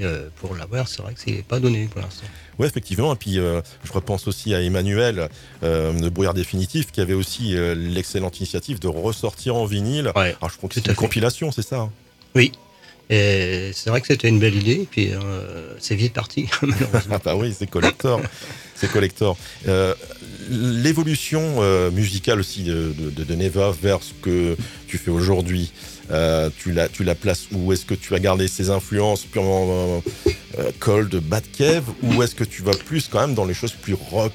euh, 0.00 0.28
pour 0.36 0.54
l'avoir, 0.54 0.86
c'est 0.88 1.02
vrai 1.02 1.14
que 1.14 1.20
c'est 1.20 1.42
pas 1.44 1.58
donné 1.58 1.86
pour 1.86 2.00
l'instant. 2.00 2.26
Oui, 2.58 2.66
effectivement. 2.66 3.12
Et 3.14 3.16
puis, 3.16 3.38
euh, 3.38 3.60
je 3.84 3.92
repense 3.92 4.28
aussi 4.28 4.54
à 4.54 4.62
Emmanuel 4.62 5.28
euh, 5.62 5.92
de 5.92 6.08
Brouillard 6.08 6.34
Définitif, 6.34 6.92
qui 6.92 7.00
avait 7.00 7.14
aussi 7.14 7.54
l'excellente 7.76 8.38
initiative 8.38 8.78
de 8.78 8.88
ressortir 8.88 9.56
en 9.56 9.64
vinyle. 9.64 10.12
Alors, 10.14 10.50
je 10.50 10.56
crois 10.56 10.68
que 10.68 10.74
c'est 10.74 10.80
une 10.80 10.86
fait. 10.86 10.94
compilation, 10.94 11.50
c'est 11.52 11.66
ça 11.66 11.80
hein 11.80 11.90
Oui. 12.38 12.52
C'est 13.10 13.86
vrai 13.88 14.00
que 14.00 14.06
c'était 14.06 14.28
une 14.28 14.38
belle 14.38 14.54
idée, 14.54 14.82
et 14.82 14.88
puis 14.88 15.10
euh, 15.12 15.74
c'est 15.80 15.96
vite 15.96 16.12
parti, 16.12 16.48
malheureusement. 16.62 17.16
Ah 17.16 17.20
bah 17.24 17.36
oui, 17.36 17.54
c'est 17.58 17.68
collector. 17.68 18.20
c'est 18.76 18.90
collector. 18.90 19.36
Euh, 19.66 19.94
L'évolution 20.50 21.56
euh, 21.58 21.90
musicale 21.90 22.38
aussi 22.40 22.62
de, 22.62 23.34
Neva 23.34 23.74
vers 23.82 24.02
ce 24.02 24.12
que 24.22 24.56
tu 24.86 24.96
fais 24.98 25.10
aujourd'hui, 25.10 25.72
tu, 26.58 26.72
la, 26.72 26.88
tu 26.88 27.04
la 27.04 27.14
places 27.14 27.48
où? 27.52 27.72
Est-ce 27.72 27.84
que 27.84 27.94
tu 27.94 28.14
as 28.14 28.20
gardé 28.20 28.48
ces 28.48 28.70
influences 28.70 29.24
purement 29.24 30.02
cold, 30.78 31.14
bad 31.16 31.44
cave 31.52 31.84
Ou 32.02 32.22
est-ce 32.22 32.34
que 32.34 32.44
tu 32.44 32.62
vas 32.62 32.72
plus 32.72 33.08
quand 33.08 33.20
même 33.20 33.34
dans 33.34 33.44
les 33.44 33.52
choses 33.52 33.72
plus 33.72 33.94
rock, 33.94 34.32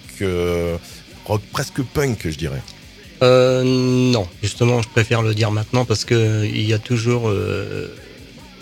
rock 1.25 1.41
presque 1.51 1.81
punk, 1.81 2.19
je 2.25 2.37
dirais? 2.37 2.61
Euh, 3.23 3.63
non, 3.63 4.27
justement, 4.41 4.81
je 4.81 4.89
préfère 4.89 5.21
le 5.21 5.33
dire 5.33 5.49
maintenant 5.49 5.85
parce 5.85 6.03
que 6.03 6.43
il 6.45 6.67
y 6.67 6.73
a 6.73 6.79
toujours, 6.79 7.29
euh, 7.29 7.87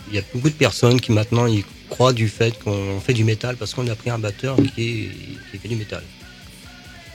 il 0.09 0.15
y 0.15 0.19
a 0.19 0.21
beaucoup 0.35 0.49
de 0.49 0.55
personnes 0.55 1.01
qui 1.01 1.11
maintenant 1.11 1.47
y 1.47 1.65
croient 1.89 2.13
du 2.13 2.29
fait 2.29 2.57
qu'on 2.59 2.99
fait 2.99 3.13
du 3.13 3.23
métal 3.23 3.55
parce 3.57 3.73
qu'on 3.73 3.87
a 3.87 3.95
pris 3.95 4.11
un 4.11 4.19
batteur 4.19 4.57
qui, 4.75 5.09
fait 5.51 5.67
du 5.67 5.75
métal. 5.75 6.03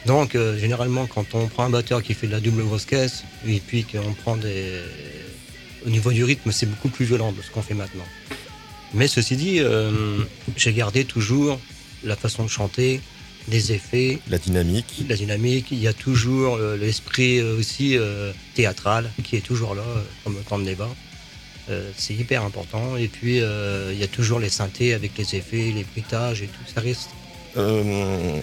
Donc, 0.07 0.34
euh, 0.34 0.59
généralement, 0.59 1.07
quand 1.07 1.34
on 1.34 1.47
prend 1.47 1.64
un 1.64 1.70
batteur 1.70 2.03
qui 2.03 2.14
fait 2.14 2.26
de 2.26 2.32
la 2.32 2.40
double 2.40 2.64
grosse 2.64 2.84
caisse 2.84 3.22
et 3.47 3.61
puis 3.61 3.84
qu'on 3.84 4.12
prend 4.12 4.36
des, 4.36 4.80
au 5.86 5.90
niveau 5.90 6.11
du 6.11 6.24
rythme, 6.24 6.51
c'est 6.51 6.66
beaucoup 6.66 6.88
plus 6.88 7.05
violent 7.05 7.30
de 7.30 7.42
ce 7.42 7.51
qu'on 7.51 7.62
fait 7.62 7.74
maintenant. 7.74 8.07
Mais 8.92 9.07
ceci 9.07 9.36
dit, 9.36 9.61
j'ai 10.57 10.72
gardé 10.72 11.05
toujours 11.05 11.59
la 12.05 12.16
façon 12.16 12.44
de 12.44 12.49
chanter, 12.49 13.01
des 13.49 13.72
effets, 13.72 14.18
la 14.28 14.38
dynamique, 14.38 15.05
la 15.09 15.16
dynamique. 15.16 15.68
Il 15.70 15.80
y 15.80 15.88
a 15.88 15.92
toujours 15.92 16.57
euh, 16.57 16.76
l'esprit 16.76 17.38
euh, 17.38 17.59
aussi 17.59 17.97
euh, 17.97 18.32
théâtral 18.55 19.11
qui 19.22 19.36
est 19.36 19.40
toujours 19.40 19.74
là, 19.74 19.84
comme 20.24 20.36
quand 20.49 20.59
Neva. 20.59 20.88
Euh, 21.68 21.90
c'est 21.97 22.14
hyper 22.14 22.42
important. 22.44 22.97
Et 22.97 23.09
puis 23.09 23.40
euh, 23.40 23.92
il 23.92 23.99
y 23.99 24.05
a 24.05 24.09
toujours 24.09 24.40
les 24.40 24.51
synthés 24.51 24.94
avec 24.94 25.18
les 25.18 25.34
effets, 25.34 25.72
les 25.74 25.84
bruitages 25.84 26.42
et 26.42 26.47
tout. 26.47 26.72
Ça 26.72 26.80
reste. 26.80 27.11
Euh, 27.57 28.40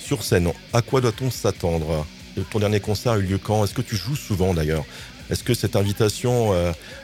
sur 0.00 0.22
scène, 0.22 0.52
à 0.72 0.82
quoi 0.82 1.00
doit-on 1.00 1.30
s'attendre? 1.30 2.06
Ton 2.50 2.58
dernier 2.58 2.80
concert 2.80 3.12
a 3.12 3.18
eu 3.18 3.22
lieu 3.22 3.38
quand? 3.38 3.64
Est-ce 3.64 3.74
que 3.74 3.82
tu 3.82 3.96
joues 3.96 4.16
souvent 4.16 4.54
d'ailleurs? 4.54 4.84
Est-ce 5.30 5.42
que 5.42 5.54
cette 5.54 5.74
invitation 5.74 6.50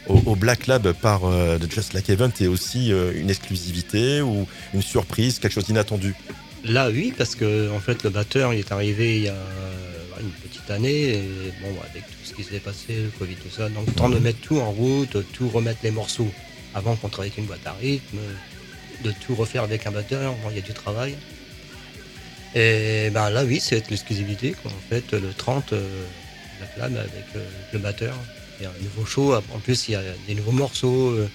au, 0.09 0.14
au 0.26 0.36
Black 0.36 0.68
Lab 0.68 0.93
par 0.93 1.22
The 1.22 1.68
Just 1.68 1.93
Like 1.95 2.09
Event 2.09 2.30
est 2.40 2.47
aussi 2.47 2.90
une 2.90 3.30
exclusivité 3.30 4.20
ou 4.20 4.47
une 4.74 4.82
surprise, 4.82 5.40
quelque 5.40 5.53
chose 5.55 5.64
d'inattendu? 5.64 6.14
Là, 6.64 6.90
oui, 6.90 7.12
parce 7.16 7.34
que 7.34 7.70
en 7.70 7.80
fait, 7.80 8.04
le 8.04 8.10
batteur, 8.10 8.54
il 8.54 8.60
est 8.60 8.72
arrivé 8.72 9.16
il 9.16 9.22
y 9.24 9.28
a 9.28 9.32
euh, 9.32 10.20
une 10.20 10.30
petite 10.30 10.70
année. 10.70 11.14
Et 11.14 11.52
bon, 11.60 11.74
avec 11.90 12.04
tout 12.04 12.24
ce 12.24 12.34
qui 12.34 12.44
s'est 12.44 12.60
passé, 12.60 12.94
le 13.04 13.10
Covid, 13.18 13.34
tout 13.34 13.50
ça, 13.50 13.68
donc 13.68 13.94
temps 13.94 14.08
de 14.08 14.18
mettre 14.18 14.40
tout 14.40 14.58
en 14.60 14.70
route, 14.70 15.16
tout 15.32 15.48
remettre 15.48 15.80
les 15.82 15.90
morceaux 15.90 16.30
avant 16.74 16.96
qu'on 16.96 17.08
travaille 17.08 17.30
avec 17.30 17.38
une 17.38 17.46
boîte 17.46 17.66
à 17.66 17.72
rythme, 17.72 18.18
de 19.04 19.12
tout 19.26 19.34
refaire 19.34 19.64
avec 19.64 19.86
un 19.86 19.90
batteur. 19.90 20.34
Bon, 20.42 20.50
il 20.50 20.56
y 20.56 20.58
a 20.60 20.62
du 20.62 20.72
travail. 20.72 21.16
Et 22.54 23.10
ben 23.10 23.30
là, 23.30 23.44
oui, 23.44 23.60
c'est 23.60 23.88
l'exclusivité. 23.90 24.52
quoi. 24.52 24.70
En 24.70 24.90
fait, 24.90 25.12
le 25.12 25.32
30, 25.32 25.72
euh, 25.72 26.04
la 26.60 26.66
flamme 26.66 26.96
avec 26.96 27.24
euh, 27.36 27.48
le 27.72 27.78
batteur. 27.78 28.14
il 28.60 28.64
y 28.64 28.66
a 28.66 28.70
un 28.70 28.82
nouveau 28.82 29.06
show. 29.06 29.34
En 29.34 29.58
plus, 29.58 29.88
il 29.88 29.92
y 29.92 29.94
a 29.94 30.02
des 30.26 30.34
nouveaux 30.34 30.52
morceaux 30.52 31.10
euh, 31.10 31.28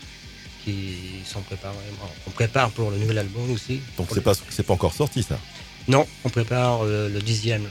qui 0.67 1.21
sont 1.25 1.41
préparés. 1.41 1.75
On 2.27 2.31
prépare 2.31 2.69
pour 2.71 2.91
le 2.91 2.97
nouvel 2.97 3.17
album 3.19 3.49
aussi. 3.51 3.79
Donc 3.97 4.07
c'est 4.49 4.63
pas 4.63 4.73
encore 4.73 4.93
sorti 4.93 5.23
ça? 5.23 5.39
Non, 5.87 6.05
on 6.25 6.29
prépare 6.29 6.81
euh, 6.83 7.07
le 7.09 7.21
dixième. 7.21 7.63
là. 7.63 7.69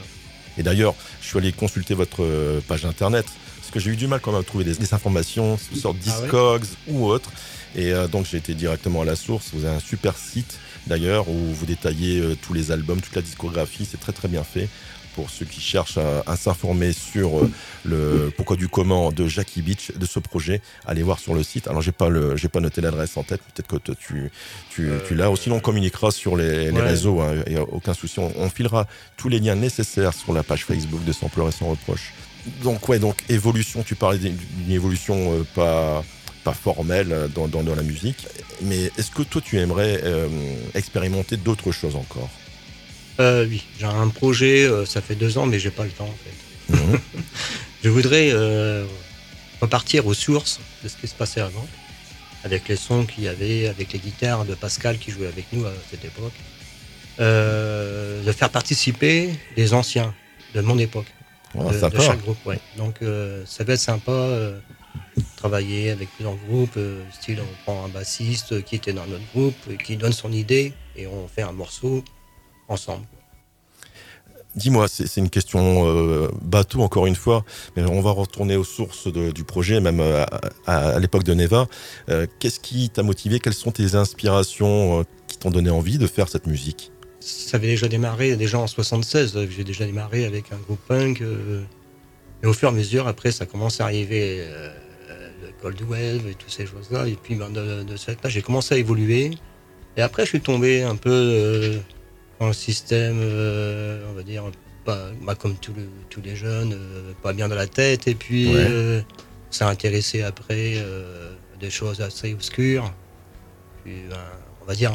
Et 0.57 0.63
d'ailleurs, 0.63 0.95
je 1.21 1.27
suis 1.27 1.37
allé 1.37 1.51
consulter 1.51 1.93
votre 1.93 2.23
euh, 2.23 2.59
page 2.67 2.85
internet 2.85 3.25
parce 3.59 3.69
que 3.71 3.79
j'ai 3.79 3.91
eu 3.91 3.95
du 3.95 4.07
mal 4.07 4.19
quand 4.19 4.31
même 4.31 4.41
à 4.41 4.43
trouver 4.43 4.63
des, 4.63 4.73
des 4.75 4.93
informations 4.93 5.57
sur 5.75 5.91
Ah 5.91 5.93
ouais? 5.93 5.99
Discogs 5.99 6.65
ou 6.87 7.05
autres. 7.05 7.31
Et 7.75 7.93
euh, 7.93 8.07
donc 8.07 8.25
j'ai 8.25 8.37
été 8.37 8.55
directement 8.55 9.01
à 9.03 9.05
la 9.05 9.15
source. 9.15 9.49
Vous 9.53 9.65
avez 9.65 9.75
un 9.75 9.79
super 9.79 10.17
site 10.17 10.57
d'ailleurs 10.87 11.29
où 11.29 11.37
vous 11.53 11.65
détaillez 11.67 12.19
euh, 12.19 12.35
tous 12.41 12.53
les 12.53 12.71
albums, 12.71 12.99
toute 13.01 13.15
la 13.15 13.21
discographie. 13.21 13.87
C'est 13.89 13.99
très 13.99 14.13
très 14.13 14.27
bien 14.27 14.43
fait 14.43 14.67
pour 15.17 15.31
ceux 15.31 15.45
qui 15.45 15.61
cherchent 15.61 15.97
à, 15.97 16.21
à 16.27 16.35
s'informer 16.37 16.93
sur 16.93 17.39
euh, 17.39 17.49
le 17.83 18.31
pourquoi 18.37 18.55
du 18.55 18.67
comment 18.67 19.11
de 19.11 19.27
Jackie 19.27 19.63
Beach 19.63 19.91
de 19.95 20.05
ce 20.05 20.19
projet. 20.19 20.61
Allez 20.85 21.01
voir 21.01 21.17
sur 21.17 21.33
le 21.33 21.41
site. 21.41 21.67
Alors 21.67 21.81
j'ai 21.81 21.91
pas 21.91 22.09
le 22.09 22.37
j'ai 22.37 22.49
pas 22.49 22.59
noté 22.59 22.81
l'adresse 22.81 23.17
en 23.17 23.23
tête. 23.23 23.41
Peut-être 23.41 23.67
que 23.67 23.77
toi, 23.77 23.95
tu 23.99 24.31
tu, 24.69 24.91
tu 25.07 25.15
l'as. 25.15 25.31
Ou 25.31 25.35
sinon 25.35 25.55
on 25.55 25.59
communiquera 25.59 26.11
sur 26.11 26.37
les, 26.37 26.65
les 26.65 26.71
ouais. 26.71 26.81
réseaux. 26.81 27.19
Il 27.47 27.53
n'y 27.53 27.59
a 27.59 27.63
aucun 27.63 27.95
souci. 27.95 28.19
On, 28.19 28.31
on 28.37 28.47
filera 28.57 28.85
tous 29.17 29.27
les 29.27 29.39
liens 29.39 29.55
nécessaires 29.55 30.13
sur 30.13 30.33
la 30.33 30.43
page 30.43 30.63
Facebook 30.65 31.03
de 31.03 31.11
Sans 31.11 31.29
pleurer 31.29 31.51
sans 31.51 31.69
reproche. 31.69 32.13
Donc 32.61 32.87
ouais, 32.87 32.99
donc 32.99 33.17
évolution. 33.27 33.81
Tu 33.81 33.95
parlais 33.95 34.19
d'une 34.19 34.71
évolution 34.71 35.15
euh, 35.33 35.43
pas 35.55 36.03
pas 36.43 36.53
formelle 36.53 37.11
euh, 37.11 37.27
dans, 37.27 37.47
dans, 37.47 37.63
dans 37.63 37.75
la 37.75 37.81
musique. 37.81 38.27
Mais 38.61 38.91
est-ce 38.97 39.09
que 39.09 39.23
toi 39.23 39.41
tu 39.43 39.57
aimerais 39.57 39.99
euh, 40.03 40.27
expérimenter 40.75 41.37
d'autres 41.37 41.71
choses 41.71 41.95
encore? 41.95 42.29
Euh, 43.19 43.47
oui, 43.47 43.63
j'ai 43.79 43.85
un 43.85 44.09
projet, 44.09 44.65
euh, 44.65 44.85
ça 44.85 45.01
fait 45.01 45.15
deux 45.15 45.37
ans, 45.37 45.45
mais 45.45 45.59
j'ai 45.59 45.71
pas 45.71 45.83
le 45.83 45.91
temps 45.91 46.05
en 46.05 46.17
fait. 46.23 46.77
Mhm. 46.77 46.99
Je 47.83 47.89
voudrais 47.89 48.29
euh, 48.31 48.85
repartir 49.61 50.05
aux 50.07 50.13
sources 50.13 50.59
de 50.83 50.89
ce 50.89 50.97
qui 50.97 51.07
se 51.07 51.15
passait 51.15 51.41
avant, 51.41 51.67
avec 52.43 52.67
les 52.67 52.75
sons 52.75 53.05
qu'il 53.05 53.23
y 53.23 53.27
avait, 53.27 53.67
avec 53.67 53.93
les 53.93 53.99
guitares 53.99 54.45
de 54.45 54.55
Pascal 54.55 54.97
qui 54.97 55.11
jouait 55.11 55.27
avec 55.27 55.45
nous 55.51 55.65
à 55.65 55.73
cette 55.89 56.05
époque. 56.05 56.33
De 57.19 58.31
faire 58.31 58.51
participer 58.51 59.31
les 59.55 59.73
anciens 59.73 60.13
de 60.53 60.61
mon 60.61 60.77
époque, 60.77 61.07
Ouais, 61.55 61.73
de, 61.73 61.99
chaque 61.99 62.21
groupe. 62.21 62.37
Ouais. 62.45 62.59
Donc 62.77 62.99
ça 63.45 63.63
va 63.63 63.73
être 63.73 63.79
sympa. 63.79 64.29
travailler 65.35 65.91
avec 65.91 66.09
plusieurs 66.15 66.35
groupes, 66.35 66.77
euh, 66.77 67.03
style 67.11 67.39
on 67.41 67.63
prend 67.63 67.85
un 67.85 67.89
bassiste 67.89 68.63
qui 68.63 68.75
était 68.75 68.93
dans 68.93 69.05
notre 69.05 69.25
groupe, 69.33 69.55
et 69.69 69.77
qui 69.77 69.97
donne 69.97 70.13
son 70.13 70.31
idée 70.31 70.73
et 70.95 71.07
on 71.07 71.27
fait 71.27 71.43
un 71.43 71.51
morceau 71.51 72.03
ensemble. 72.67 73.05
Dis-moi, 74.55 74.87
c'est 74.87 75.17
une 75.17 75.29
question 75.29 75.85
euh, 75.87 76.29
bateau 76.41 76.81
encore 76.81 77.05
une 77.05 77.15
fois, 77.15 77.45
mais 77.75 77.83
on 77.83 78.01
va 78.01 78.09
retourner 78.09 78.55
aux 78.55 78.63
sources 78.63 79.11
de- 79.11 79.29
du 79.29 79.43
projet, 79.43 79.79
même 79.79 79.99
euh, 79.99 80.25
à, 80.65 80.77
à 80.95 80.99
l'époque 80.99 81.23
de 81.23 81.35
Neva. 81.35 81.67
Euh, 82.09 82.25
Qu'est-ce 82.39 82.59
qui 82.59 82.89
t'a 82.89 83.03
motivé? 83.03 83.39
Quelles 83.39 83.53
sont 83.53 83.71
tes 83.71 83.93
inspirations 83.93 85.01
euh, 85.01 85.03
qui 85.27 85.37
t'ont 85.37 85.51
donné 85.51 85.69
envie 85.69 85.99
de 85.99 86.07
faire 86.07 86.27
cette 86.27 86.47
musique? 86.47 86.91
Ça 87.19 87.57
avait 87.57 87.67
déjà 87.67 87.87
démarré 87.87 88.35
déjà 88.35 88.57
en 88.57 88.65
76, 88.65 89.35
euh, 89.37 89.45
j'ai 89.55 89.63
déjà 89.63 89.85
démarré 89.85 90.25
avec 90.25 90.45
un 90.51 90.57
groupe 90.57 90.79
punk. 90.87 91.21
euh, 91.21 91.61
et 92.41 92.47
au 92.47 92.53
fur 92.53 92.69
et 92.69 92.71
à 92.71 92.75
mesure, 92.75 93.07
après, 93.07 93.31
ça 93.31 93.45
commence 93.45 93.79
à 93.79 93.83
arriver 93.85 94.37
euh, 94.39 94.71
le 95.43 95.49
Cold 95.61 95.79
Wave 95.87 96.27
et 96.27 96.33
toutes 96.33 96.51
ces 96.51 96.65
choses-là. 96.65 97.07
Et 97.07 97.15
puis 97.21 97.35
ben, 97.35 97.49
de, 97.51 97.83
de 97.83 97.95
cette 97.95 98.23
là, 98.23 98.29
j'ai 98.29 98.41
commencé 98.41 98.73
à 98.73 98.77
évoluer. 98.79 99.31
Et 99.97 100.01
après, 100.01 100.23
je 100.23 100.29
suis 100.29 100.41
tombé 100.41 100.81
un 100.83 100.95
peu 100.95 101.11
euh, 101.11 101.77
dans 102.39 102.47
le 102.47 102.53
système, 102.53 103.17
euh, 103.19 104.05
on 104.09 104.13
va 104.13 104.23
dire, 104.23 104.43
pas, 104.85 105.09
bah, 105.21 105.35
comme 105.35 105.55
tous 105.55 105.73
les, 105.73 105.87
tous 106.09 106.21
les 106.21 106.35
jeunes, 106.35 106.73
euh, 106.73 107.11
pas 107.23 107.33
bien 107.33 107.47
dans 107.47 107.55
la 107.55 107.67
tête. 107.67 108.07
Et 108.07 108.15
puis, 108.15 108.47
Ouais. 108.53 108.67
euh, 108.69 109.01
ça 109.49 109.67
a 109.67 109.71
intéressé 109.71 110.21
après 110.23 110.73
euh, 110.77 111.31
des 111.59 111.69
choses 111.69 112.01
assez 112.01 112.33
obscures. 112.33 112.93
Puis, 113.83 114.03
ben, 114.09 114.17
on 114.61 114.65
va 114.65 114.75
dire, 114.75 114.91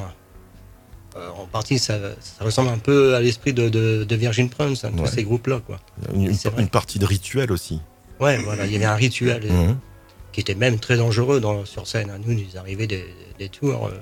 euh, 1.17 1.29
en 1.37 1.47
partie, 1.47 1.79
ça, 1.79 1.99
ça 2.21 2.45
ressemble 2.45 2.69
un 2.71 2.79
peu 2.79 3.15
à 3.15 3.21
l'esprit 3.21 3.53
de, 3.53 3.69
de, 3.69 4.05
de 4.05 4.17
Virgin 4.17 4.49
Prince, 4.49 4.85
hein, 4.85 4.93
tous 4.97 5.07
ces 5.07 5.25
groupes-là. 5.25 5.61
Quoi. 5.67 5.79
une, 6.15 6.69
partie 6.69 6.99
de 6.99 7.05
rituel 7.07 7.53
aussi. 7.53 7.81
Ouais, 8.21 8.39
voilà, 8.39 8.67
il 8.67 8.73
y 8.73 8.77
avait 8.77 8.85
un 8.85 8.95
rituel 8.95 9.43
euh, 9.45 9.53
Mhm. 9.69 9.79
qui 10.33 10.41
était 10.41 10.55
même 10.55 10.79
très 10.79 10.97
dangereux 10.97 11.41
dans, 11.41 11.65
sur 11.67 11.87
scène. 11.87 12.09
hein. 12.11 12.19
Nous, 12.25 12.33
nous 12.35 12.57
arrivait 12.57 12.87
des, 12.87 13.05
des 13.39 13.49
tours. 13.49 13.89
euh, 13.89 13.99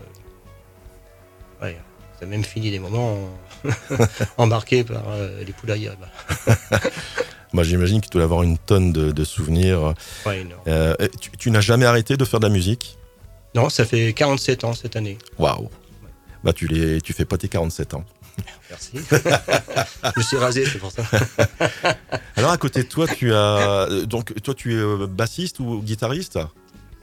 ça 2.21 2.27
a 2.27 2.29
même 2.29 2.45
fini 2.45 2.71
des 2.71 2.79
moments 2.79 3.19
embarqués 4.39 4.85
par 4.85 5.03
euh, 5.09 5.43
les 5.45 5.53
poulaillas. 5.53 5.95
bah. 6.01 6.79
Moi, 7.53 7.65
j'imagine 7.65 8.01
que 8.01 8.07
tu 8.07 8.13
dois 8.13 8.23
avoir 8.23 8.43
une 8.45 8.59
tonne 8.59 8.93
de, 8.93 9.11
de 9.11 9.25
souvenirs. 9.25 9.95
Ouais. 10.25 10.47
Euh, 10.69 10.95
tu 11.21 11.31
tu 11.37 11.51
n'as 11.51 11.61
jamais 11.61 11.85
arrêté 11.87 12.17
de 12.17 12.25
faire 12.25 12.39
de 12.39 12.47
la 12.47 12.53
musique? 12.53 12.97
Non, 13.57 13.69
ça 13.69 13.85
fait 13.85 14.13
47 14.13 14.63
ans 14.63 14.73
cette 14.75 14.95
année. 14.95 15.19
Waouh 15.37 15.69
Bah, 16.45 16.53
tu, 16.53 16.69
les, 16.69 17.01
tu 17.01 17.13
fais 17.13 17.25
pas 17.25 17.37
tes 17.39 17.49
47 17.49 17.95
ans. 17.95 18.05
Merci. 18.71 18.93
Je 19.11 20.11
me 20.19 20.23
suis 20.23 20.37
rasé, 20.37 20.65
c'est 20.65 20.79
pour 20.79 20.93
ça. 20.93 21.03
Alors, 22.37 22.53
à 22.53 22.57
côté 22.57 22.85
de 22.85 22.89
toi, 22.89 23.09
tu 23.09 23.33
as. 23.35 23.37
euh, 23.91 24.07
Donc, 24.07 24.33
toi, 24.43 24.55
tu 24.55 24.81
es 24.81 25.07
bassiste 25.09 25.59
ou 25.59 25.83
guitariste? 25.83 26.39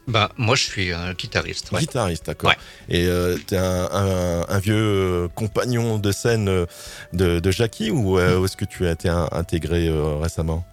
Bah, 0.07 0.29
moi, 0.37 0.55
je 0.55 0.63
suis 0.63 0.93
un 0.93 1.13
guitariste. 1.13 1.71
ouais. 1.73 1.81
Guitariste, 1.81 2.25
d'accord. 2.27 2.49
Ouais. 2.51 2.55
Et 2.87 3.05
euh, 3.07 3.37
t'es 3.45 3.57
un, 3.57 3.89
un- 3.91 4.45
un 4.47 4.59
vieux 4.59 4.75
euh, 4.75 5.27
compagnon 5.35 5.99
de 5.99 6.11
scène 6.13 6.47
euh, 6.47 6.65
de, 7.13 7.39
de 7.39 7.51
Jackie 7.51 7.91
ou 7.91 8.17
euh, 8.17 8.39
ou 8.39 8.45
est-ce 8.45 8.55
que 8.55 8.63
tu 8.65 8.87
as 8.87 8.91
été 8.91 9.09
un- 9.09 9.27
intégré 9.33 9.87
euh, 9.89 10.15
récemment? 10.17 10.65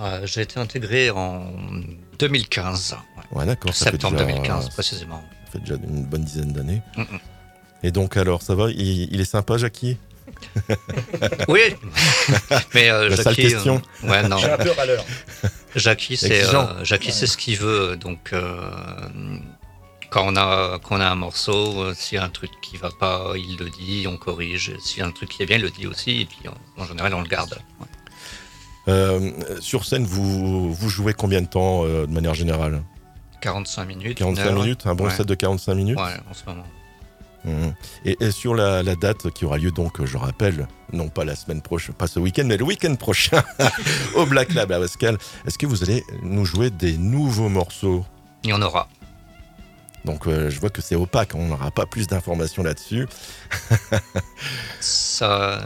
Euh, 0.00 0.22
J'ai 0.26 0.40
été 0.40 0.58
intégré 0.58 1.10
en 1.10 1.44
2015. 2.18 2.96
ouais. 3.32 3.38
Ouais, 3.38 3.46
d'accord. 3.46 3.74
Septembre 3.74 4.16
déjà- 4.16 4.24
2015, 4.32 4.70
précisément. 4.70 5.22
Ça 5.46 5.52
fait 5.52 5.58
déjà 5.60 5.74
une 5.74 6.04
bonne 6.04 6.24
dizaine 6.24 6.52
d'années. 6.52 6.80
Mm, 6.96 7.02
mm. 7.02 7.18
Et 7.82 7.90
donc, 7.90 8.16
alors, 8.16 8.40
ça 8.42 8.54
va? 8.54 8.70
Il, 8.70 9.12
il 9.12 9.20
est 9.20 9.24
sympa, 9.26 9.58
Jackie? 9.58 9.98
Oui, 11.48 11.60
mais 12.74 12.88
euh, 12.90 13.10
La 13.10 13.16
sale 13.16 13.34
Jackie, 13.34 13.50
question. 13.50 13.82
euh, 14.04 14.08
ouais, 14.10 14.26
non. 14.28 14.38
J'ai 14.38 14.50
un 14.50 14.56
peu 14.56 14.70
râleur. 14.70 15.04
Jackie, 15.74 16.16
c'est 16.16 16.44
euh, 16.54 16.84
Jackie, 16.84 17.12
c'est 17.12 17.26
ce 17.26 17.36
qu'il 17.36 17.56
veut. 17.58 17.96
Donc, 17.96 18.32
euh, 18.32 18.60
quand 20.10 20.24
on 20.26 20.36
a 20.36 20.78
quand 20.78 20.96
on 20.96 21.00
a 21.00 21.08
un 21.08 21.14
morceau, 21.16 21.80
euh, 21.82 21.94
s'il 21.94 22.16
y 22.16 22.18
a 22.18 22.24
un 22.24 22.28
truc 22.28 22.50
qui 22.62 22.76
va 22.76 22.90
pas, 22.98 23.32
il 23.36 23.56
le 23.58 23.68
dit, 23.70 24.06
on 24.08 24.16
corrige. 24.16 24.72
S'il 24.80 25.00
y 25.00 25.02
a 25.02 25.06
un 25.06 25.10
truc 25.10 25.30
qui 25.30 25.42
est 25.42 25.46
bien, 25.46 25.56
il 25.56 25.62
le 25.62 25.70
dit 25.70 25.86
aussi. 25.86 26.20
Et 26.22 26.24
puis, 26.26 26.48
en, 26.48 26.82
en 26.82 26.86
général, 26.86 27.12
on 27.14 27.20
le 27.22 27.28
garde. 27.28 27.58
Ouais. 27.80 27.86
Euh, 28.88 29.30
Sur 29.60 29.84
scène, 29.86 30.04
vous, 30.04 30.72
vous 30.72 30.88
jouez 30.88 31.14
combien 31.14 31.40
de 31.40 31.46
temps 31.48 31.84
euh, 31.84 32.06
de 32.06 32.12
manière 32.12 32.34
générale? 32.34 32.82
45 33.40 33.84
minutes. 33.86 34.18
45 34.18 34.42
une 34.42 34.48
heure. 34.48 34.62
minutes 34.62 34.86
Un 34.86 34.94
bon 34.94 35.04
Ouais. 35.04 35.10
set 35.10 35.26
de 35.26 35.34
45 35.34 35.74
minutes? 35.74 35.98
Ouais, 35.98 36.12
en 36.30 36.34
ce 36.34 36.44
moment. 36.46 36.64
Mhm. 37.44 37.74
Et, 38.06 38.16
et 38.20 38.30
sur 38.30 38.54
la, 38.54 38.82
la 38.82 38.96
date 38.96 39.30
qui 39.30 39.44
aura 39.44 39.58
lieu 39.58 39.70
donc, 39.70 40.02
je 40.04 40.16
rappelle, 40.16 40.66
non 40.92 41.08
pas 41.08 41.24
la 41.24 41.36
semaine 41.36 41.60
prochaine, 41.60 41.94
pas 41.94 42.06
ce 42.06 42.18
week-end, 42.18 42.44
mais 42.46 42.56
le 42.56 42.64
week-end 42.64 42.94
prochain 42.96 43.42
au 44.14 44.24
Black 44.26 44.54
Lab 44.54 44.72
à 44.72 44.78
Pascal, 44.80 45.18
est-ce 45.46 45.58
que 45.58 45.66
vous 45.66 45.82
allez 45.82 46.02
nous 46.22 46.44
jouer 46.44 46.70
des 46.70 46.96
nouveaux 46.96 47.48
morceaux? 47.50 48.04
Il 48.44 48.50
y 48.50 48.52
en 48.52 48.62
aura. 48.62 48.88
Donc 50.04 50.26
euh, 50.26 50.50
je 50.50 50.60
vois 50.60 50.68
que 50.70 50.82
c'est 50.82 50.94
opaque, 50.96 51.32
on 51.34 51.46
n'aura 51.48 51.70
pas 51.70 51.86
plus 51.86 52.06
d'informations 52.06 52.62
là-dessus. 52.62 53.06
Ça, 54.80 55.64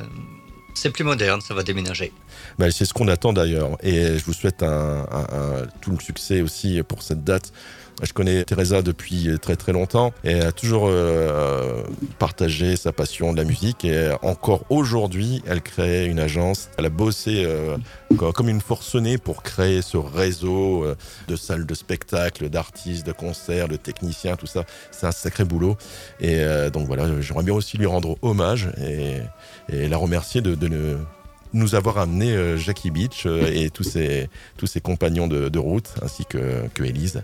c'est 0.74 0.90
plus 0.90 1.04
moderne, 1.04 1.40
ça 1.40 1.54
va 1.54 1.62
déménager. 1.62 2.12
Bah, 2.58 2.70
c'est 2.70 2.84
ce 2.84 2.92
qu'on 2.94 3.08
attend 3.08 3.32
d'ailleurs. 3.32 3.76
Et 3.82 4.18
je 4.18 4.24
vous 4.24 4.32
souhaite 4.32 4.62
un, 4.62 5.06
un- 5.10 5.62
un- 5.62 5.66
tout 5.80 5.90
le 5.90 5.98
succès 6.00 6.40
aussi 6.40 6.82
pour 6.84 7.02
cette 7.02 7.24
date. 7.24 7.52
Je 8.02 8.12
connais 8.12 8.44
Teresa 8.44 8.80
depuis 8.82 9.28
très 9.42 9.56
très 9.56 9.72
longtemps 9.72 10.12
et 10.22 10.30
elle 10.30 10.46
a 10.46 10.52
toujours 10.52 10.86
euh, 10.86 11.82
partagé 12.20 12.76
sa 12.76 12.92
passion 12.92 13.32
de 13.32 13.38
la 13.38 13.44
musique. 13.44 13.84
Et 13.84 14.10
encore 14.22 14.64
aujourd'hui, 14.70 15.42
elle 15.48 15.60
crée 15.62 16.06
une 16.06 16.20
agence. 16.20 16.70
Elle 16.78 16.86
a 16.86 16.90
bossé 16.90 17.42
euh, 17.44 17.76
co- 18.16 18.30
comme 18.32 18.48
une 18.48 18.60
forcenée 18.60 19.18
pour 19.18 19.42
créer 19.42 19.82
ce 19.82 19.96
réseau 19.96 20.84
euh, 20.84 20.94
de 21.26 21.34
salles 21.34 21.66
de 21.66 21.74
spectacle, 21.74 22.48
d'artistes, 22.48 23.04
de 23.04 23.12
concerts, 23.12 23.66
de 23.66 23.76
techniciens, 23.76 24.36
tout 24.36 24.46
ça. 24.46 24.62
C'est 24.92 25.06
un 25.06 25.12
sacré 25.12 25.44
boulot. 25.44 25.76
Et 26.20 26.36
euh, 26.36 26.70
donc 26.70 26.86
voilà, 26.86 27.20
j'aimerais 27.20 27.42
bien 27.44 27.54
aussi 27.54 27.78
lui 27.78 27.86
rendre 27.86 28.16
hommage 28.22 28.68
et, 28.80 29.16
et 29.72 29.88
la 29.88 29.96
remercier 29.96 30.40
de, 30.40 30.54
de 30.54 30.98
nous 31.54 31.74
avoir 31.74 31.96
amené 31.96 32.32
euh, 32.32 32.58
Jackie 32.58 32.90
Beach 32.90 33.24
euh, 33.24 33.50
et 33.50 33.70
tous 33.70 33.82
ses, 33.82 34.28
tous 34.58 34.66
ses 34.66 34.82
compagnons 34.82 35.26
de, 35.26 35.48
de 35.48 35.58
route, 35.58 35.94
ainsi 36.02 36.26
que, 36.26 36.66
que 36.74 36.84
Élise. 36.84 37.22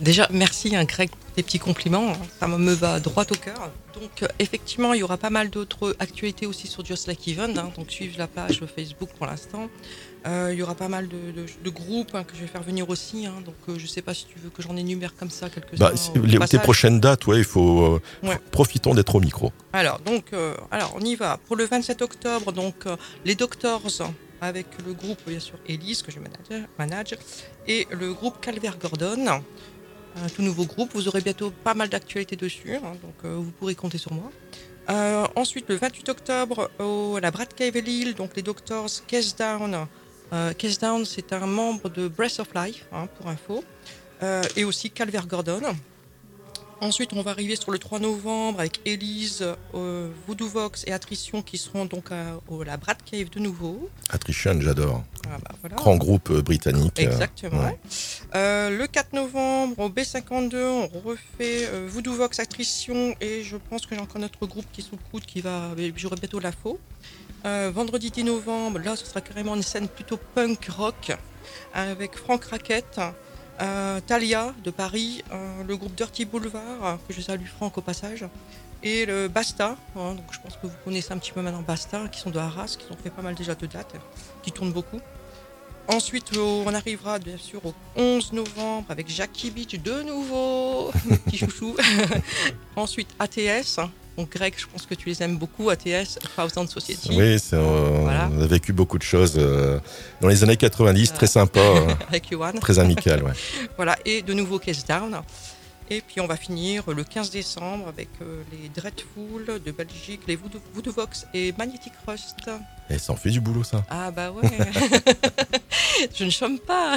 Déjà, 0.00 0.28
merci 0.30 0.76
hein, 0.76 0.84
Greg 0.84 1.08
pour 1.08 1.32
tes 1.34 1.42
petits 1.42 1.58
compliments. 1.58 2.10
hein. 2.12 2.16
Ça 2.38 2.46
me 2.48 2.72
va 2.74 3.00
droit 3.00 3.24
au 3.30 3.34
cœur. 3.34 3.70
Donc, 3.98 4.22
euh, 4.22 4.26
effectivement, 4.38 4.92
il 4.92 5.00
y 5.00 5.02
aura 5.02 5.16
pas 5.16 5.30
mal 5.30 5.48
d'autres 5.48 5.96
actualités 5.98 6.44
aussi 6.44 6.66
sur 6.66 6.84
Just 6.84 7.06
Like 7.06 7.26
Even. 7.28 7.58
hein. 7.58 7.70
donc, 7.76 7.90
suivez 7.90 8.16
la 8.18 8.26
page 8.26 8.62
Facebook 8.74 9.08
pour 9.16 9.26
l'instant. 9.26 9.68
Euh, 10.26 10.50
il 10.52 10.58
y 10.58 10.62
aura 10.62 10.74
pas 10.74 10.88
mal 10.88 11.08
de, 11.08 11.16
de- 11.30 11.46
de 11.64 11.70
groupes 11.70 12.14
hein, 12.14 12.24
que 12.24 12.34
je 12.36 12.40
vais 12.42 12.46
faire 12.46 12.62
venir 12.62 12.90
aussi. 12.90 13.24
donc, 13.24 13.54
euh, 13.68 13.78
je 13.78 13.86
sais 13.86 14.02
pas 14.02 14.12
si 14.12 14.26
tu 14.26 14.38
veux 14.38 14.50
que 14.50 14.60
j'en 14.60 14.76
énumère 14.76 15.14
comme 15.16 15.30
ça 15.30 15.48
quelques-uns. 15.48 15.76
Bah, 15.78 15.92
les, 16.24 16.38
tes 16.40 16.58
prochaines 16.58 17.00
dates, 17.00 17.26
ouais, 17.26 17.38
il 17.38 17.44
faut. 17.44 17.80
euh, 17.82 18.00
Ouais. 18.26 18.34
f- 18.34 18.38
Profitons 18.50 18.92
d'être 18.94 19.14
au 19.14 19.20
micro. 19.20 19.50
Alors, 19.72 20.00
donc, 20.00 20.26
alors, 20.70 20.94
on 20.96 21.00
y 21.00 21.14
va. 21.14 21.38
Pour 21.46 21.56
le 21.56 21.64
27 21.64 22.02
octobre, 22.02 22.52
donc, 22.52 22.74
les 23.24 23.34
Doctors 23.34 23.82
avec 24.42 24.66
le 24.86 24.92
groupe, 24.92 25.18
bien 25.26 25.40
sûr, 25.40 25.54
Elise, 25.66 26.02
que 26.02 26.12
je 26.12 26.18
manage, 26.18 26.68
manage 26.78 27.14
et 27.66 27.86
le 27.90 28.12
groupe 28.12 28.38
Calvert 28.42 28.76
Gordon. 28.78 29.40
Un 30.16 30.28
tout 30.28 30.42
nouveau 30.42 30.64
groupe. 30.64 30.90
Vous 30.94 31.08
aurez 31.08 31.20
bientôt 31.20 31.50
pas 31.50 31.74
mal 31.74 31.88
d'actualités 31.88 32.36
dessus, 32.36 32.74
hein, 32.76 32.92
donc 33.02 33.14
euh, 33.24 33.36
vous 33.36 33.50
pourrez 33.50 33.74
compter 33.74 33.98
sur 33.98 34.12
moi. 34.12 34.30
Euh, 34.88 35.26
ensuite, 35.34 35.68
le 35.68 35.76
28 35.76 36.08
octobre, 36.08 36.70
au, 36.78 37.16
à 37.16 37.20
la 37.20 37.30
Brad 37.30 37.52
Cave 37.52 37.76
Lille, 37.78 38.14
donc 38.14 38.30
les 38.36 38.42
Doctors 38.42 38.88
Case 39.06 39.34
Down. 39.36 39.86
Euh, 40.32 40.52
Case 40.54 40.78
Down, 40.78 41.04
c'est 41.04 41.32
un 41.32 41.46
membre 41.46 41.90
de 41.90 42.08
Breath 42.08 42.40
of 42.40 42.48
Life, 42.54 42.86
hein, 42.92 43.08
pour 43.16 43.28
info, 43.28 43.62
et 44.56 44.64
aussi 44.64 44.90
Calvert 44.90 45.26
Gordon. 45.26 45.60
Ensuite, 46.80 47.14
on 47.14 47.22
va 47.22 47.30
arriver 47.30 47.56
sur 47.56 47.70
le 47.70 47.78
3 47.78 48.00
novembre 48.00 48.60
avec 48.60 48.80
Elise, 48.84 49.44
euh, 49.74 50.10
Voodoo 50.26 50.46
Vox 50.46 50.84
et 50.86 50.92
Attrition 50.92 51.40
qui 51.40 51.56
seront 51.56 51.86
donc 51.86 52.12
à, 52.12 52.38
la 52.66 52.76
Brad 52.76 52.98
Cave 53.02 53.30
de 53.30 53.40
nouveau. 53.40 53.88
Attrition, 54.10 54.60
j'adore. 54.60 55.02
Ah 55.26 55.38
bah 55.42 55.54
voilà. 55.62 55.76
Grand 55.76 55.96
groupe 55.96 56.28
euh, 56.30 56.42
britannique. 56.42 57.00
euh, 57.00 57.04
Exactement. 57.04 57.64
ouais. 57.64 57.78
Euh, 58.34 58.76
le 58.76 58.86
4 58.86 59.14
novembre, 59.14 59.78
au 59.78 59.88
B52, 59.88 60.56
on 60.56 60.86
refait 61.00 61.66
euh, 61.66 61.86
Voodoo 61.88 62.12
Vox 62.12 62.38
Attrition 62.40 63.14
et 63.22 63.42
je 63.42 63.56
pense 63.56 63.86
que 63.86 63.94
j'ai 63.94 64.00
encore 64.00 64.20
notre 64.20 64.46
groupe 64.46 64.66
qui 64.72 64.86
coude 65.10 65.24
qui 65.24 65.40
va. 65.40 65.70
J'aurai 65.96 66.16
bientôt 66.16 66.40
la 66.40 66.52
faux. 66.52 66.78
Vendredi 67.44 68.10
10 68.10 68.24
novembre, 68.24 68.80
là, 68.80 68.96
ce 68.96 69.06
sera 69.06 69.20
carrément 69.20 69.54
une 69.54 69.62
scène 69.62 69.86
plutôt 69.86 70.18
punk 70.34 70.66
rock 70.68 71.16
avec 71.72 72.16
Franck 72.16 72.44
Raquette, 72.46 73.00
euh, 73.60 74.00
Talia 74.06 74.54
de 74.64 74.70
Paris, 74.70 75.22
euh, 75.32 75.62
le 75.66 75.76
groupe 75.76 75.94
Dirty 75.94 76.24
Boulevard, 76.24 76.84
euh, 76.84 76.94
que 77.06 77.14
je 77.14 77.20
salue 77.20 77.46
Franck 77.46 77.78
au 77.78 77.80
passage, 77.80 78.24
et 78.82 79.06
le 79.06 79.28
Basta. 79.28 79.76
hein, 79.96 80.14
donc 80.14 80.24
je 80.30 80.38
pense 80.40 80.54
que 80.56 80.66
vous 80.66 80.72
connaissez 80.84 81.12
un 81.12 81.18
petit 81.18 81.32
peu 81.32 81.40
maintenant 81.42 81.62
Basta, 81.62 82.06
qui 82.08 82.20
sont 82.20 82.30
de 82.30 82.38
Arras, 82.38 82.76
qui 82.78 82.90
ont 82.92 82.96
fait 83.02 83.10
pas 83.10 83.22
mal 83.22 83.34
déjà 83.34 83.54
de 83.54 83.66
dates, 83.66 83.94
qui 84.42 84.52
tournent 84.52 84.72
beaucoup. 84.72 85.00
Ensuite, 85.88 86.36
au- 86.36 86.64
on 86.66 86.74
arrivera 86.74 87.18
bien 87.20 87.36
sûr 87.38 87.64
au 87.64 87.72
11 87.94 88.32
novembre 88.32 88.86
avec 88.90 89.08
Jackie 89.08 89.50
Beach 89.50 89.74
de 89.80 90.02
nouveau, 90.02 90.90
mes 91.06 91.16
petits 91.16 91.38
chouchous. 91.38 91.76
Ensuite, 92.76 93.08
ATS. 93.18 93.78
Donc, 94.16 94.30
Greg, 94.30 94.54
je 94.56 94.66
pense 94.66 94.86
que 94.86 94.94
tu 94.94 95.08
les 95.10 95.22
aimes 95.22 95.36
beaucoup, 95.36 95.68
ATS, 95.68 96.18
Thousand 96.34 96.66
Society. 96.66 97.10
Oui, 97.10 97.36
Voilà. 97.52 98.30
on 98.32 98.40
a 98.42 98.46
vécu 98.46 98.72
beaucoup 98.72 98.96
de 98.96 99.02
choses 99.02 99.34
euh, 99.36 99.78
dans 100.22 100.28
les 100.28 100.42
années 100.42 100.56
90, 100.56 101.12
très 101.12 101.26
sympa, 101.26 101.60
euh, 101.60 101.94
Avec 102.08 102.30
Johan. 102.30 102.52
très 102.60 102.78
amical. 102.78 103.22
Ouais. 103.22 103.32
voilà, 103.76 103.96
et 104.06 104.22
de 104.22 104.32
nouveau 104.32 104.58
Case 104.58 104.84
Down. 104.86 105.20
Et 105.88 106.00
puis 106.00 106.20
on 106.20 106.26
va 106.26 106.36
finir 106.36 106.82
le 106.90 107.04
15 107.04 107.30
décembre 107.30 107.86
avec 107.86 108.08
euh, 108.20 108.42
les 108.50 108.68
Dreadful 108.68 109.60
de 109.64 109.70
Belgique, 109.70 110.22
les 110.26 110.34
Voodoo, 110.34 110.58
Voodoo 110.74 110.90
Vox 110.90 111.26
et 111.32 111.52
Magnetic 111.56 111.92
Rust. 112.06 112.50
Et 112.90 112.98
ça 112.98 113.12
en 113.12 113.16
fait 113.16 113.30
du 113.30 113.40
boulot, 113.40 113.62
ça. 113.62 113.84
Ah 113.88 114.10
bah 114.10 114.32
ouais, 114.32 114.42
je 116.14 116.24
ne 116.24 116.30
chôme 116.30 116.58
pas. 116.58 116.96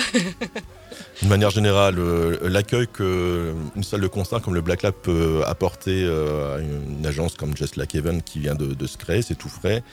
De 1.22 1.28
manière 1.28 1.52
générale, 1.52 2.00
euh, 2.00 2.50
l'accueil 2.50 2.88
qu'une 2.88 3.84
salle 3.84 4.02
de 4.02 4.08
concert 4.08 4.42
comme 4.42 4.56
le 4.56 4.62
Black 4.62 4.82
Lab 4.82 4.96
peut 4.96 5.44
apporter 5.46 6.04
euh, 6.04 6.58
à 6.58 6.60
une 6.60 7.06
agence 7.06 7.36
comme 7.36 7.56
Just 7.56 7.76
Like 7.76 7.94
Heaven 7.94 8.24
qui 8.24 8.40
vient 8.40 8.56
de, 8.56 8.74
de 8.74 8.88
se 8.88 8.98
créer, 8.98 9.22
c'est 9.22 9.36
tout 9.36 9.50
frais. 9.50 9.84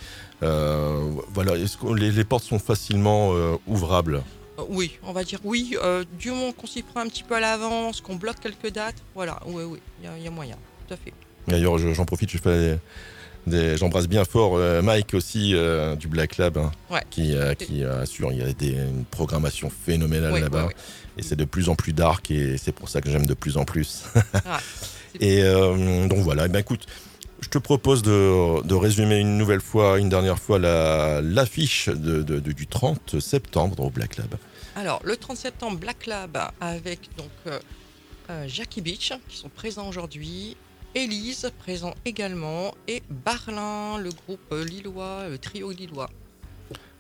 Euh, 0.43 1.11
voilà, 1.35 1.57
est-ce 1.57 1.77
que 1.77 1.93
les, 1.93 2.11
les 2.11 2.25
portes 2.25 2.45
sont 2.45 2.59
facilement 2.59 3.33
ouvrables? 3.67 4.23
Oui, 4.69 4.99
on 5.03 5.13
va 5.13 5.25
dire 5.25 5.39
oui. 5.45 5.77
Euh, 5.83 6.05
du 6.19 6.31
moment 6.31 6.53
qu'on 6.53 6.67
s'y 6.67 6.83
prend 6.83 7.01
un 7.01 7.09
petit 7.09 7.23
peu 7.23 7.35
à 7.35 7.41
l'avance, 7.41 8.01
qu'on 8.01 8.17
bloque 8.17 8.41
quelques 8.41 8.73
dates, 8.73 8.97
voilà, 9.15 9.39
oui, 9.47 9.65
oui, 9.65 9.79
il 10.01 10.07
y 10.07 10.09
a- 10.09 10.17
il 10.19 10.25
y, 10.25 10.27
a 10.27 10.31
moyen, 10.31 10.57
tout 10.87 10.95
à 10.95 10.97
fait. 10.97 11.13
D'ailleurs, 11.47 11.79
je- 11.79 11.93
j'en 11.93 12.05
profite, 12.05 12.31
je 12.31 12.39
fais 12.39 12.79
des, 13.47 13.77
j'embrasse 13.77 14.09
bien 14.09 14.25
fort 14.25 14.57
euh, 14.57 14.83
Mike 14.83 15.15
aussi 15.15 15.55
euh, 15.55 15.95
du 15.95 16.09
Black 16.09 16.37
Lab, 16.39 16.59
hein, 16.59 16.73
Ouais. 16.91 17.03
qui, 17.11 17.35
euh, 17.37 17.55
qui 17.55 17.85
assure. 17.85 18.33
Il 18.33 18.39
y 18.39 18.43
a 18.43 18.53
des, 18.53 18.73
une 18.73 19.05
programmation 19.05 19.71
phénoménale 19.71 20.41
là-bas, 20.41 20.69
et 21.19 21.23
c'est 21.23 21.37
de 21.37 21.45
plus 21.45 21.69
en 21.69 21.75
plus 21.77 21.93
dark, 21.93 22.31
et 22.31 22.57
c'est 22.59 22.73
pour 22.73 22.89
ça 22.89 23.01
que 23.01 23.11
j'aime 23.11 23.27
de 23.27 23.35
plus 23.35 23.57
en 23.57 23.65
plus. 23.65 24.03
Ah, 24.45 24.59
et 25.21 25.43
euh, 25.43 26.09
donc 26.09 26.19
voilà. 26.21 26.47
Eh 26.47 26.49
ben 26.49 26.59
écoute, 26.59 26.87
je 27.41 27.49
te 27.49 27.59
propose 27.59 28.03
de, 28.03 28.75
résumer 28.75 29.19
une 29.19 29.37
nouvelle 29.39 29.61
fois, 29.61 29.99
une 29.99 30.09
dernière 30.09 30.39
fois, 30.39 30.59
la- 30.59 31.21
l'affiche 31.21 31.89
de, 31.89 32.23
du 32.41 32.67
30 32.67 33.21
septembre 33.21 33.81
au 33.81 33.91
Black 33.91 34.17
Lab. 34.17 34.35
Alors, 34.75 35.01
le 35.05 35.17
30 35.17 35.37
septembre, 35.37 35.79
Black 35.79 36.07
Lab 36.07 36.39
avec 36.61 37.01
donc 37.17 37.31
euh, 37.47 37.59
euh, 38.31 38.45
Jackie 38.49 38.81
Beach 38.81 39.13
qui 39.29 39.37
sont 39.37 39.49
présents 39.49 39.89
aujourd'hui, 39.89 40.57
Élise 40.95 41.51
présent 41.59 41.95
également 42.07 42.75
et 42.89 43.03
Barlin, 43.11 43.99
le 43.99 44.11
groupe 44.11 44.41
euh, 44.53 44.65
lillois, 44.65 45.29
le 45.29 45.37
trio 45.39 45.71
lillois. 45.71 46.09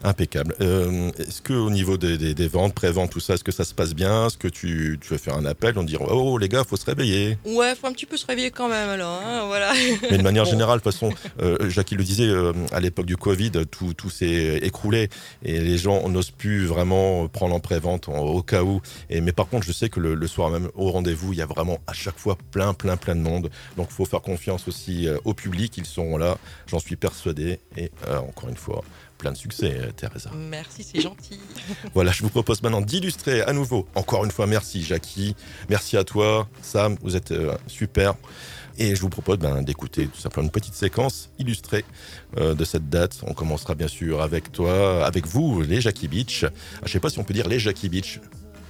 Impeccable. 0.05 0.55
Euh, 0.61 1.11
est-ce 1.19 1.41
que 1.41 1.55
au 1.55 1.71
niveau 1.71 1.97
des, 1.97 2.19
des- 2.19 2.35
des 2.35 2.49
ventes, 2.49 2.75
pré-ventes, 2.75 3.11
tout 3.11 3.19
ça, 3.19 3.35
est-ce 3.35 3.43
que 3.43 3.51
ça 3.51 3.65
se 3.65 3.73
passe 3.75 3.95
bien? 3.95 4.27
Est-ce 4.27 4.37
que 4.37 4.47
tu, 4.47 4.99
tu 5.01 5.09
vas 5.09 5.19
faire 5.19 5.35
un 5.37 5.47
appel, 5.47 5.77
on 5.79 5.83
dit 5.83 5.97
oh 5.99 6.37
les 6.39 6.49
gars, 6.49 6.65
faut 6.65 6.77
se 6.77 6.85
réveiller? 6.85 7.39
Ouais, 7.47 7.75
faut 7.75 7.87
un 7.87 7.93
petit 7.93 8.05
peu 8.07 8.17
se 8.19 8.27
réveiller 8.27 8.51
quand 8.51 8.69
même 8.69 8.91
alors, 8.91 9.21
hein, 9.25 9.45
voilà. 9.47 9.73
Mais 10.11 10.19
de 10.19 10.23
manière 10.23 10.45
Bon. 10.45 10.51
générale, 10.51 10.79
de 10.79 10.85
toute 10.85 10.93
façon, 10.93 11.11
euh, 11.41 11.57
le 11.61 12.05
disait, 12.05 12.29
euh, 12.29 12.53
à 12.73 12.81
l'époque 12.81 13.07
du 13.07 13.17
Covid, 13.17 13.53
tout, 13.71 13.95
tout 13.95 14.11
s'est 14.11 14.59
écroulé 14.63 15.09
et 15.43 15.61
les 15.61 15.79
gens 15.79 16.09
n'osent 16.11 16.31
plus 16.31 16.67
vraiment 16.67 17.27
prendre 17.29 17.55
en 17.55 17.61
pré-vente 17.61 18.09
en- 18.11 18.19
au 18.19 18.43
cas 18.43 18.63
où. 18.63 18.83
Et, 19.09 19.21
mais 19.23 19.33
par 19.33 19.49
contre, 19.49 19.67
je 19.67 19.73
sais 19.73 19.89
que 19.89 19.99
le, 19.99 20.15
le 20.15 20.27
soir 20.29 20.51
même, 20.51 20.69
au 20.75 20.91
rendez-vous, 20.91 21.33
il 21.33 21.39
y 21.39 21.43
a 21.43 21.47
vraiment 21.47 21.79
à 21.87 21.95
chaque 21.95 22.19
fois 22.19 22.37
plein, 22.53 22.75
plein, 22.75 22.97
plein 22.99 23.17
de 23.17 23.21
monde. 23.23 23.51
Donc, 23.79 23.89
il 23.91 23.95
faut 23.95 24.05
faire 24.05 24.21
confiance 24.23 24.69
aussi 24.69 25.09
euh, 25.09 25.17
au 25.25 25.33
public. 25.33 25.77
Ils 25.79 25.87
seront 25.87 26.19
là, 26.19 26.37
j'en 26.67 26.79
suis 26.79 26.97
persuadé. 26.97 27.59
Et 27.79 27.91
encore 28.29 28.51
une 28.51 28.57
fois, 28.57 28.85
plein 29.19 29.33
de 29.33 29.37
succès, 29.37 29.77
euh, 29.81 29.91
Teresa. 29.97 30.31
Merci, 30.35 30.83
c'est 30.83 31.01
gentil. 31.01 31.39
Voilà, 31.95 32.13
je 32.13 32.23
vous 32.23 32.29
propose 32.29 32.63
maintenant 32.63 32.81
d'illustrer 32.81 33.43
à 33.43 33.53
nouveau. 33.53 33.87
Encore 33.95 34.25
une 34.25 34.31
fois, 34.31 34.47
merci 34.47 34.83
Jackie, 34.83 35.35
merci 35.69 35.97
à 35.97 36.05
toi, 36.05 36.49
Sam, 36.63 36.97
vous 37.03 37.17
êtes 37.17 37.33
euh, 37.33 37.57
super. 37.67 38.15
Et 38.79 38.95
je 38.95 39.01
vous 39.01 39.09
propose 39.09 39.39
ben, 39.39 39.63
d'écouter 39.63 40.07
tout 40.07 40.21
simplement 40.21 40.45
une 40.45 40.51
petite 40.51 40.75
séquence 40.75 41.31
illustrée 41.39 41.85
euh, 42.37 42.55
de 42.55 42.63
cette 42.65 42.91
date. 42.91 43.19
On 43.27 43.33
commencera 43.33 43.75
bien 43.75 43.89
sûr 43.89 44.21
avec 44.21 44.53
toi, 44.53 45.07
avec 45.07 45.27
vous, 45.27 45.63
les 45.63 45.81
Jackie 45.81 46.09
Beach. 46.09 46.45
Ah, 46.45 46.83
je 46.85 46.93
sais 46.93 47.01
pas 47.01 47.09
si 47.09 47.19
on 47.19 47.25
peut 47.25 47.33
dire 47.33 47.49
les 47.49 47.59
Jackie 47.59 47.89
Beach. 47.89 48.21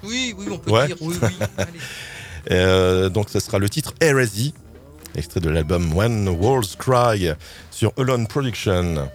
Oui, 0.04 0.32
oui, 0.38 0.46
on 0.48 0.58
peut 0.58 0.70
Ouais. 0.70 0.86
dire 0.86 0.96
oui, 1.00 1.16
oui. 1.20 1.28
Allez. 1.58 1.70
Euh, 2.52 3.08
donc, 3.08 3.28
ce 3.28 3.40
sera 3.40 3.58
le 3.58 3.68
titre 3.68 3.92
Heresy, 4.00 4.54
extrait 5.16 5.40
de 5.40 5.50
l'album 5.50 5.92
When 5.92 6.28
Worlds 6.28 6.76
Cry 6.78 7.30
sur 7.72 7.92
Alone 7.98 8.28
Production. 8.28 9.08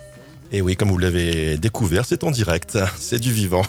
Et 0.54 0.62
oui, 0.62 0.76
comme 0.76 0.90
vous 0.90 0.98
l'avez 0.98 1.58
découvert, 1.58 2.06
c'est 2.06 2.26
en 2.26 2.32
direct, 2.32 2.78
c'est 2.98 3.20
du 3.20 3.32
vivant. 3.32 3.64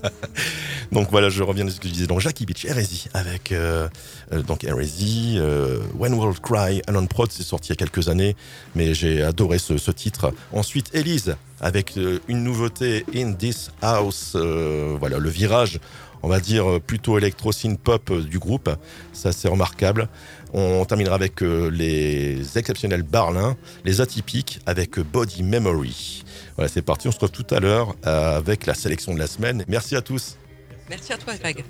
donc 0.92 1.10
voilà, 1.10 1.28
je 1.28 1.42
reviens 1.42 1.66
de 1.66 1.70
ce 1.70 1.78
que 1.78 1.88
je 1.88 1.92
disais. 1.92 2.06
Donc 2.06 2.20
Jackie 2.20 2.46
Beach, 2.46 2.64
Heresy, 2.64 3.08
avec 3.12 3.52
euh, 3.52 3.86
euh, 4.32 4.42
donc 4.42 4.64
Heresy, 4.64 5.34
euh, 5.36 5.80
When 5.94 6.14
Worlds 6.14 6.40
Cry, 6.40 6.80
Alone 6.86 7.06
Prod, 7.06 7.30
c'est 7.30 7.42
sorti 7.42 7.68
il 7.68 7.72
y 7.72 7.72
a 7.74 7.76
quelques 7.76 8.08
années, 8.08 8.34
mais 8.74 8.94
j'ai 8.94 9.22
adoré 9.22 9.58
ce, 9.58 9.76
ce 9.76 9.90
titre. 9.90 10.32
Ensuite, 10.52 10.88
Elise, 10.94 11.36
avec 11.60 11.98
euh, 11.98 12.18
une 12.28 12.42
nouveauté 12.42 13.04
In 13.14 13.34
This 13.34 13.70
House, 13.82 14.32
euh, 14.36 14.96
voilà, 14.98 15.18
le 15.18 15.28
virage 15.28 15.80
on 16.22 16.28
va 16.28 16.40
dire 16.40 16.80
plutôt 16.84 17.18
électro 17.18 17.52
synth 17.52 17.78
pop 17.78 18.12
du 18.12 18.40
groupe. 18.40 18.68
Ça 19.12 19.30
c'est 19.30 19.46
remarquable. 19.46 20.08
On 20.52 20.84
terminera 20.84 21.14
avec 21.14 21.42
euh, 21.42 21.68
les 21.68 22.58
exceptionnels 22.58 23.02
Barlin, 23.02 23.56
les 23.84 24.00
atypiques 24.00 24.60
avec 24.66 24.98
euh, 24.98 25.04
Body 25.04 25.42
Memory. 25.42 26.24
Voilà, 26.56 26.68
c'est 26.68 26.82
parti. 26.82 27.08
On 27.08 27.12
se 27.12 27.18
retrouve 27.18 27.44
tout 27.44 27.54
à 27.54 27.60
l'heure 27.60 27.94
euh, 28.06 28.38
avec 28.38 28.66
la 28.66 28.74
sélection 28.74 29.12
de 29.14 29.18
la 29.18 29.26
semaine. 29.26 29.64
Merci 29.68 29.96
à 29.96 30.02
tous. 30.02 30.36
Merci 30.88 31.12
à 31.12 31.18
toi, 31.18 31.34
Greg. 31.34 31.64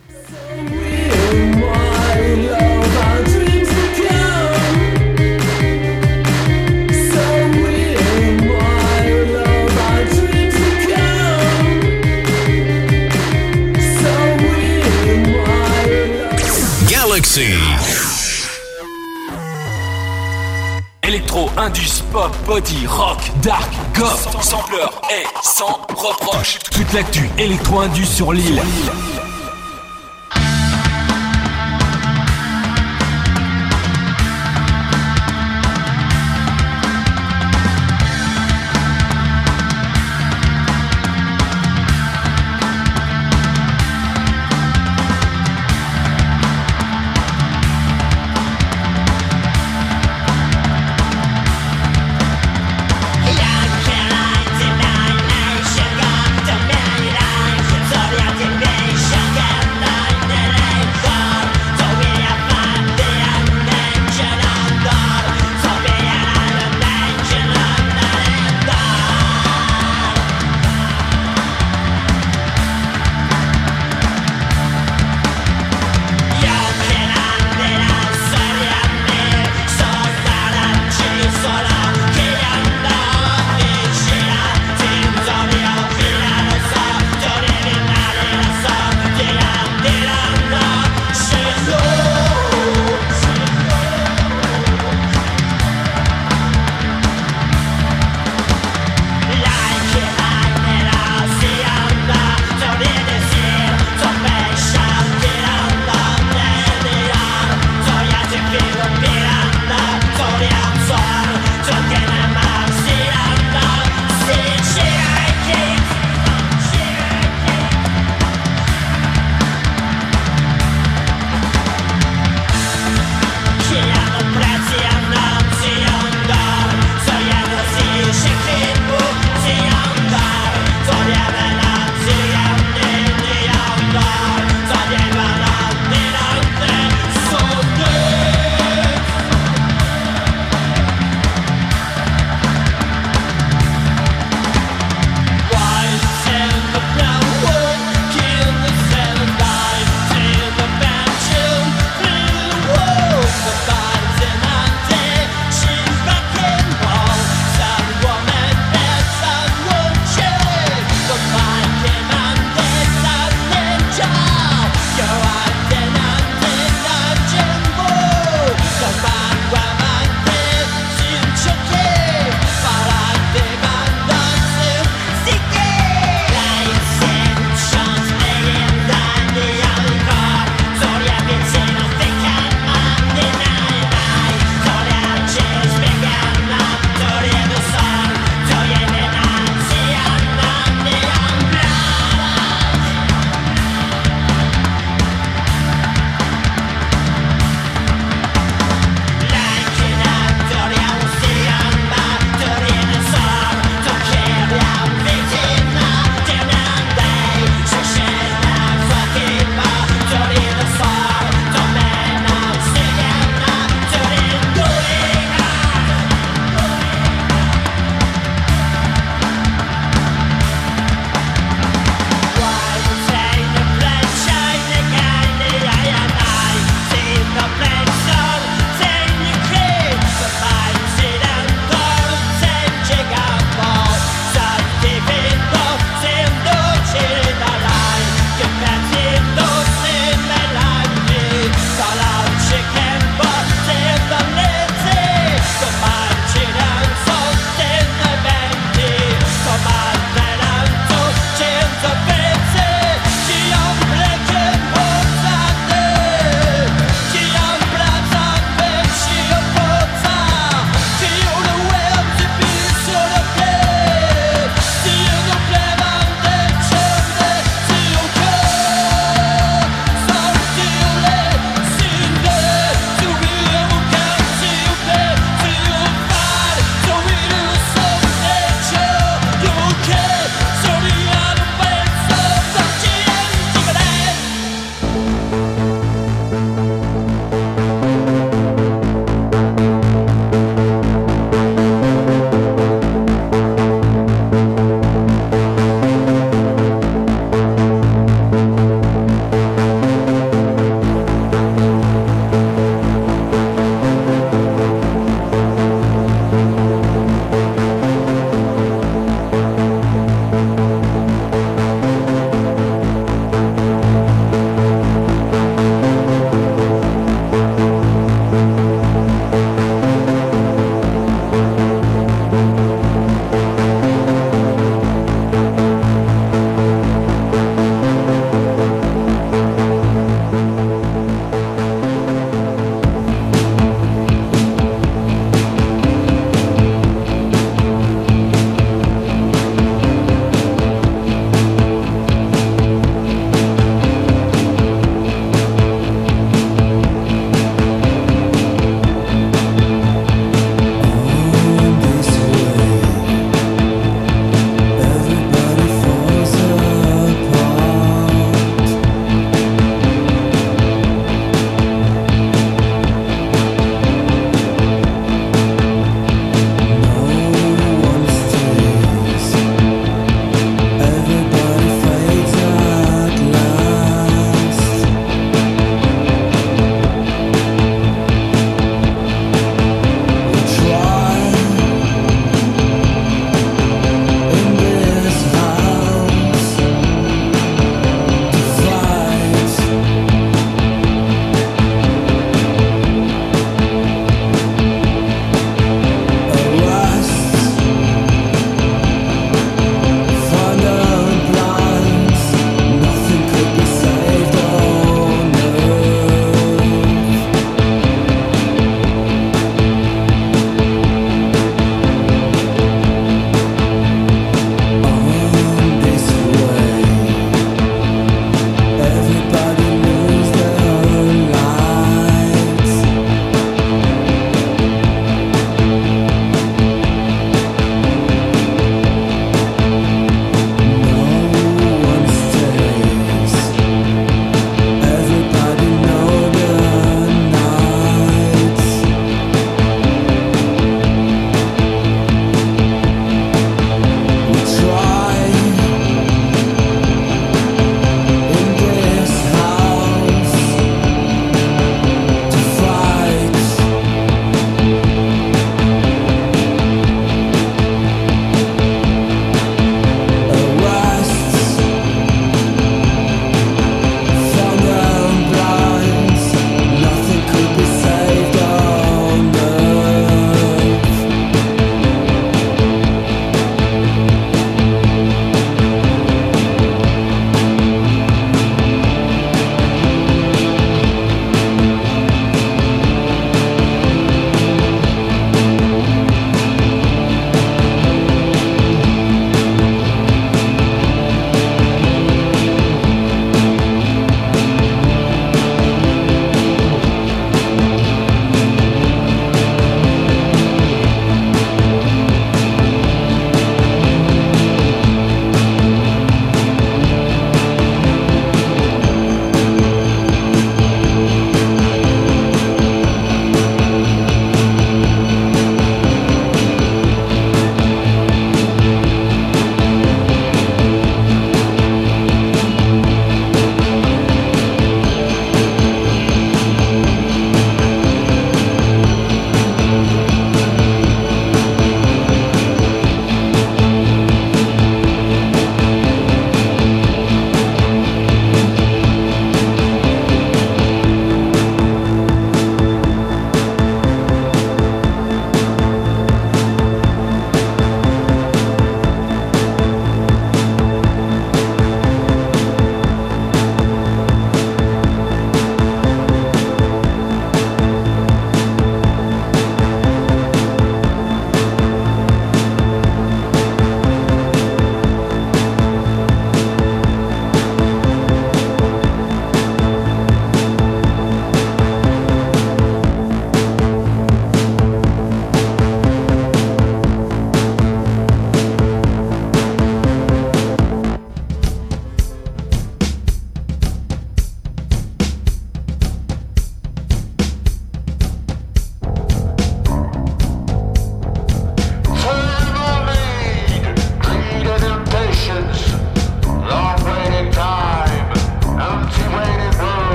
Galaxy. 16.89 17.76
Électro, 21.17 21.49
indus, 21.57 22.03
pop, 22.13 22.31
body, 22.47 22.87
rock, 22.87 23.17
dark, 23.43 23.73
goth, 23.95 24.43
sampleur 24.43 25.01
et 25.11 25.25
sans 25.43 25.81
reproche. 25.89 26.59
Toute 26.71 26.93
l'actu 26.93 27.31
électro-indus 27.39 28.05
sur 28.05 28.35
l'île. 28.35 28.61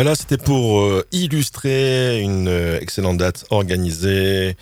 Voilà, 0.00 0.14
c'était 0.14 0.38
pour 0.38 0.78
euh, 0.78 1.04
illustrer 1.10 2.20
une 2.20 2.46
euh, 2.46 2.78
excellente 2.80 3.16
date 3.16 3.46
organisée 3.50 4.56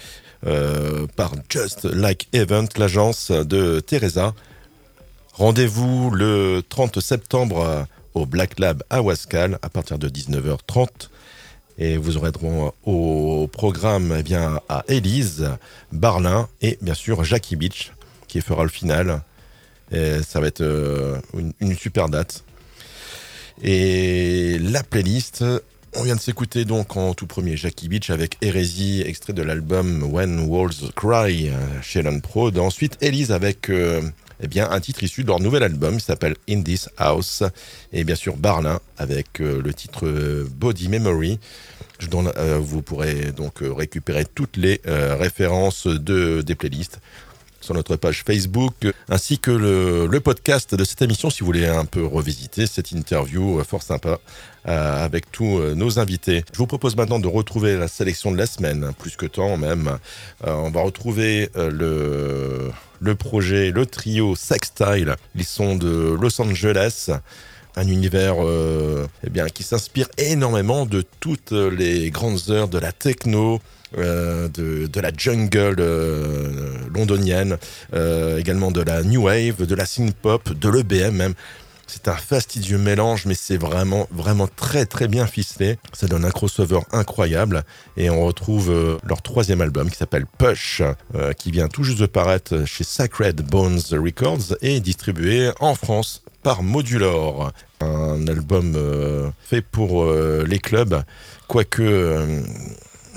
euh, 0.47 1.07
par 1.15 1.35
Just 1.51 1.85
Like 1.85 2.27
Event, 2.33 2.69
l'agence 2.79 3.31
de 3.31 3.81
Teresa. 3.81 4.33
Rendez-vous 5.35 6.09
le 6.09 6.63
30 6.67 7.01
septembre 7.01 7.87
au 8.15 8.25
Black 8.25 8.59
Lab 8.59 8.83
à 8.89 9.03
Wascal 9.03 9.59
à 9.61 9.69
partir 9.69 9.99
de 9.99 10.09
19h30. 10.09 10.89
Et 11.77 11.99
vous 11.99 12.17
aurez 12.17 12.33
droit 12.33 12.75
au 12.87 13.47
programme 13.53 14.17
eh 14.19 14.23
bien, 14.23 14.59
à 14.71 14.85
Élise, 14.89 15.51
Barlin 15.93 16.49
et 16.63 16.79
bien 16.81 16.95
sûr 16.95 17.25
Jackie 17.25 17.57
Beach 17.57 17.93
qui 18.27 18.41
fera 18.41 18.63
le 18.63 18.71
final. 18.71 19.21
Et 19.93 20.23
ça 20.27 20.41
va 20.41 20.47
être 20.47 20.65
une 21.61 21.77
super 21.77 22.09
date. 22.09 22.46
Et 23.63 24.59
la 24.59 24.83
playlist, 24.83 25.45
on 25.95 26.03
vient 26.03 26.17
de 26.17 26.21
s'écouter 26.21 26.65
donc 26.67 26.97
en 26.97 27.15
tout 27.15 27.27
premier 27.27 27.57
Jackie 27.57 27.89
Beach 27.89 28.11
avec 28.11 28.37
Hérésie, 28.43 29.03
extrait 29.07 29.33
de 29.33 29.43
l'album 29.43 30.03
When 30.03 30.41
Walls 30.41 30.93
Cry 30.95 31.51
chez 31.83 32.03
Land 32.03 32.21
Prod. 32.21 32.59
Ensuite, 32.59 32.99
Elise 33.01 33.33
avec 33.33 33.71
euh, 33.71 34.03
eh 34.43 34.61
un 34.61 34.81
titre 34.81 35.03
issu 35.03 35.23
de 35.23 35.29
leur 35.29 35.41
nouvel 35.41 35.63
album, 35.63 35.95
il 35.95 36.01
s'appelle 36.01 36.37
In 36.51 36.61
This 36.63 36.91
House. 36.99 37.43
Et 37.95 38.05
bien 38.05 38.15
sûr, 38.15 38.37
Barlin 38.37 38.79
avec 38.99 39.41
euh, 39.41 39.63
le 39.63 39.73
titre 39.73 40.07
euh, 40.07 40.47
Body 40.51 40.89
Memory. 40.89 41.39
Vous 42.61 42.83
pourrez 42.83 43.33
donc 43.33 43.61
récupérer 43.63 44.27
toutes 44.27 44.59
les 44.59 44.83
références 44.85 45.87
de, 45.87 46.43
des 46.43 46.55
playlists 46.55 47.01
sur 47.67 47.75
notre 47.75 47.97
page 47.97 48.23
Facebook, 48.25 48.75
ainsi 49.09 49.41
que 49.41 49.51
le, 49.51 50.21
podcast 50.21 50.77
de 50.77 50.85
cette 50.85 51.03
émission 51.03 51.31
si 51.31 51.41
vous 51.41 51.47
voulez 51.47 51.67
un 51.67 51.85
peu 51.85 52.07
revisiter 52.07 52.67
cette 52.67 52.93
interview 52.93 53.59
euh, 53.59 53.65
fort 53.65 53.83
sympa 53.83 54.21
euh, 54.69 55.05
avec 55.05 55.33
tous 55.33 55.59
euh, 55.59 55.75
nos 55.75 55.99
invités. 55.99 56.45
Je 56.53 56.59
vous 56.59 56.69
propose 56.69 56.97
maintenant 56.97 57.19
de 57.19 57.27
retrouver 57.27 57.77
la 57.77 57.89
sélection 57.89 58.31
de 58.31 58.39
la 58.39 58.47
semaine, 58.47 58.93
plus 58.99 59.17
que 59.17 59.27
temps 59.27 59.57
même. 59.57 59.99
On 60.45 60.71
va 60.71 60.83
retrouver 60.83 61.51
le, 61.57 62.71
le 63.01 63.15
projet, 63.17 63.73
le 63.73 63.85
trio 63.85 64.37
Sextile. 64.37 65.17
Ils 65.35 65.45
sont 65.45 65.75
de 65.75 66.17
Los 66.21 66.41
Angeles 66.41 67.11
un 67.75 67.89
univers 67.89 68.37
eh 69.25 69.31
bien, 69.31 69.49
qui 69.49 69.63
s'inspire 69.65 70.09
énormément 70.19 70.87
de 70.87 71.05
toutes 71.21 71.53
les 71.53 72.11
grandes 72.11 72.49
heures 72.49 72.69
de 72.69 72.79
la 72.79 72.93
techno, 72.93 73.61
euh, 73.97 74.49
de, 74.49 75.01
la 75.01 75.11
jungle 75.17 75.77
euh, 75.79 76.77
londonienne, 76.93 77.57
euh, 77.95 78.39
également 78.39 78.73
de 78.73 78.81
la 78.81 79.05
new 79.05 79.25
wave, 79.25 79.65
de 79.65 79.75
la 79.77 79.87
synth 79.87 80.15
pop, 80.17 80.53
de 80.53 80.69
l'EBM 80.69 81.15
même. 81.15 81.35
C'est 81.87 82.09
un 82.09 82.17
fastidieux 82.17 82.79
mélange, 82.79 83.27
mais 83.27 83.37
c'est 83.37 83.57
vraiment, 83.57 84.09
vraiment 84.11 84.49
très, 84.49 84.87
très 84.87 85.07
bien 85.07 85.25
ficelé. 85.25 85.79
Ça 85.93 86.09
donne 86.09 86.25
un 86.25 86.33
crossover 86.33 86.81
incroyable. 86.91 87.63
Et 87.97 88.11
on 88.11 88.25
retrouve 88.25 88.99
leur 89.05 89.23
troisième 89.23 89.61
album 89.61 89.89
qui 89.89 89.97
s'appelle 89.97 90.27
Push, 90.37 90.83
qui 91.39 91.53
vient 91.53 91.69
tout 91.69 91.85
juste 91.85 92.01
de 92.01 92.07
paraître 92.07 92.65
chez 92.65 92.83
Sacred 92.83 93.41
Bones 93.41 93.79
Records 93.93 94.57
et 94.63 94.81
distribué 94.81 95.53
en 95.61 95.77
France 95.77 96.25
par 96.43 96.65
Modulor. 96.65 97.53
Un 97.81 98.27
album 98.27 98.77
fait 99.45 99.63
pour 99.63 100.13
les 100.13 100.59
clubs, 100.59 101.05
quoique 101.47 102.43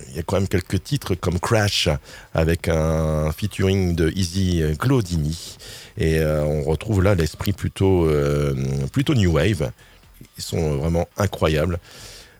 il 0.09 0.15
y 0.15 0.19
a 0.19 0.23
quand 0.23 0.37
même 0.37 0.47
quelques 0.47 0.83
titres 0.83 1.15
comme 1.15 1.39
Crash 1.39 1.89
avec 2.33 2.67
un 2.67 3.31
featuring 3.31 3.95
de 3.95 4.11
Easy 4.15 4.63
Glodini. 4.77 5.57
Et 5.97 6.19
euh, 6.19 6.43
on 6.43 6.63
retrouve 6.63 7.03
là 7.03 7.15
l'esprit 7.15 7.53
plutôt, 7.53 8.05
euh, 8.05 8.55
plutôt 8.91 9.13
New 9.13 9.33
Wave. 9.33 9.71
Ils 10.37 10.43
sont 10.43 10.77
vraiment 10.77 11.07
incroyables. 11.17 11.79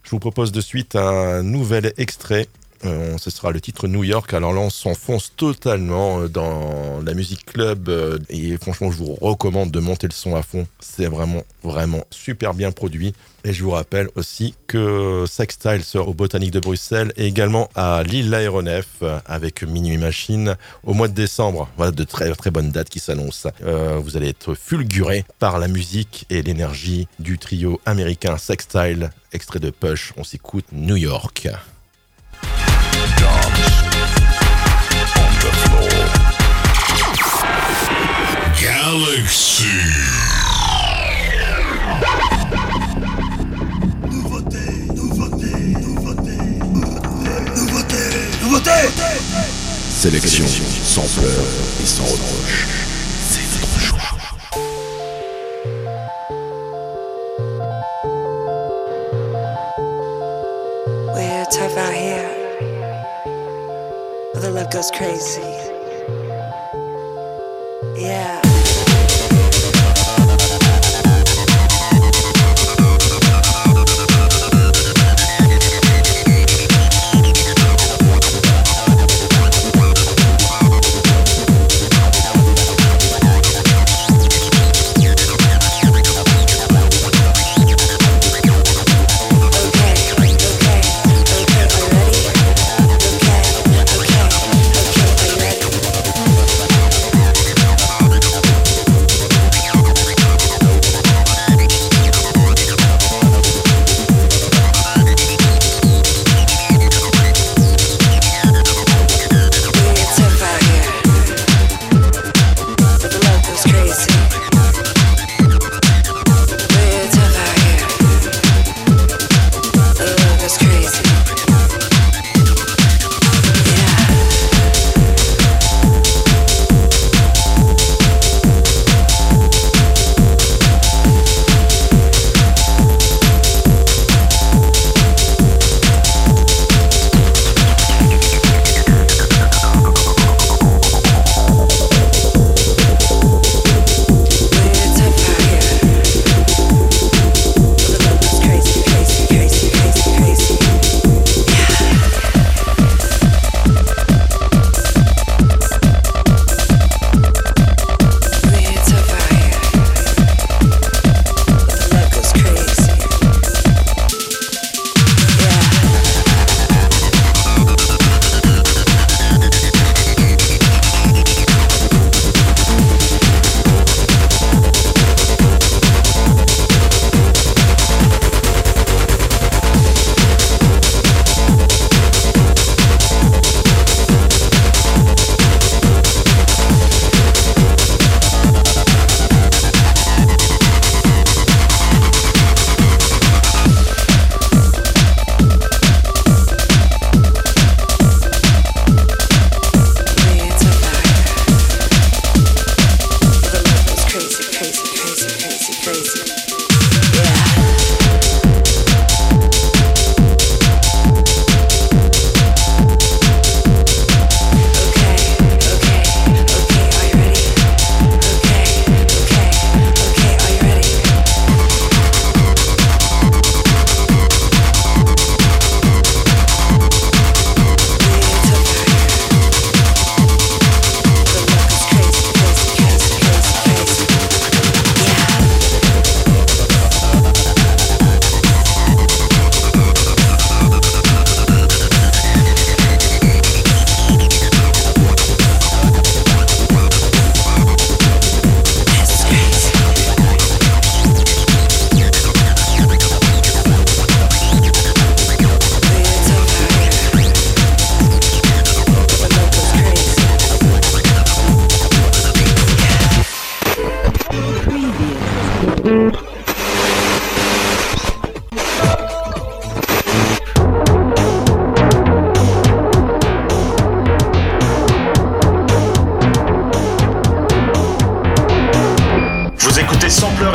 Je 0.04 0.12
vous 0.12 0.20
propose 0.20 0.52
de 0.52 0.62
suite 0.62 0.96
un 0.96 1.44
nouvel 1.44 1.94
extrait. 1.98 2.48
Euh, 2.86 3.18
ce 3.18 3.30
sera 3.30 3.52
le 3.52 3.60
titre 3.60 3.88
New 3.88 4.04
York. 4.04 4.34
Alors 4.34 4.54
là, 4.54 4.62
on 4.62 4.70
s'enfonce 4.70 5.34
totalement 5.36 6.22
euh, 6.22 6.28
dans 6.30 7.02
la 7.06 7.14
musique 7.14 7.46
club. 7.46 7.90
euh, 7.90 8.18
et 8.30 8.58
franchement, 8.58 8.92
je 8.92 8.98
vous 8.98 9.16
recommande 9.16 9.72
de 9.72 9.80
monter 9.80 10.08
le 10.08 10.14
son 10.14 10.36
à 10.36 10.44
fond. 10.44 10.66
C'est 10.80 11.08
vraiment, 11.08 11.44
vraiment 11.64 12.04
super 12.10 12.54
bien 12.54 12.72
produit. 12.72 13.14
Et 13.44 13.54
je 13.54 13.64
vous 13.64 13.72
rappelle 13.72 14.10
aussi 14.16 14.54
que 14.68 15.26
Sextile 15.30 15.84
sort 15.84 16.10
au 16.10 16.14
Botanique 16.14 16.52
de 16.52 16.60
Bruxelles 16.60 17.14
et 17.18 17.26
également 17.26 17.70
à 17.76 18.04
Lille 18.04 18.30
l'Aéronef 18.30 18.88
euh, 19.02 19.20
avec 19.26 19.64
Minuit 19.64 19.98
Machine 19.98 20.56
au 20.84 20.94
mois 20.94 21.08
de 21.08 21.14
décembre. 21.14 21.70
Voilà 21.78 21.92
de 21.92 22.04
très 22.04 22.34
très 22.36 22.52
bonnes 22.52 22.72
dates 22.72 22.90
qui 22.90 23.00
s'annoncent. 23.00 23.50
Vous 23.62 24.18
allez 24.18 24.30
être 24.30 24.56
fulguré 24.56 25.26
par 25.40 25.60
la 25.60 25.68
musique 25.68 26.26
et 26.30 26.42
l'énergie 26.42 27.08
du 27.20 27.38
trio 27.38 27.80
américain 27.86 28.38
Sextile. 28.38 29.12
Extrait 29.32 29.60
de 29.60 29.70
Push, 29.70 30.14
on 30.18 30.24
s'écoute 30.24 30.66
New 30.72 30.96
York. 30.96 31.48
Sélection 50.00 50.46
sans 50.86 51.02
pleurs 51.20 51.30
et 51.84 51.86
sans 51.86 52.06
reproche. 52.06 52.68
C'est 53.30 53.44
votre 53.60 53.80
choix. 53.82 54.00
We're 61.14 61.46
tough 61.48 61.78
out 61.78 61.94
here. 61.94 62.19
Love 64.50 64.72
goes 64.72 64.90
crazy. 64.90 65.42
Yeah. 68.02 68.39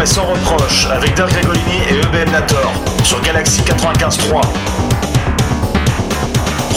Sans 0.07 0.25
reproche 0.25 0.87
avec 0.91 1.15
Dirk 1.15 1.31
Gregolini 1.31 1.79
et 1.89 1.99
EBM 2.01 2.31
Nator 2.31 2.73
sur 3.05 3.21
Galaxy 3.23 3.63
95.3. 3.63 4.41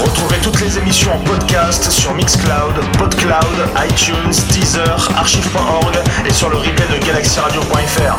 Retrouvez 0.02 0.38
toutes 0.42 0.62
les 0.62 0.78
émissions 0.78 1.12
en 1.14 1.20
podcast 1.20 1.90
sur 1.92 2.14
Mixcloud, 2.14 2.76
Podcloud, 2.98 3.70
iTunes, 3.90 4.32
Deezer, 4.52 5.10
archive.org 5.18 5.98
et 6.26 6.32
sur 6.32 6.50
le 6.50 6.58
replay 6.58 6.86
de 6.88 7.06
galaxyradio.fr. 7.06 8.18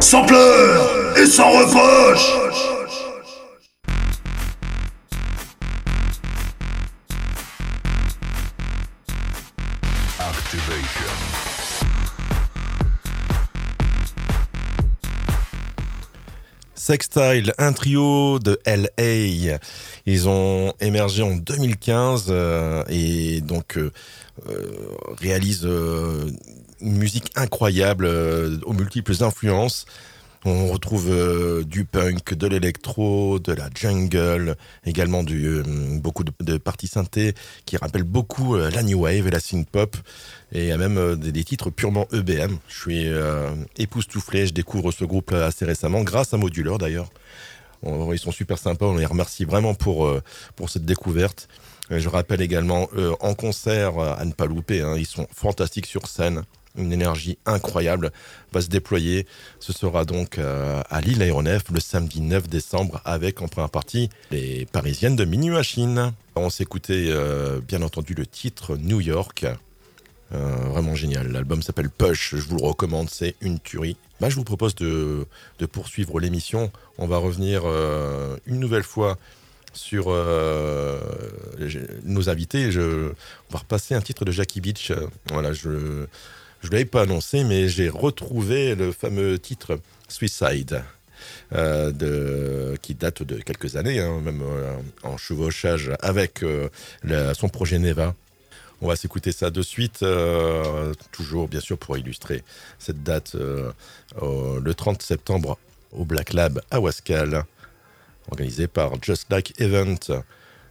Sans 0.00 0.24
pleurs 0.24 0.88
et 1.16 1.26
sans 1.26 1.50
reproche 1.50 2.43
Sextile, 16.86 17.54
un 17.56 17.72
trio 17.72 18.38
de 18.38 18.60
LA. 18.66 19.56
Ils 20.04 20.28
ont 20.28 20.74
émergé 20.80 21.22
en 21.22 21.34
2015 21.34 22.26
euh, 22.28 22.84
et 22.90 23.40
donc 23.40 23.78
euh, 23.78 23.90
euh, 24.50 24.70
réalisent 25.18 25.64
une 25.64 26.98
musique 26.98 27.30
incroyable 27.36 28.04
aux 28.66 28.74
multiples 28.74 29.14
influences. 29.24 29.86
On 30.44 30.66
retrouve 30.66 31.64
du 31.64 31.86
punk, 31.86 32.34
de 32.34 32.46
l'électro, 32.46 33.38
de 33.38 33.54
la 33.54 33.70
jungle, 33.74 34.54
également 34.84 35.22
du, 35.22 35.62
beaucoup 36.02 36.22
de, 36.22 36.58
parties 36.58 36.86
synthé 36.86 37.32
qui 37.64 37.78
rappellent 37.78 38.02
beaucoup 38.02 38.56
la 38.56 38.82
new 38.82 39.04
wave 39.04 39.26
et 39.26 39.30
la 39.30 39.40
synth 39.40 39.70
pop. 39.70 39.96
Et 40.54 40.62
il 40.62 40.68
y 40.68 40.72
a 40.72 40.76
même 40.78 40.98
euh, 40.98 41.16
des, 41.16 41.44
titres 41.44 41.70
purement 41.70 42.06
EBM. 42.12 42.56
Je 42.68 42.78
suis 42.80 43.08
euh, 43.08 43.50
époustouflé, 43.76 44.46
je 44.46 44.52
découvre 44.54 44.92
ce 44.92 45.04
groupe 45.04 45.32
là 45.32 45.46
assez 45.46 45.64
récemment, 45.64 46.02
grâce 46.02 46.32
à 46.32 46.36
Modular 46.36 46.78
d'ailleurs. 46.78 47.10
Ils 48.12 48.18
sont 48.18 48.32
super 48.32 48.56
sympas, 48.56 48.86
on 48.86 48.96
les 48.96 49.04
remercie 49.04 49.44
vraiment 49.44 49.74
pour, 49.74 50.06
euh, 50.06 50.22
pour 50.56 50.70
cette 50.70 50.84
découverte. 50.86 51.48
Euh, 51.90 51.98
Je 51.98 52.08
rappelle 52.08 52.40
également 52.40 52.88
euh, 52.96 53.14
en 53.20 53.34
concert 53.34 53.98
euh, 53.98 54.14
à 54.16 54.24
ne 54.24 54.32
pas 54.32 54.46
louper, 54.46 54.80
hein, 54.80 54.94
ils 54.96 55.06
sont 55.06 55.26
fantastiques 55.34 55.86
sur 55.86 56.06
scène. 56.06 56.44
Une 56.76 56.92
énergie 56.92 57.38
incroyable 57.46 58.10
va 58.52 58.60
se 58.60 58.68
déployer. 58.68 59.26
Ce 59.60 59.72
sera 59.72 60.04
donc 60.04 60.38
euh, 60.38 60.82
à 60.90 61.00
Lille 61.00 61.22
Aéronef 61.22 61.62
le 61.70 61.78
samedi 61.78 62.20
9 62.20 62.48
décembre 62.48 63.00
avec 63.04 63.42
en 63.42 63.48
première 63.48 63.70
partie 63.70 64.08
les 64.32 64.66
Parisiennes 64.66 65.14
de 65.14 65.24
Mini 65.24 65.50
Machine. 65.50 66.12
On 66.34 66.50
s'écoutait 66.50 67.06
euh, 67.10 67.60
bien 67.60 67.82
entendu 67.82 68.14
le 68.14 68.26
titre 68.26 68.76
New 68.76 69.00
York. 69.00 69.46
Euh, 70.32 70.56
vraiment 70.68 70.94
génial. 70.94 71.28
L'album 71.28 71.62
s'appelle 71.62 71.90
Push. 71.90 72.34
Je 72.34 72.42
vous 72.42 72.56
le 72.56 72.64
recommande. 72.64 73.08
C'est 73.10 73.34
une 73.40 73.60
tuerie. 73.60 73.96
Bah, 74.20 74.28
je 74.30 74.36
vous 74.36 74.44
propose 74.44 74.74
de, 74.74 75.26
poursuivre 75.72 76.20
l'émission. 76.20 76.70
On 76.98 77.06
va 77.06 77.18
revenir 77.18 77.62
euh, 77.64 78.36
une 78.46 78.58
nouvelle 78.58 78.82
fois 78.82 79.18
sur 79.72 80.06
euh, 80.08 81.00
nos 82.04 82.28
invités. 82.28 82.70
On 82.76 83.52
va 83.52 83.58
repasser 83.58 83.94
un 83.94 84.00
titre 84.00 84.24
de 84.24 84.32
Jackie 84.32 84.60
Beach. 84.60 84.92
Voilà, 85.30 85.52
je 85.52 85.68
ne 85.68 86.06
l'avais 86.70 86.84
pas 86.84 87.02
annoncé, 87.02 87.44
mais 87.44 87.68
j'ai 87.68 87.88
retrouvé 87.88 88.74
le 88.74 88.92
fameux 88.92 89.38
titre 89.38 89.78
Suicide. 90.08 90.82
euh, 91.54 92.76
qui 92.82 92.94
date 92.94 93.22
de 93.22 93.36
quelques 93.36 93.76
années, 93.76 93.98
hein, 94.00 94.20
même 94.20 94.42
en 95.04 95.16
chevauchage 95.16 95.92
avec 96.00 96.44
son 97.34 97.48
projet 97.48 97.78
Neva. 97.78 98.14
On 98.84 98.88
va 98.88 98.96
s'écouter 98.96 99.32
ça 99.32 99.48
de 99.48 99.62
suite, 99.62 100.02
euh, 100.02 100.92
toujours 101.10 101.48
bien 101.48 101.60
sûr 101.60 101.78
pour 101.78 101.96
illustrer 101.96 102.44
cette 102.78 103.02
date, 103.02 103.34
euh, 103.34 103.72
le 104.20 104.74
30 104.74 105.00
septembre 105.00 105.56
au 105.92 106.04
Black 106.04 106.34
Lab 106.34 106.60
à 106.70 106.80
Wascal, 106.80 107.46
organisé 108.30 108.66
par 108.66 109.02
Just 109.02 109.32
Like 109.32 109.58
Event. 109.58 109.96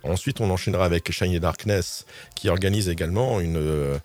Ensuite, 0.03 0.41
on 0.41 0.51
enchaînera 0.51 0.85
avec 0.85 1.11
Shiny 1.11 1.39
Darkness, 1.39 2.05
qui 2.35 2.49
organise 2.49 2.87
également 2.87 3.39
une, 3.39 3.57
euh, 3.57 3.97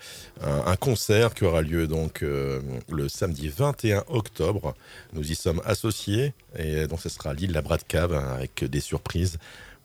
un, 0.42 0.76
concert 0.76 1.34
qui 1.34 1.44
aura 1.44 1.60
lieu 1.60 1.86
donc 1.86 2.22
le 2.22 3.08
samedi 3.10 3.50
21 3.50 4.04
octobre. 4.08 4.74
Nous 5.12 5.30
y 5.30 5.34
sommes 5.34 5.60
associés 5.66 6.32
et 6.56 6.86
donc 6.86 7.02
ce 7.02 7.10
sera 7.10 7.30
à 7.30 7.34
Lille 7.34 7.52
la 7.52 7.60
Brad 7.60 7.86
Cave 7.86 8.14
hein, 8.14 8.36
avec 8.36 8.64
des 8.64 8.80
surprises. 8.80 9.36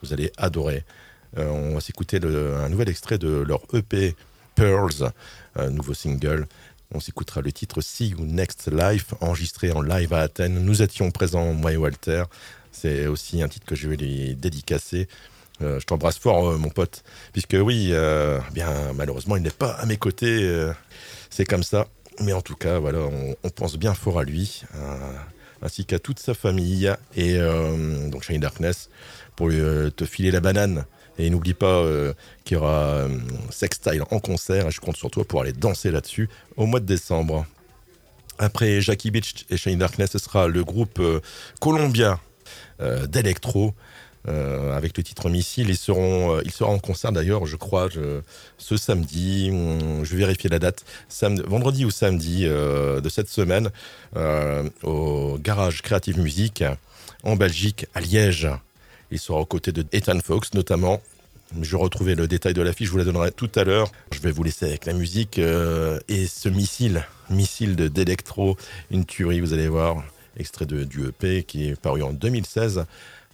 Vous 0.02 0.14
allez 0.14 0.32
adorer. 0.38 0.86
Euh, 1.38 1.49
on 1.49 1.73
va 1.73 1.81
s'écouter 1.81 2.19
un 2.23 2.69
nouvel 2.69 2.89
extrait 2.89 3.18
de 3.18 3.27
leur 3.27 3.61
EP 3.73 4.15
Pearls, 4.55 5.11
un 5.55 5.69
nouveau 5.69 5.93
single. 5.93 6.47
On 6.93 6.99
s'écoutera 6.99 7.41
le 7.41 7.51
titre 7.51 7.81
See 7.81 8.10
You 8.10 8.19
Next 8.19 8.69
Life, 8.72 9.15
enregistré 9.19 9.72
en 9.72 9.81
live 9.81 10.14
à 10.14 10.19
Athènes. 10.19 10.64
Nous 10.64 10.81
étions 10.81 11.10
présents, 11.10 11.53
moi 11.53 11.73
et 11.73 11.77
Walter. 11.77 12.23
C'est 12.72 13.07
aussi 13.07 13.41
un 13.41 13.47
titre 13.47 13.65
que 13.65 13.76
je 13.76 13.88
vais 13.88 13.95
lui 13.95 14.35
dédicacer. 14.35 15.07
Euh, 15.61 15.80
je 15.80 15.85
t'embrasse 15.85 16.19
fort, 16.19 16.49
euh, 16.49 16.57
mon 16.57 16.69
pote. 16.69 17.03
Puisque 17.31 17.57
oui, 17.60 17.93
bien 18.51 18.93
malheureusement, 18.93 19.35
il 19.35 19.43
n'est 19.43 19.49
pas 19.49 19.72
à 19.72 19.85
mes 19.85 19.97
côtés. 19.97 20.72
c'est 21.30 21.45
comme 21.45 21.64
ça. 21.64 21.88
Mais 22.19 22.34
en 22.34 22.41
tout 22.41 22.55
cas, 22.55 22.77
voilà, 22.77 22.99
on, 22.99 23.49
pense 23.49 23.76
bien 23.77 23.95
fort 23.95 24.19
à 24.19 24.23
lui, 24.23 24.61
ainsi 25.64 25.84
qu'à 25.85 25.97
toute 25.97 26.19
sa 26.19 26.35
famille. 26.35 26.93
Et 27.15 27.39
donc, 27.39 28.22
Shiny 28.23 28.38
Darkness, 28.38 28.91
pour 29.35 29.49
lui, 29.49 29.91
te 29.93 30.05
filer 30.05 30.30
la 30.30 30.39
banane. 30.39 30.85
Et 31.19 31.30
n'oublie 31.30 31.53
pas 31.53 31.68
euh, 31.84 32.14
qu'il 32.44 32.56
y 32.56 32.60
aura 32.60 32.85
euh, 32.85 33.10
Sextile 33.52 34.03
en 34.10 34.19
concert. 34.19 34.68
Et 34.68 34.72
je 34.72 34.80
compte 34.81 34.98
sur 34.98 35.11
toi 35.11 35.23
pour 35.26 35.41
aller 35.41 35.53
danser 35.53 35.91
là-dessus 35.91 36.30
au 36.57 36.65
mois 36.65 36.80
de 36.80 36.85
décembre. 36.85 37.45
Après 38.40 38.81
Jackie 38.81 39.11
Beach 39.11 39.45
et 39.52 39.57
Shiny 39.57 39.77
Darkness, 39.77 40.11
ce 40.11 40.18
sera 40.19 40.48
le 40.48 40.64
groupe 40.64 40.99
euh, 40.99 41.19
Columbia 41.60 42.19
d'électro. 43.07 43.73
euh, 44.27 44.76
avec 44.76 44.98
le 44.98 45.03
titre 45.03 45.30
Missile, 45.30 45.69
ils 45.69 45.77
seront, 45.77 46.38
euh, 46.38 46.41
ils 46.45 46.52
seront 46.52 46.73
en 46.73 46.80
concert 46.80 47.11
d'ailleurs, 47.11 47.45
je 47.45 47.56
crois, 47.57 47.90
ce 48.57 48.77
samedi. 48.77 49.49
hum, 49.52 50.03
Je 50.03 50.11
vais 50.11 50.18
vérifier 50.19 50.49
la 50.49 50.60
date. 50.60 50.84
Vendredi 51.45 51.85
ou 51.85 51.91
samedi 51.91 52.45
de 52.45 53.10
cette 53.10 53.30
semaine 53.30 53.69
au 54.84 55.38
Garage 55.40 55.81
Creative 55.81 56.19
Music 56.19 56.64
en 57.23 57.35
Belgique, 57.35 57.85
à 57.94 58.02
Liège. 58.02 58.49
Il 59.14 59.19
sera 59.19 59.40
aux 59.40 59.45
côtés 59.45 59.72
de 59.72 59.85
Ethan 59.91 60.19
Fox 60.19 60.56
notamment. 60.56 60.99
Je 61.61 61.76
retrouvais 61.76 62.15
le 62.15 62.27
détail 62.27 62.56
de 62.56 62.64
l'affiche, 62.64 62.88
je 62.88 62.91
vous 62.91 62.98
la 62.98 63.03
donnerai 63.03 63.31
tout 63.31 63.49
à 63.53 63.64
l'heure. 63.64 63.91
Je 64.11 64.19
vais 64.19 64.31
vous 64.31 64.41
laisser 64.41 64.65
avec 64.65 64.88
la 64.88 64.94
musique 64.94 65.38
euh, 65.38 65.99
et 66.07 66.26
ce 66.26 66.49
missile, 66.49 67.06
missile 67.30 67.76
de 67.76 67.88
d'Electro, 67.88 68.57
une 68.90 69.06
tuerie, 69.06 69.40
vous 69.40 69.53
allez 69.53 69.68
voir. 69.68 70.03
Extrait 70.35 70.65
de, 70.65 70.84
du 70.84 71.06
EP 71.06 71.44
qui 71.44 71.69
est 71.69 71.80
paru 71.80 72.02
en 72.02 72.11
2016 72.11 72.85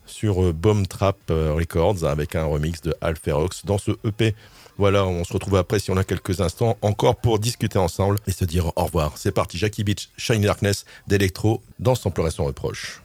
sur 0.06 0.44
euh, 0.44 0.52
Bomb 0.52 0.86
Trap 0.86 1.16
euh, 1.32 1.54
Records 1.54 2.04
avec 2.04 2.36
un 2.36 2.44
remix 2.44 2.82
de 2.82 2.94
Alferox 3.00 3.66
dans 3.66 3.78
ce 3.78 3.92
EP. 4.04 4.36
Voilà, 4.78 5.06
on 5.06 5.24
se 5.24 5.32
retrouve 5.32 5.56
après 5.56 5.80
si 5.80 5.92
on 5.92 5.98
a 5.98 6.04
quelques 6.04 6.42
instants 6.42 6.78
encore 6.82 7.16
pour 7.16 7.40
discuter 7.40 7.80
ensemble 7.80 8.18
et 8.28 8.34
se 8.34 8.44
dire 8.44 8.74
au 8.76 8.84
revoir. 8.84 9.14
C'est 9.16 9.32
parti, 9.32 9.58
Jackie 9.58 9.86
Beach, 9.86 10.10
Shiny 10.18 10.44
Darkness 10.44 10.84
d'Electro 11.08 11.62
dans 11.80 11.96
Sans 11.96 12.12
pleurer 12.12 12.32
son 12.32 12.44
reproche. 12.44 13.02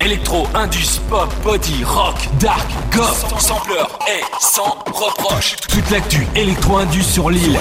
Électro, 0.00 0.46
Indus, 0.54 1.00
Pop, 1.08 1.32
Body, 1.42 1.84
Rock, 1.84 2.16
Dark, 2.38 2.68
Goth, 2.92 3.40
Sampler 3.40 3.84
et 4.08 4.22
sans 4.40 4.76
reproche. 4.86 5.56
Toute 5.68 5.90
l'actu 5.90 6.26
Électro 6.34 6.76
Indus 6.76 7.02
sur 7.02 7.30
l'île. 7.30 7.58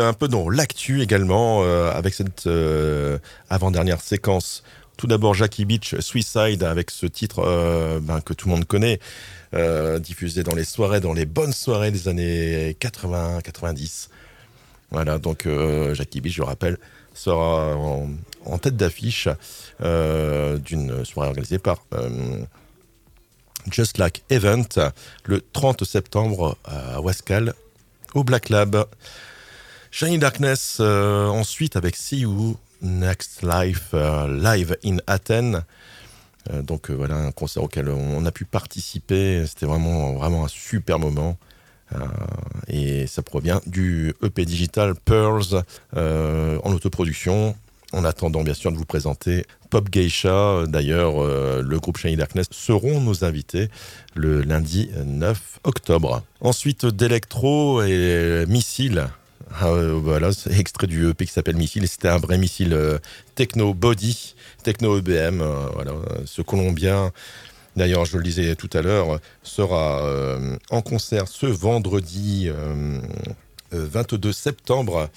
Un 0.00 0.12
peu 0.12 0.28
dans 0.28 0.48
l'actu 0.48 1.02
également 1.02 1.62
euh, 1.62 1.92
avec 1.92 2.14
cette 2.14 2.46
euh, 2.46 3.18
avant-dernière 3.48 4.00
séquence. 4.00 4.64
Tout 4.96 5.06
d'abord 5.06 5.34
Jackie 5.34 5.64
Beach 5.64 5.96
Suicide 6.00 6.62
avec 6.62 6.90
ce 6.90 7.06
titre 7.06 7.40
euh, 7.44 8.00
ben, 8.00 8.20
que 8.20 8.32
tout 8.32 8.48
le 8.48 8.54
monde 8.54 8.64
connaît, 8.64 9.00
diffusé 10.00 10.42
dans 10.42 10.54
les 10.54 10.64
soirées, 10.64 11.00
dans 11.00 11.12
les 11.12 11.26
bonnes 11.26 11.52
soirées 11.52 11.92
des 11.92 12.08
années 12.08 12.76
80-90. 12.80 14.08
Voilà, 14.90 15.18
donc 15.18 15.46
Jackie 15.92 16.20
Beach, 16.20 16.34
je 16.34 16.40
le 16.40 16.46
rappelle, 16.46 16.78
sera 17.14 17.76
en, 17.76 18.08
en 18.44 18.58
tête 18.58 18.76
d'affiche 18.76 19.28
d'une 19.80 21.04
soirée 21.04 21.28
organisée 21.28 21.58
par 21.58 21.78
Just 23.70 23.98
Like 23.98 24.24
Event 24.30 24.90
le 25.24 25.40
30 25.52 25.84
septembre 25.84 26.56
à 26.64 27.00
Wascal 27.00 27.54
au 28.14 28.24
Black 28.24 28.48
Lab. 28.48 28.86
Shiny 29.96 30.18
Darkness 30.18 30.78
euh, 30.80 31.28
ensuite 31.28 31.76
avec 31.76 31.94
See 31.94 32.22
You 32.22 32.56
Next 32.82 33.44
Life 33.44 33.90
euh, 33.94 34.26
live 34.26 34.76
in 34.84 34.96
Athens. 35.06 35.62
Euh, 36.50 36.62
donc 36.62 36.90
voilà 36.90 37.14
un 37.14 37.30
concert 37.30 37.62
auquel 37.62 37.88
on 37.88 38.26
a 38.26 38.32
pu 38.32 38.44
participer. 38.44 39.46
C'était 39.46 39.66
vraiment 39.66 40.14
vraiment 40.14 40.44
un 40.44 40.48
super 40.48 40.98
moment. 40.98 41.38
Et 42.66 43.06
ça 43.06 43.22
provient 43.22 43.60
du 43.66 44.14
EP 44.20 44.44
digital 44.44 44.96
Pearls 44.96 45.62
en 45.94 46.72
autoproduction. 46.72 47.54
En 47.92 48.04
attendant 48.04 48.42
bien 48.42 48.54
sûr 48.54 48.72
de 48.72 48.76
vous 48.76 48.84
présenter 48.84 49.46
Pop 49.70 49.88
Geisha, 49.88 50.64
d'ailleurs 50.66 51.22
le 51.22 51.78
groupe 51.78 51.98
Shiny 51.98 52.16
Darkness 52.16 52.48
seront 52.50 53.00
nos 53.00 53.22
invités 53.24 53.68
le 54.16 54.42
lundi 54.42 54.90
9 55.04 55.60
octobre. 55.62 56.24
Ensuite 56.40 56.84
d'Electro 56.84 57.80
et 57.84 58.44
Missile. 58.48 59.08
Ah, 59.56 59.68
euh, 59.68 59.92
voilà, 60.02 60.32
c'est 60.32 60.58
extrait 60.58 60.88
du 60.88 61.08
EP 61.08 61.26
qui 61.26 61.32
s'appelle 61.32 61.54
Missile 61.56 61.86
c'était 61.86 62.08
un 62.08 62.18
vrai 62.18 62.38
missile 62.38 62.72
euh, 62.72 62.98
techno 63.36 63.72
body, 63.72 64.34
techno 64.64 64.98
EBM. 64.98 65.40
euh, 65.40 65.68
voilà, 65.72 65.92
ce 66.24 66.42
Colombien 66.42 67.12
D'ailleurs, 67.76 68.04
je 68.04 68.16
le 68.16 68.22
disais 68.24 68.54
tout 68.56 68.70
à 68.72 68.82
l'heure, 68.82 69.18
sera 69.42 70.00
en 70.70 70.80
concert 70.80 71.26
ce 71.26 71.46
vendredi 71.46 72.48
euh, 72.48 73.00
euh, 73.74 73.86
22 73.90 74.32
septembre 74.32 75.08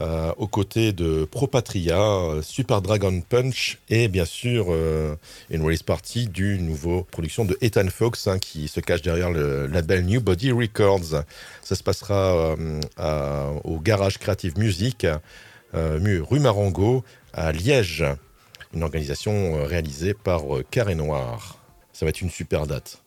euh, 0.00 0.32
aux 0.38 0.46
côtés 0.46 0.92
de 0.92 1.24
Pro 1.24 1.46
Patria, 1.46 2.00
euh, 2.00 2.42
Super 2.42 2.80
Dragon 2.82 3.20
Punch 3.20 3.78
et 3.90 4.08
bien 4.08 4.24
sûr 4.24 4.66
euh, 4.70 5.14
une 5.50 5.62
release 5.62 5.82
party 5.82 6.26
du 6.26 6.58
nouveau 6.58 7.04
production 7.04 7.44
de 7.44 7.56
Ethan 7.60 7.88
Fox 7.88 8.26
hein, 8.26 8.38
qui 8.38 8.68
se 8.68 8.80
cache 8.80 9.02
derrière 9.02 9.30
le 9.30 9.66
label 9.66 10.04
New 10.04 10.20
Body 10.20 10.50
Records. 10.50 11.22
Ça 11.62 11.74
se 11.76 11.82
passera 11.82 12.56
au 13.64 13.78
Garage 13.80 14.18
Creative 14.18 14.58
Music, 14.58 15.06
mu- 15.74 16.20
rue 16.20 16.40
Marengo 16.40 17.04
à 17.32 17.52
Liège. 17.52 18.04
Une 18.74 18.82
organisation 18.82 19.62
réalisée 19.64 20.14
par 20.14 20.42
Carré 20.70 20.94
Noir. 20.94 21.58
Ça 21.92 22.06
va 22.06 22.10
être 22.10 22.22
une 22.22 22.30
super 22.30 22.66
date. 22.66 23.02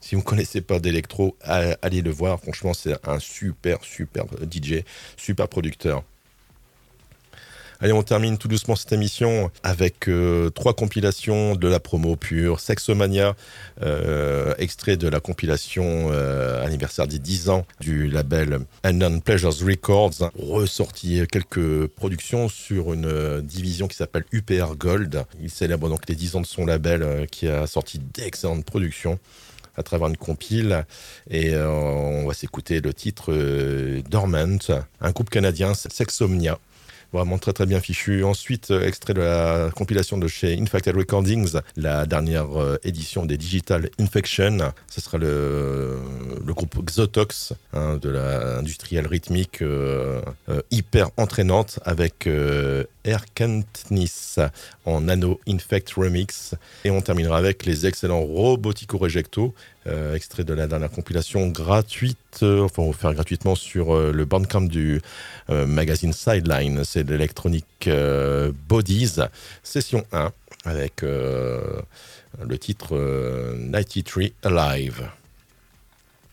Si 0.00 0.14
vous 0.14 0.22
ne 0.22 0.26
connaissez 0.26 0.62
pas 0.62 0.78
d'électro, 0.80 1.36
allez 1.42 2.00
le 2.00 2.10
voir. 2.10 2.40
Franchement, 2.40 2.72
c'est 2.72 2.96
un 3.06 3.18
super, 3.18 3.84
super 3.84 4.24
DJ, 4.50 4.82
super 5.18 5.46
producteur. 5.46 6.02
Allez, 7.82 7.94
on 7.94 8.02
termine 8.02 8.36
tout 8.36 8.46
doucement 8.46 8.76
cette 8.76 8.92
émission 8.92 9.50
avec 9.62 10.06
euh, 10.06 10.50
trois 10.50 10.74
compilations 10.74 11.56
de 11.56 11.66
la 11.66 11.80
promo 11.80 12.14
pure. 12.14 12.60
Sexomania, 12.60 13.34
euh, 13.80 14.52
extrait 14.58 14.98
de 14.98 15.08
la 15.08 15.18
compilation 15.18 16.08
euh, 16.10 16.62
anniversaire 16.62 17.06
des 17.06 17.18
10 17.18 17.48
ans 17.48 17.64
du 17.80 18.06
label 18.10 18.58
Unknown 18.84 19.22
Pleasures 19.22 19.64
Records, 19.64 20.30
ressorti 20.38 21.22
quelques 21.32 21.86
productions 21.86 22.50
sur 22.50 22.92
une 22.92 23.40
division 23.40 23.88
qui 23.88 23.96
s'appelle 23.96 24.24
UPR 24.30 24.76
Gold. 24.76 25.24
Il 25.40 25.48
célèbre 25.48 25.88
donc 25.88 26.06
les 26.06 26.14
10 26.14 26.36
ans 26.36 26.40
de 26.42 26.46
son 26.46 26.66
label 26.66 27.26
qui 27.32 27.48
a 27.48 27.66
sorti 27.66 27.98
d'excellentes 27.98 28.66
productions 28.66 29.18
à 29.78 29.82
travers 29.82 30.08
une 30.08 30.18
compile 30.18 30.84
et 31.30 31.56
on 31.56 32.26
va 32.26 32.34
s'écouter 32.34 32.82
le 32.82 32.92
titre 32.92 33.32
Dormant, 34.10 34.58
un 35.00 35.10
groupe 35.12 35.30
canadien, 35.30 35.72
Sexomnia. 35.72 36.58
Vraiment 37.12 37.38
très 37.38 37.52
très 37.52 37.66
bien 37.66 37.80
fichu. 37.80 38.22
Ensuite, 38.22 38.70
euh, 38.70 38.86
extrait 38.86 39.14
de 39.14 39.20
la 39.20 39.70
compilation 39.74 40.16
de 40.16 40.28
chez 40.28 40.56
Infected 40.60 40.94
Recordings, 40.94 41.58
la 41.76 42.06
dernière 42.06 42.60
euh, 42.60 42.78
édition 42.84 43.26
des 43.26 43.36
Digital 43.36 43.90
Infection. 43.98 44.72
Ce 44.88 45.00
sera 45.00 45.18
le, 45.18 45.98
le 46.46 46.54
groupe 46.54 46.76
Xotox, 46.86 47.52
hein, 47.72 47.98
de 48.00 48.08
la 48.10 48.58
industrielle 48.58 49.08
rythmique 49.08 49.60
euh, 49.62 50.20
hyper 50.70 51.10
entraînante 51.16 51.80
avec 51.84 52.26
euh, 52.26 52.84
Air 53.04 53.24
Kentnis 53.34 54.36
en 54.84 55.00
Nano 55.00 55.40
Infect 55.48 55.92
Remix. 55.94 56.54
Et 56.84 56.90
on 56.90 57.00
terminera 57.00 57.38
avec 57.38 57.66
les 57.66 57.86
excellents 57.86 58.20
Robotico 58.22 58.98
Rejecto, 58.98 59.54
euh, 59.86 60.14
extrait 60.14 60.44
de 60.44 60.52
la 60.52 60.66
dernière 60.66 60.90
compilation 60.90 61.48
gratuite, 61.48 62.40
euh, 62.42 62.62
enfin 62.62 62.82
offert 62.82 63.14
gratuitement 63.14 63.54
sur 63.54 63.94
euh, 63.94 64.12
le 64.12 64.24
bandcamp 64.24 64.62
du 64.62 65.00
euh, 65.48 65.66
magazine 65.66 66.12
Sideline. 66.12 66.84
C'est 66.84 67.08
l'électronique 67.08 67.88
Bodies, 68.68 69.16
session 69.62 70.04
1, 70.12 70.32
avec 70.66 71.02
le 71.02 72.58
titre 72.58 72.96
euh, 72.96 73.56
93 73.72 74.32
Alive. 74.42 75.08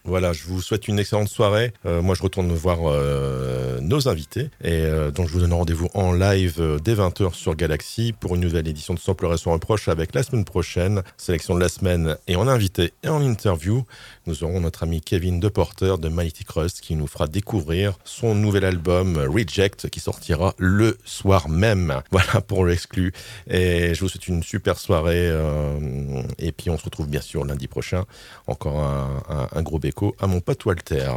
Voilà, 0.07 0.31
je 0.31 0.45
vous 0.45 0.61
souhaite 0.61 0.88
une 0.88 0.99
excellente 0.99 1.27
soirée. 1.27 1.73
Euh, 1.85 2.01
moi, 2.01 2.15
je 2.15 2.23
retourne 2.23 2.49
voir 2.53 2.79
euh, 2.85 3.81
nos 3.81 4.07
invités 4.07 4.49
et 4.63 4.71
euh, 4.71 5.11
donc 5.11 5.27
je 5.27 5.34
vous 5.34 5.41
donne 5.41 5.51
rendez-vous 5.51 5.89
en 5.93 6.13
live 6.13 6.79
dès 6.81 6.95
20h 6.95 7.34
sur 7.34 7.55
Galaxy 7.55 8.13
pour 8.17 8.35
une 8.35 8.41
nouvelle 8.41 8.69
édition 8.69 8.93
de 8.93 8.99
Sample 8.99 9.27
et 9.34 9.38
son 9.38 9.51
reproche 9.51 9.89
avec 9.89 10.15
la 10.15 10.23
semaine 10.23 10.45
prochaine, 10.45 11.03
sélection 11.17 11.55
de 11.55 11.59
la 11.59 11.67
semaine 11.67 12.15
et 12.29 12.38
en 12.38 12.47
invité 12.47 12.93
et 13.03 13.09
en 13.09 13.21
interview. 13.21 13.84
Nous 14.27 14.43
aurons 14.43 14.59
notre 14.59 14.83
ami 14.83 14.99
Kevin 14.99 15.39
Deporter 15.39 15.97
de 15.97 16.09
Mighty 16.09 16.43
Crust 16.43 16.81
qui 16.81 16.95
nous 16.97 17.07
fera 17.07 17.27
découvrir 17.27 17.93
son 18.03 18.35
nouvel 18.35 18.65
album 18.65 19.17
Reject 19.17 19.89
qui 19.89 20.01
sortira 20.01 20.53
le 20.57 20.97
soir 21.05 21.47
même. 21.47 22.01
Voilà 22.11 22.41
pour 22.41 22.65
l'exclu. 22.65 23.13
Et 23.49 23.93
je 23.93 23.99
vous 24.01 24.09
souhaite 24.09 24.27
une 24.27 24.43
super 24.43 24.77
soirée 24.77 25.29
euh, 25.29 26.21
et 26.39 26.51
puis 26.51 26.69
on 26.69 26.77
se 26.77 26.83
retrouve 26.83 27.07
bien 27.07 27.21
sûr 27.21 27.45
lundi 27.45 27.67
prochain. 27.67 28.03
Encore 28.47 28.79
un, 28.81 29.23
un- 29.29 29.47
un 29.57 29.61
gros 29.63 29.79
béco 29.79 30.13
à 30.19 30.27
mon 30.27 30.41
pote 30.41 30.65
Walter. 30.65 31.09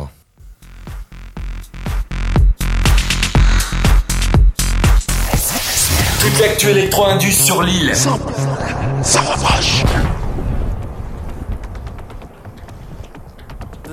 Toute 6.21 6.39
l'actu 6.41 6.69
électro-indus 6.69 7.33
sur 7.33 7.63
l'île. 7.63 7.93
Ça 7.95 9.21
reproche. 9.21 9.83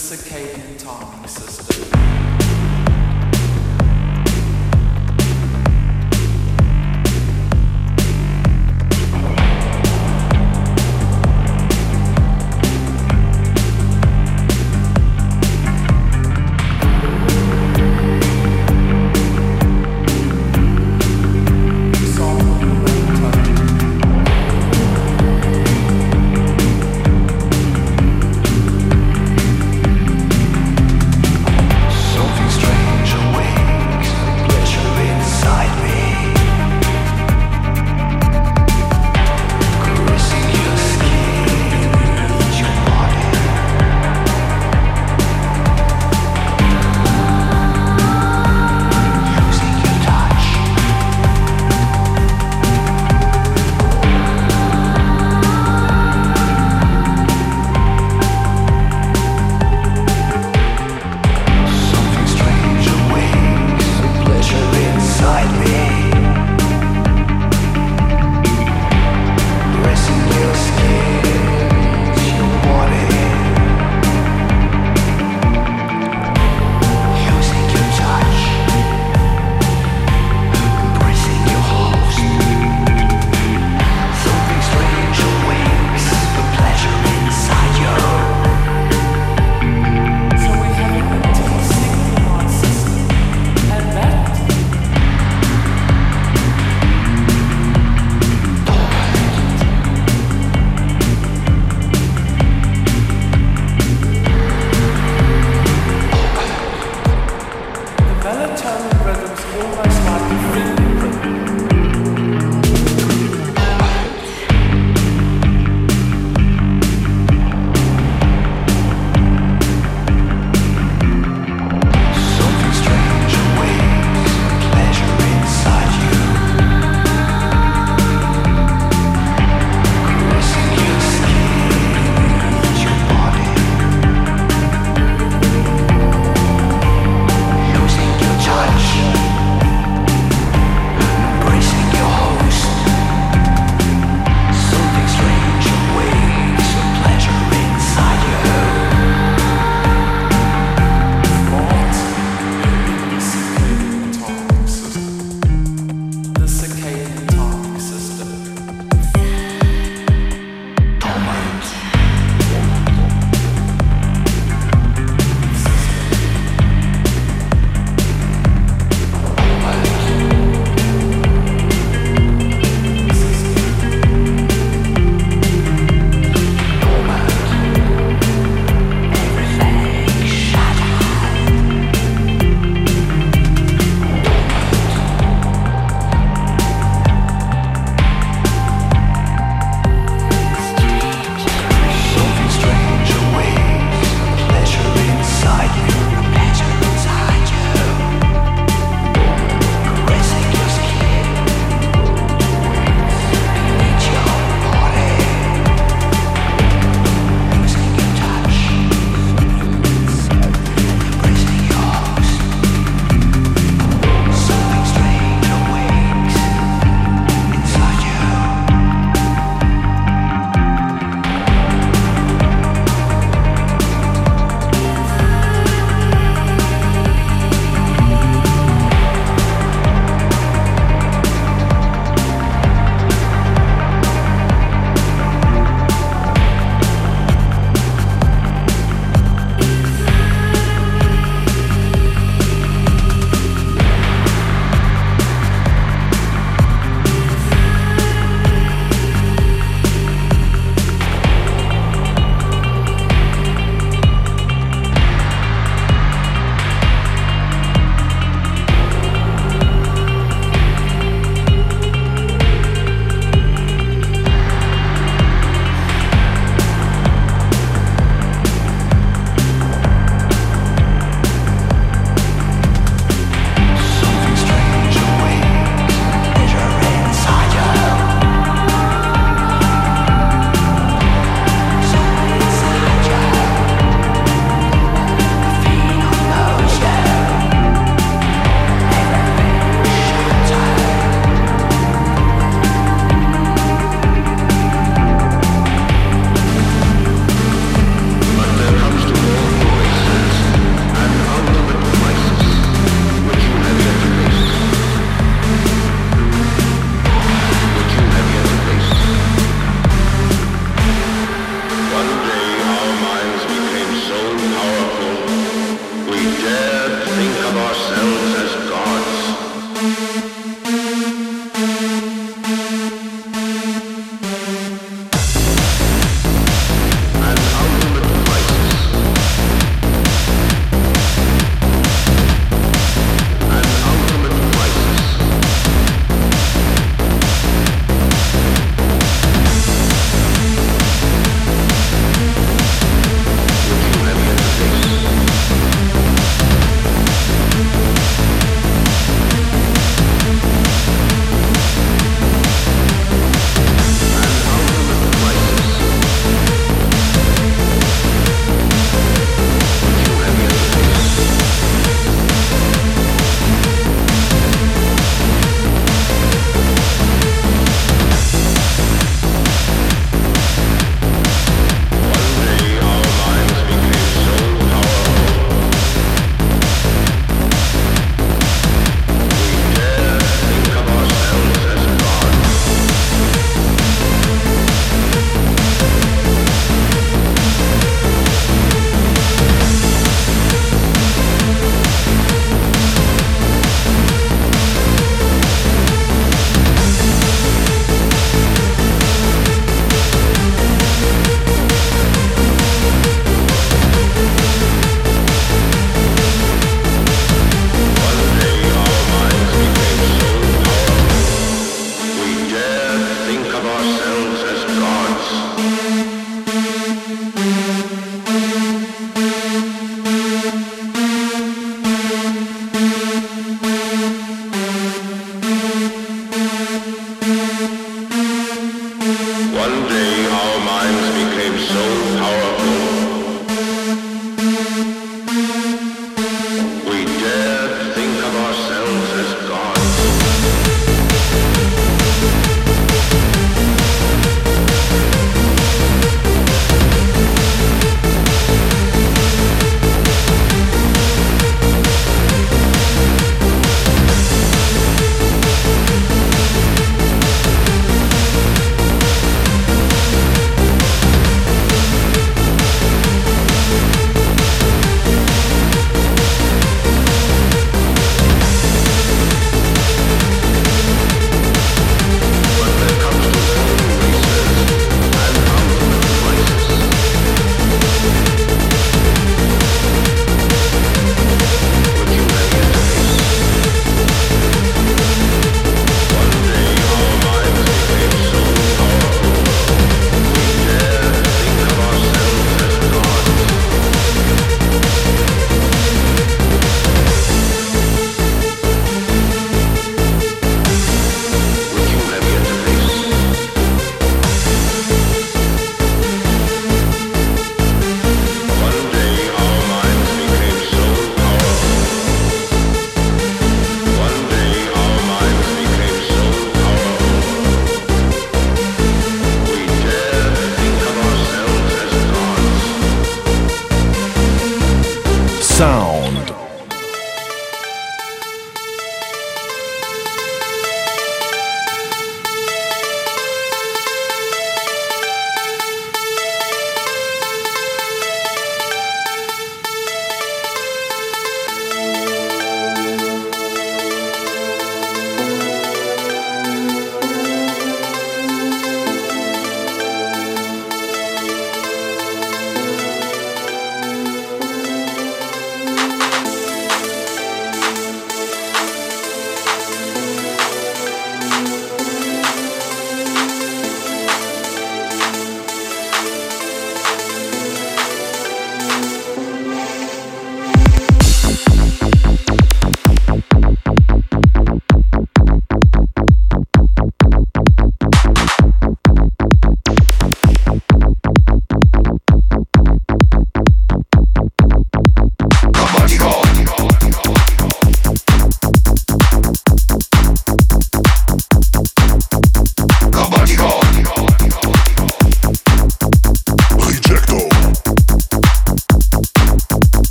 The 0.00 0.16
circadian 0.16 0.69